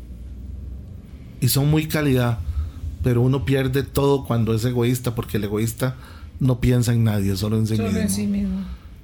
Y 1.41 1.49
son 1.49 1.69
muy 1.69 1.87
calidad, 1.87 2.39
pero 3.03 3.21
uno 3.21 3.45
pierde 3.45 3.83
todo 3.83 4.25
cuando 4.25 4.53
es 4.55 4.65
egoísta, 4.65 5.13
porque 5.13 5.37
el 5.37 5.43
egoísta 5.43 5.95
no 6.39 6.59
piensa 6.59 6.93
en 6.93 7.03
nadie, 7.03 7.35
solo 7.37 7.57
en 7.57 7.67
sí 7.67 7.75
Solo 7.77 7.87
mismo. 7.89 8.01
en 8.01 8.09
sí 8.09 8.27
mismo. 8.27 8.59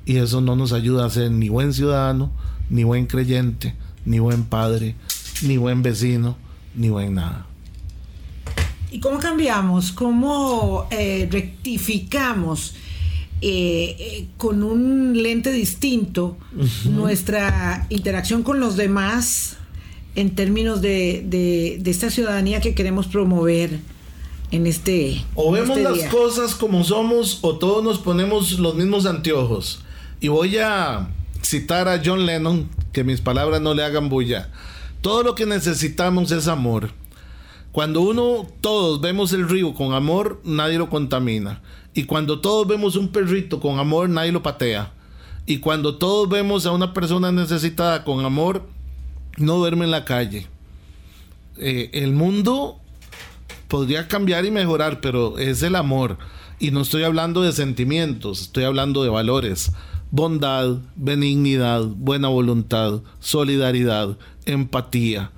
Y 0.06 0.18
eso 0.18 0.42
no 0.42 0.56
nos 0.56 0.74
ayuda 0.74 1.06
a 1.06 1.10
ser 1.10 1.32
ni 1.32 1.50
buen 1.50 1.74
ciudadano, 1.74 2.32
ni 2.70 2.84
buen 2.84 3.06
creyente, 3.06 3.76
ni 4.06 4.20
buen 4.20 4.44
padre, 4.44 4.96
ni 5.44 5.58
buen 5.58 5.82
vecino, 5.84 6.38
ni 6.76 6.90
buen 6.90 7.14
nada. 7.16 7.46
¿Y 8.92 9.00
cómo 9.00 9.20
cambiamos? 9.20 9.92
¿Cómo 9.92 10.88
eh, 10.92 11.28
rectificamos 11.32 12.76
eh, 13.42 13.96
eh, 14.00 14.28
con 14.38 14.64
un 14.64 15.22
lente 15.22 15.52
distinto 15.52 16.38
nuestra 16.90 17.88
interacción 17.90 18.44
con 18.44 18.60
los 18.60 18.76
demás 18.76 19.58
en 20.16 20.32
términos 20.36 20.82
de, 20.82 21.24
de- 21.28 21.78
de 21.82 21.92
esta 21.92 22.10
ciudadanía 22.12 22.60
que 22.60 22.76
queremos 22.76 23.08
promover 23.08 23.80
en 24.52 24.68
este, 24.68 25.24
O 25.36 25.52
vemos 25.52 25.78
este 25.78 25.84
las 25.84 25.94
día? 25.96 26.10
cosas 26.10 26.56
como 26.56 26.84
somos 26.84 27.40
o 27.42 27.58
todos 27.58 27.84
nos 27.84 28.00
ponemos 28.00 28.60
los 28.60 28.76
mismos 28.76 29.06
anteojos. 29.06 29.82
Y 30.20 30.28
voy 30.28 30.58
a 30.58 31.10
citar 31.42 31.88
a 31.88 32.02
John 32.04 32.26
Lennon, 32.26 32.70
que 32.92 33.04
mis 33.04 33.22
palabras 33.22 33.62
no 33.62 33.74
le 33.74 33.84
hagan 33.84 34.10
bulla. 34.10 34.50
Todo 35.02 35.24
lo 35.24 35.36
que 35.36 35.46
necesitamos 35.46 36.32
es 36.32 36.48
amor. 36.48 36.92
Cuando 37.72 38.02
uno, 38.02 38.46
todos 38.60 39.00
vemos 39.00 39.32
el 39.34 39.48
río 39.48 39.74
con 39.74 39.94
amor, 39.94 40.42
nadie 40.44 40.78
lo 40.78 40.90
contamina. 40.90 41.62
Y 41.94 42.04
cuando 42.04 42.40
todos 42.40 42.68
vemos 42.68 42.96
un 42.96 43.08
perrito 43.10 43.60
con 43.60 43.80
amor, 43.80 44.10
nadie 44.10 44.32
lo 44.32 44.44
patea. 44.44 44.92
Y 45.46 45.58
cuando 45.58 45.96
todos 45.96 46.30
vemos 46.30 46.66
a 46.66 46.72
una 46.72 46.94
persona 46.94 47.32
necesitada 47.32 48.04
con 48.04 48.24
amor, 48.24 48.64
no 49.38 49.56
duerme 49.58 49.86
en 49.86 49.92
la 49.92 50.06
calle. 50.06 50.48
Eh, 51.58 51.90
el 51.94 52.12
mundo 52.12 52.80
podría 53.72 54.10
cambiar 54.10 54.44
y 54.44 54.52
mejorar, 54.52 55.00
pero 55.00 55.40
es 55.40 55.64
el 55.64 55.78
amor. 55.78 56.18
Y 56.60 56.72
no 56.72 56.82
estoy 56.82 57.04
hablando 57.04 57.42
de 57.42 57.54
sentimientos, 57.54 58.42
estoy 58.42 58.66
hablando 58.66 59.02
de 59.02 59.10
valores. 59.10 59.72
Bondad, 60.12 60.80
benignidad, 60.98 61.86
buena 61.86 62.28
voluntad, 62.28 63.00
solidaridad, 63.22 64.18
empatía, 64.46 65.32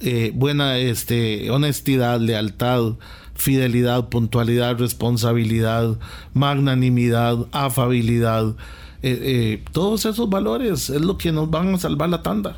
eh, 0.00 0.32
buena 0.34 0.78
este, 0.78 1.50
honestidad, 1.50 2.20
lealtad, 2.20 2.94
fidelidad, 3.34 4.08
puntualidad, 4.08 4.78
responsabilidad, 4.78 5.98
magnanimidad, 6.32 7.46
afabilidad. 7.52 8.56
Eh, 9.02 9.18
eh, 9.20 9.64
todos 9.72 10.06
esos 10.06 10.30
valores 10.30 10.88
es 10.88 11.02
lo 11.02 11.18
que 11.18 11.32
nos 11.32 11.50
van 11.50 11.74
a 11.74 11.78
salvar 11.78 12.08
la 12.08 12.22
tanda 12.22 12.56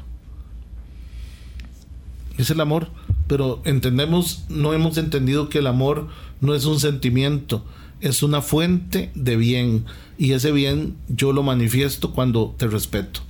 es 2.39 2.51
el 2.51 2.61
amor, 2.61 2.89
pero 3.27 3.61
entendemos, 3.65 4.45
no 4.49 4.73
hemos 4.73 4.99
entendido 4.99 5.49
que 5.49 5.59
el 5.59 5.67
amor 5.67 6.09
no 6.41 6.55
es 6.55 6.65
un 6.65 6.79
sentimiento, 6.79 7.65
es 8.01 8.23
una 8.23 8.43
fuente 8.43 9.11
de 9.15 9.37
bien. 9.37 9.85
Y 10.19 10.33
ese 10.33 10.53
bien 10.53 10.97
yo 11.09 11.33
lo 11.33 11.43
manifiesto 11.43 12.13
cuando 12.13 12.55
te 12.57 12.67
respeto, 12.67 13.21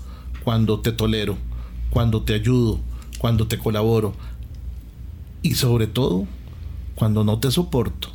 cuando 0.44 0.80
te 0.80 0.92
tolero, 0.92 1.36
cuando 1.90 2.22
te 2.22 2.34
ayudo, 2.34 2.80
cuando 3.18 3.46
te 3.46 3.58
colaboro. 3.58 4.14
Y 5.42 5.54
sobre 5.54 5.86
todo 5.86 6.26
cuando 6.94 7.24
no 7.24 7.38
te 7.38 7.50
soporto. 7.50 8.08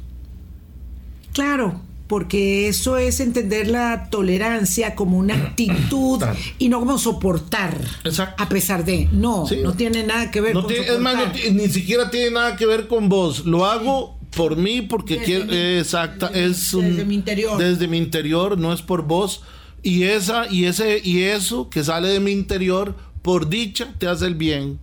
Claro, 1.33 1.81
porque 2.11 2.67
eso 2.67 2.97
es 2.97 3.21
entender 3.21 3.69
la 3.69 4.09
tolerancia 4.09 4.95
como 4.95 5.17
una 5.17 5.33
actitud 5.47 6.21
y 6.59 6.67
no 6.67 6.81
como 6.81 6.97
soportar. 6.97 7.77
Exacto. 8.03 8.43
A 8.43 8.49
pesar 8.49 8.83
de. 8.83 9.07
No, 9.13 9.47
Sí. 9.47 9.59
no 9.63 9.71
tiene 9.75 10.03
nada 10.03 10.29
que 10.29 10.41
ver 10.41 10.53
No 10.53 10.63
con 10.63 10.73
tiene- 10.73 10.87
es 10.87 10.99
más, 10.99 11.15
no 11.15 11.51
ni 11.53 11.69
siquiera 11.69 12.11
tiene 12.11 12.31
nada 12.31 12.57
que 12.57 12.65
ver 12.65 12.89
con 12.89 13.07
vos. 13.07 13.45
Lo 13.45 13.65
hago 13.65 14.19
por 14.35 14.57
mí 14.57 14.81
porque 14.81 15.13
Desde 15.13 15.25
quiero. 15.25 15.45
mi- 15.45 15.55
exacta, 15.79 16.27
desde- 16.27 16.47
es 16.51 16.73
un- 16.73 16.89
desde 16.89 17.05
mi 17.05 17.15
interior. 17.15 17.57
Desde 17.57 17.87
mi 17.87 17.97
interior, 17.97 18.57
no 18.57 18.73
es 18.73 18.81
por 18.81 19.03
vos. 19.03 19.41
Y 19.81 20.03
esa 20.03 20.51
y 20.51 20.65
ese 20.65 20.99
y 21.01 21.21
eso 21.21 21.69
que 21.69 21.81
sale 21.85 22.09
de 22.09 22.19
mi 22.19 22.31
interior, 22.31 22.93
por 23.21 23.47
dicha 23.47 23.93
te 23.99 24.07
hace 24.07 24.25
el 24.25 24.35
bien. 24.35 24.79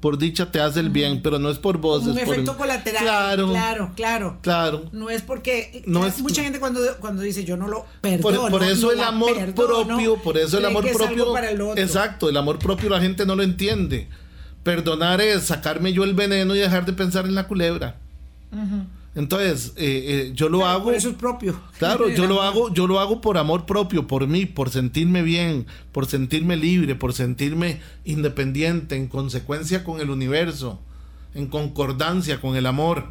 Por 0.00 0.16
dicha 0.16 0.50
te 0.50 0.60
hace 0.60 0.80
el 0.80 0.88
bien, 0.88 1.20
pero 1.22 1.38
no 1.38 1.50
es 1.50 1.58
por 1.58 1.76
vos. 1.78 2.04
un 2.04 2.16
es 2.16 2.26
efecto 2.26 2.56
colateral. 2.56 3.02
Claro, 3.02 3.48
claro, 3.50 3.92
claro. 3.94 4.38
claro. 4.40 4.84
No 4.92 5.10
es 5.10 5.20
porque 5.20 5.82
No 5.86 6.06
es- 6.06 6.20
mucha 6.20 6.42
gente 6.42 6.58
cuando, 6.58 6.80
cuando 7.00 7.20
dice 7.22 7.44
yo 7.44 7.56
no 7.58 7.68
lo 7.68 7.84
perdono. 8.00 8.48
por 8.48 8.62
eso 8.62 8.86
no 8.86 8.92
el 8.92 9.00
amor 9.02 9.34
perdono, 9.34 9.86
propio, 9.86 10.16
por 10.22 10.38
eso 10.38 10.56
el 10.58 10.64
amor 10.64 10.90
propio. 10.90 11.32
para 11.34 11.50
el 11.50 11.60
otro. 11.60 11.82
Exacto, 11.82 12.28
el 12.30 12.36
amor 12.38 12.58
propio 12.58 12.88
la 12.88 13.00
gente 13.00 13.26
no 13.26 13.36
lo 13.36 13.42
entiende. 13.42 14.08
Perdonar 14.62 15.20
es 15.20 15.42
sacarme 15.44 15.92
yo 15.92 16.04
el 16.04 16.14
veneno 16.14 16.54
y 16.54 16.58
dejar 16.58 16.86
de 16.86 16.92
pensar 16.94 17.26
en 17.26 17.34
la 17.34 17.46
culebra. 17.46 17.96
Entonces, 19.14 19.74
eh, 19.76 20.28
eh, 20.28 20.32
yo 20.34 20.48
lo 20.48 20.58
Claro, 20.58 20.72
hago. 20.72 20.84
Por 20.84 20.94
eso 20.94 21.10
es 21.10 21.16
propio. 21.16 21.60
Claro, 21.78 22.08
yo 22.16 22.26
lo 22.26 22.40
hago, 22.42 22.72
yo 22.72 22.86
lo 22.86 22.98
hago 22.98 23.20
por 23.20 23.36
amor 23.36 23.66
propio, 23.66 24.06
por 24.06 24.26
mí, 24.26 24.46
por 24.46 24.70
sentirme 24.70 25.22
bien, 25.22 25.66
por 25.92 26.06
sentirme 26.06 26.56
libre, 26.56 26.94
por 26.94 27.12
sentirme 27.12 27.80
independiente, 28.04 28.96
en 28.96 29.08
consecuencia 29.08 29.84
con 29.84 30.00
el 30.00 30.08
universo, 30.10 30.80
en 31.34 31.46
concordancia 31.46 32.40
con 32.40 32.56
el 32.56 32.66
amor. 32.66 33.10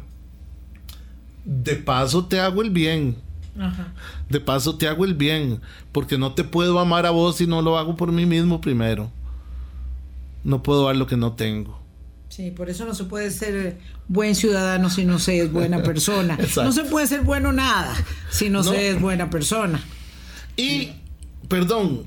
De 1.44 1.76
paso 1.76 2.26
te 2.26 2.40
hago 2.40 2.62
el 2.62 2.70
bien. 2.70 3.16
Ajá. 3.58 3.92
De 4.28 4.40
paso 4.40 4.76
te 4.76 4.88
hago 4.88 5.04
el 5.04 5.14
bien, 5.14 5.60
porque 5.92 6.18
no 6.18 6.32
te 6.32 6.42
puedo 6.42 6.80
amar 6.80 7.06
a 7.06 7.10
vos 7.10 7.36
si 7.36 7.46
no 7.46 7.62
lo 7.62 7.78
hago 7.78 7.96
por 7.96 8.10
mí 8.10 8.26
mismo 8.26 8.60
primero. 8.60 9.10
No 10.42 10.62
puedo 10.64 10.86
dar 10.86 10.96
lo 10.96 11.06
que 11.06 11.16
no 11.16 11.32
tengo. 11.32 11.81
Sí, 12.34 12.50
por 12.50 12.70
eso 12.70 12.86
no 12.86 12.94
se 12.94 13.04
puede 13.04 13.30
ser 13.30 13.76
buen 14.08 14.34
ciudadano 14.34 14.88
si 14.88 15.04
no 15.04 15.18
se 15.18 15.38
es 15.42 15.52
buena 15.52 15.82
persona. 15.82 16.38
No 16.56 16.72
se 16.72 16.84
puede 16.84 17.06
ser 17.06 17.20
bueno 17.20 17.52
nada 17.52 17.94
si 18.30 18.48
no, 18.48 18.62
No. 18.62 18.70
se 18.70 18.88
es 18.88 18.98
buena 19.00 19.28
persona. 19.28 19.78
Y 20.56 20.92
perdón, 21.48 22.04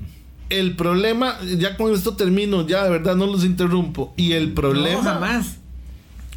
el 0.50 0.74
problema, 0.74 1.38
ya 1.58 1.76
con 1.76 1.92
esto 1.94 2.16
termino, 2.16 2.66
ya 2.66 2.82
de 2.82 2.90
verdad 2.90 3.14
no 3.14 3.26
los 3.26 3.44
interrumpo. 3.44 4.14
Y 4.16 4.32
el 4.32 4.52
problema 4.52 4.96
No, 4.96 5.02
jamás. 5.04 5.58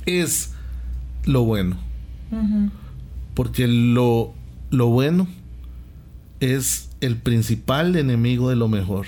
es 0.05 0.51
lo 1.25 1.45
bueno. 1.45 1.75
Porque 3.33 3.67
lo, 3.67 4.35
lo 4.69 4.85
bueno 4.89 5.27
es 6.41 6.89
el 7.01 7.15
principal 7.17 7.95
enemigo 7.95 8.51
de 8.51 8.55
lo 8.55 8.67
mejor. 8.67 9.07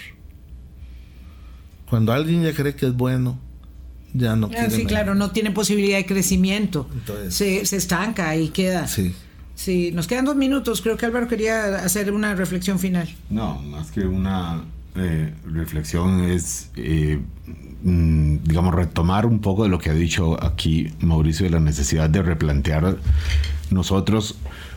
Cuando 1.87 2.13
alguien 2.13 2.41
ya 2.41 2.53
cree 2.53 2.73
que 2.75 2.87
es 2.87 2.95
bueno, 2.95 3.37
ya 4.13 4.35
no 4.35 4.47
Ah, 4.47 4.49
quiere 4.49 4.69
sí, 4.71 4.85
claro, 4.85 5.15
no 5.15 5.31
tiene 5.31 5.51
posibilidad 5.51 5.97
de 5.97 6.05
crecimiento. 6.05 6.87
Entonces- 6.93 7.33
se, 7.35 7.65
se 7.65 7.77
estanca 7.77 8.35
y 8.35 8.49
queda. 8.49 8.87
Sí. 8.87 9.13
Sí, 9.55 9.91
nos 9.93 10.07
quedan 10.07 10.25
dos 10.25 10.35
minutos. 10.35 10.81
Creo 10.81 10.97
que 10.97 11.05
Álvaro 11.05 11.27
quería 11.27 11.75
hacer 11.75 12.11
una 12.11 12.33
reflexión 12.33 12.79
final. 12.79 13.07
No, 13.29 13.61
más 13.61 13.91
que 13.91 14.01
una 14.01 14.63
eh, 14.95 15.33
reflexión 15.45 16.23
es, 16.23 16.71
eh, 16.77 17.19
mm, 17.83 18.37
digamos, 18.43 18.73
retomar 18.73 19.25
un 19.27 19.39
poco 19.39 19.63
de 19.63 19.69
lo 19.69 19.77
que 19.77 19.89
ha 19.91 19.93
dicho 19.93 20.41
aquí 20.43 20.91
Mauricio 21.01 21.45
de 21.45 21.51
la 21.51 21.59
necesidad 21.59 22.09
de 22.09 22.21
replantear 22.23 22.97
nosotros 23.69 24.35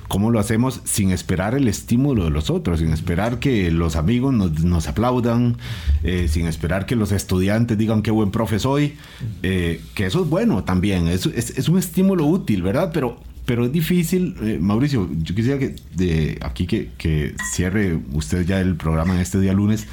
cómo 0.08 0.30
lo 0.30 0.38
hacemos 0.38 0.80
sin 0.84 1.10
esperar 1.10 1.54
el 1.54 1.68
estímulo 1.68 2.24
de 2.24 2.30
los 2.30 2.50
otros, 2.50 2.80
sin 2.80 2.92
esperar 2.92 3.38
que 3.38 3.70
los 3.70 3.96
amigos 3.96 4.32
nos, 4.34 4.64
nos 4.64 4.86
aplaudan, 4.86 5.56
eh, 6.02 6.28
sin 6.28 6.46
esperar 6.46 6.86
que 6.86 6.96
los 6.96 7.12
estudiantes 7.12 7.78
digan 7.78 8.02
qué 8.02 8.10
buen 8.10 8.30
profe 8.30 8.58
soy, 8.58 8.96
eh, 9.42 9.80
que 9.94 10.06
eso 10.06 10.22
es 10.22 10.28
bueno 10.28 10.64
también, 10.64 11.08
es, 11.08 11.26
es, 11.26 11.68
un 11.68 11.78
estímulo 11.78 12.26
útil, 12.26 12.62
¿verdad? 12.62 12.90
Pero 12.92 13.18
pero 13.46 13.66
es 13.66 13.72
difícil, 13.72 14.36
eh, 14.40 14.58
Mauricio, 14.58 15.06
yo 15.18 15.34
quisiera 15.34 15.58
que 15.58 15.76
de 15.94 16.38
aquí 16.40 16.66
que, 16.66 17.34
cierre 17.52 17.98
usted 18.12 18.46
ya 18.46 18.58
el 18.58 18.76
programa 18.76 19.20
este 19.20 19.38
día 19.38 19.52
lunes. 19.52 19.86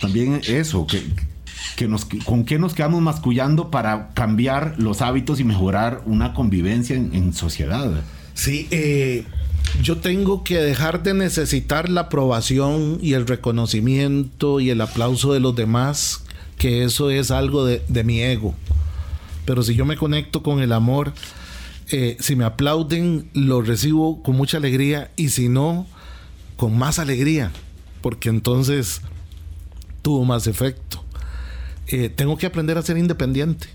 También 0.00 0.40
eso, 0.46 0.86
que, 0.86 1.02
que 1.74 1.88
nos, 1.88 2.04
con 2.04 2.44
qué 2.44 2.60
nos 2.60 2.72
quedamos 2.72 3.02
mascullando 3.02 3.68
para 3.72 4.10
cambiar 4.14 4.76
los 4.78 5.02
hábitos 5.02 5.40
y 5.40 5.44
mejorar 5.44 6.02
una 6.06 6.34
convivencia 6.34 6.94
en, 6.94 7.12
en 7.14 7.32
sociedad. 7.32 7.90
Sí, 8.34 8.66
eh, 8.70 9.24
yo 9.82 9.98
tengo 9.98 10.44
que 10.44 10.58
dejar 10.58 11.02
de 11.02 11.14
necesitar 11.14 11.88
la 11.88 12.02
aprobación 12.02 12.98
y 13.02 13.14
el 13.14 13.26
reconocimiento 13.26 14.60
y 14.60 14.70
el 14.70 14.80
aplauso 14.80 15.32
de 15.32 15.40
los 15.40 15.54
demás, 15.54 16.24
que 16.58 16.84
eso 16.84 17.10
es 17.10 17.30
algo 17.30 17.64
de, 17.64 18.04
mi 18.04 18.20
ego. 18.22 18.54
Pero 19.44 19.62
si 19.62 19.74
yo 19.74 19.84
me 19.84 19.96
conecto 19.96 20.42
con 20.42 20.60
el 20.60 20.72
amor, 20.72 21.12
eh, 21.90 22.16
si 22.20 22.36
me 22.36 22.44
aplauden, 22.44 23.28
lo 23.34 23.62
recibo 23.62 24.22
con 24.22 24.36
mucha 24.36 24.56
alegría 24.56 25.10
y 25.16 25.30
si 25.30 25.48
no, 25.48 25.86
con 26.56 26.78
más 26.78 26.98
alegría, 26.98 27.50
porque 28.00 28.28
entonces 28.28 29.02
tuvo 30.02 30.24
más 30.24 30.46
efecto. 30.46 31.02
Eh, 31.88 32.08
tengo 32.08 32.38
que 32.38 32.46
aprender 32.46 32.78
a 32.78 32.82
ser 32.82 32.96
independiente. 32.96 33.68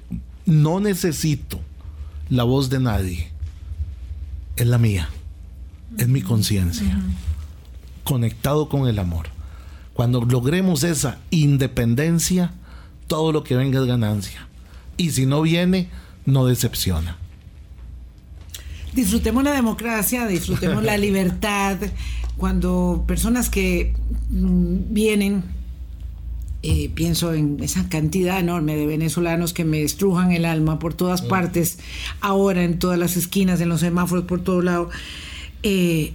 No 0.45 0.79
necesito 0.79 1.59
la 2.29 2.43
voz 2.43 2.69
de 2.69 2.79
nadie. 2.79 3.31
Es 4.55 4.65
la 4.65 4.77
mía. 4.77 5.09
Es 5.97 6.07
mi 6.07 6.21
conciencia. 6.21 6.99
Conectado 8.03 8.69
con 8.69 8.87
el 8.87 8.99
amor. 8.99 9.27
Cuando 9.93 10.21
logremos 10.21 10.83
esa 10.83 11.17
independencia, 11.29 12.53
todo 13.07 13.31
lo 13.31 13.43
que 13.43 13.55
venga 13.55 13.79
es 13.79 13.85
ganancia. 13.85 14.47
Y 14.97 15.11
si 15.11 15.25
no 15.25 15.41
viene, 15.41 15.89
no 16.25 16.45
decepciona. 16.45 17.17
Disfrutemos 18.93 19.43
la 19.43 19.51
democracia, 19.51 20.27
disfrutemos 20.27 20.83
la 20.83 20.97
libertad. 21.05 21.77
Cuando 22.37 23.03
personas 23.07 23.49
que 23.49 23.93
mm, 24.29 24.93
vienen, 24.93 25.43
eh, 26.61 26.89
pienso 26.93 27.33
en 27.33 27.61
esa 27.61 27.87
cantidad 27.87 28.39
enorme 28.39 28.75
de 28.75 28.85
venezolanos 28.85 29.53
que 29.53 29.63
me 29.63 29.83
estrujan 29.83 30.31
el 30.31 30.45
alma 30.45 30.79
por 30.79 30.93
todas 30.93 31.21
partes, 31.21 31.79
ahora 32.21 32.63
en 32.63 32.79
todas 32.79 32.99
las 32.99 33.15
esquinas, 33.17 33.61
en 33.61 33.69
los 33.69 33.79
semáforos, 33.79 34.25
por 34.25 34.41
todo 34.43 34.61
lado, 34.61 34.89
eh, 35.63 36.13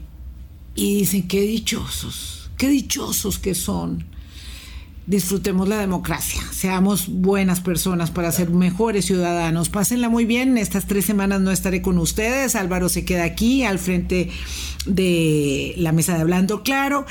y 0.74 0.94
dicen, 0.96 1.28
qué 1.28 1.42
dichosos, 1.42 2.50
qué 2.56 2.68
dichosos 2.68 3.38
que 3.38 3.54
son. 3.54 4.04
Disfrutemos 5.06 5.68
la 5.68 5.76
democracia, 5.76 6.40
seamos 6.50 7.08
buenas 7.08 7.60
personas 7.60 8.10
para 8.10 8.32
ser 8.32 8.48
mejores 8.48 9.04
ciudadanos. 9.04 9.68
Pásenla 9.68 10.08
muy 10.08 10.24
bien. 10.24 10.56
Estas 10.56 10.86
tres 10.86 11.04
semanas 11.04 11.42
no 11.42 11.50
estaré 11.50 11.82
con 11.82 11.98
ustedes. 11.98 12.56
Álvaro 12.56 12.88
se 12.88 13.04
queda 13.04 13.24
aquí 13.24 13.64
al 13.64 13.78
frente 13.78 14.30
de 14.86 15.74
la 15.76 15.92
mesa 15.92 16.14
de 16.14 16.22
Hablando 16.22 16.62
Claro 16.62 17.04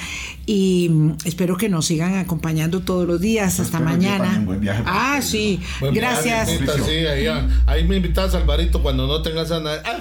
y 0.48 0.90
mm, 0.90 1.18
espero 1.26 1.56
que 1.56 1.70
nos 1.70 1.86
sigan 1.86 2.16
acompañando 2.16 2.82
todos 2.82 3.06
los 3.08 3.22
días 3.22 3.60
hasta 3.60 3.78
Espero 3.78 3.86
mañana. 3.86 4.42
buen 4.44 4.60
viaje 4.60 4.82
Ah, 4.88 5.18
ustedes, 5.20 5.32
sí, 5.32 5.60
Buen 5.80 5.94
gracias. 5.94 6.48
viaje, 6.62 6.82
sí, 6.84 7.06
ahí, 7.06 7.28
ahí 7.68 7.88
me 7.88 7.98
invitas, 7.98 8.34
Alvarito, 8.34 8.82
cuando 8.82 9.06
no 9.06 9.22
tengas 9.22 9.52
a 9.52 9.60
nadie. 9.60 9.82
Ah, 9.86 10.00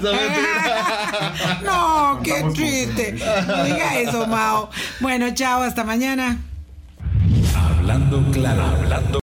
no, 1.62 2.20
qué 2.24 2.43
triste. 2.55 3.12
No 3.47 3.64
diga 3.64 4.01
eso, 4.01 4.26
Mao. 4.26 4.70
Bueno, 5.01 5.26
chao, 5.34 5.61
hasta 5.62 5.84
mañana. 5.84 6.38
Hablando 7.83 8.22
claro, 8.30 8.62
hablando 8.62 9.20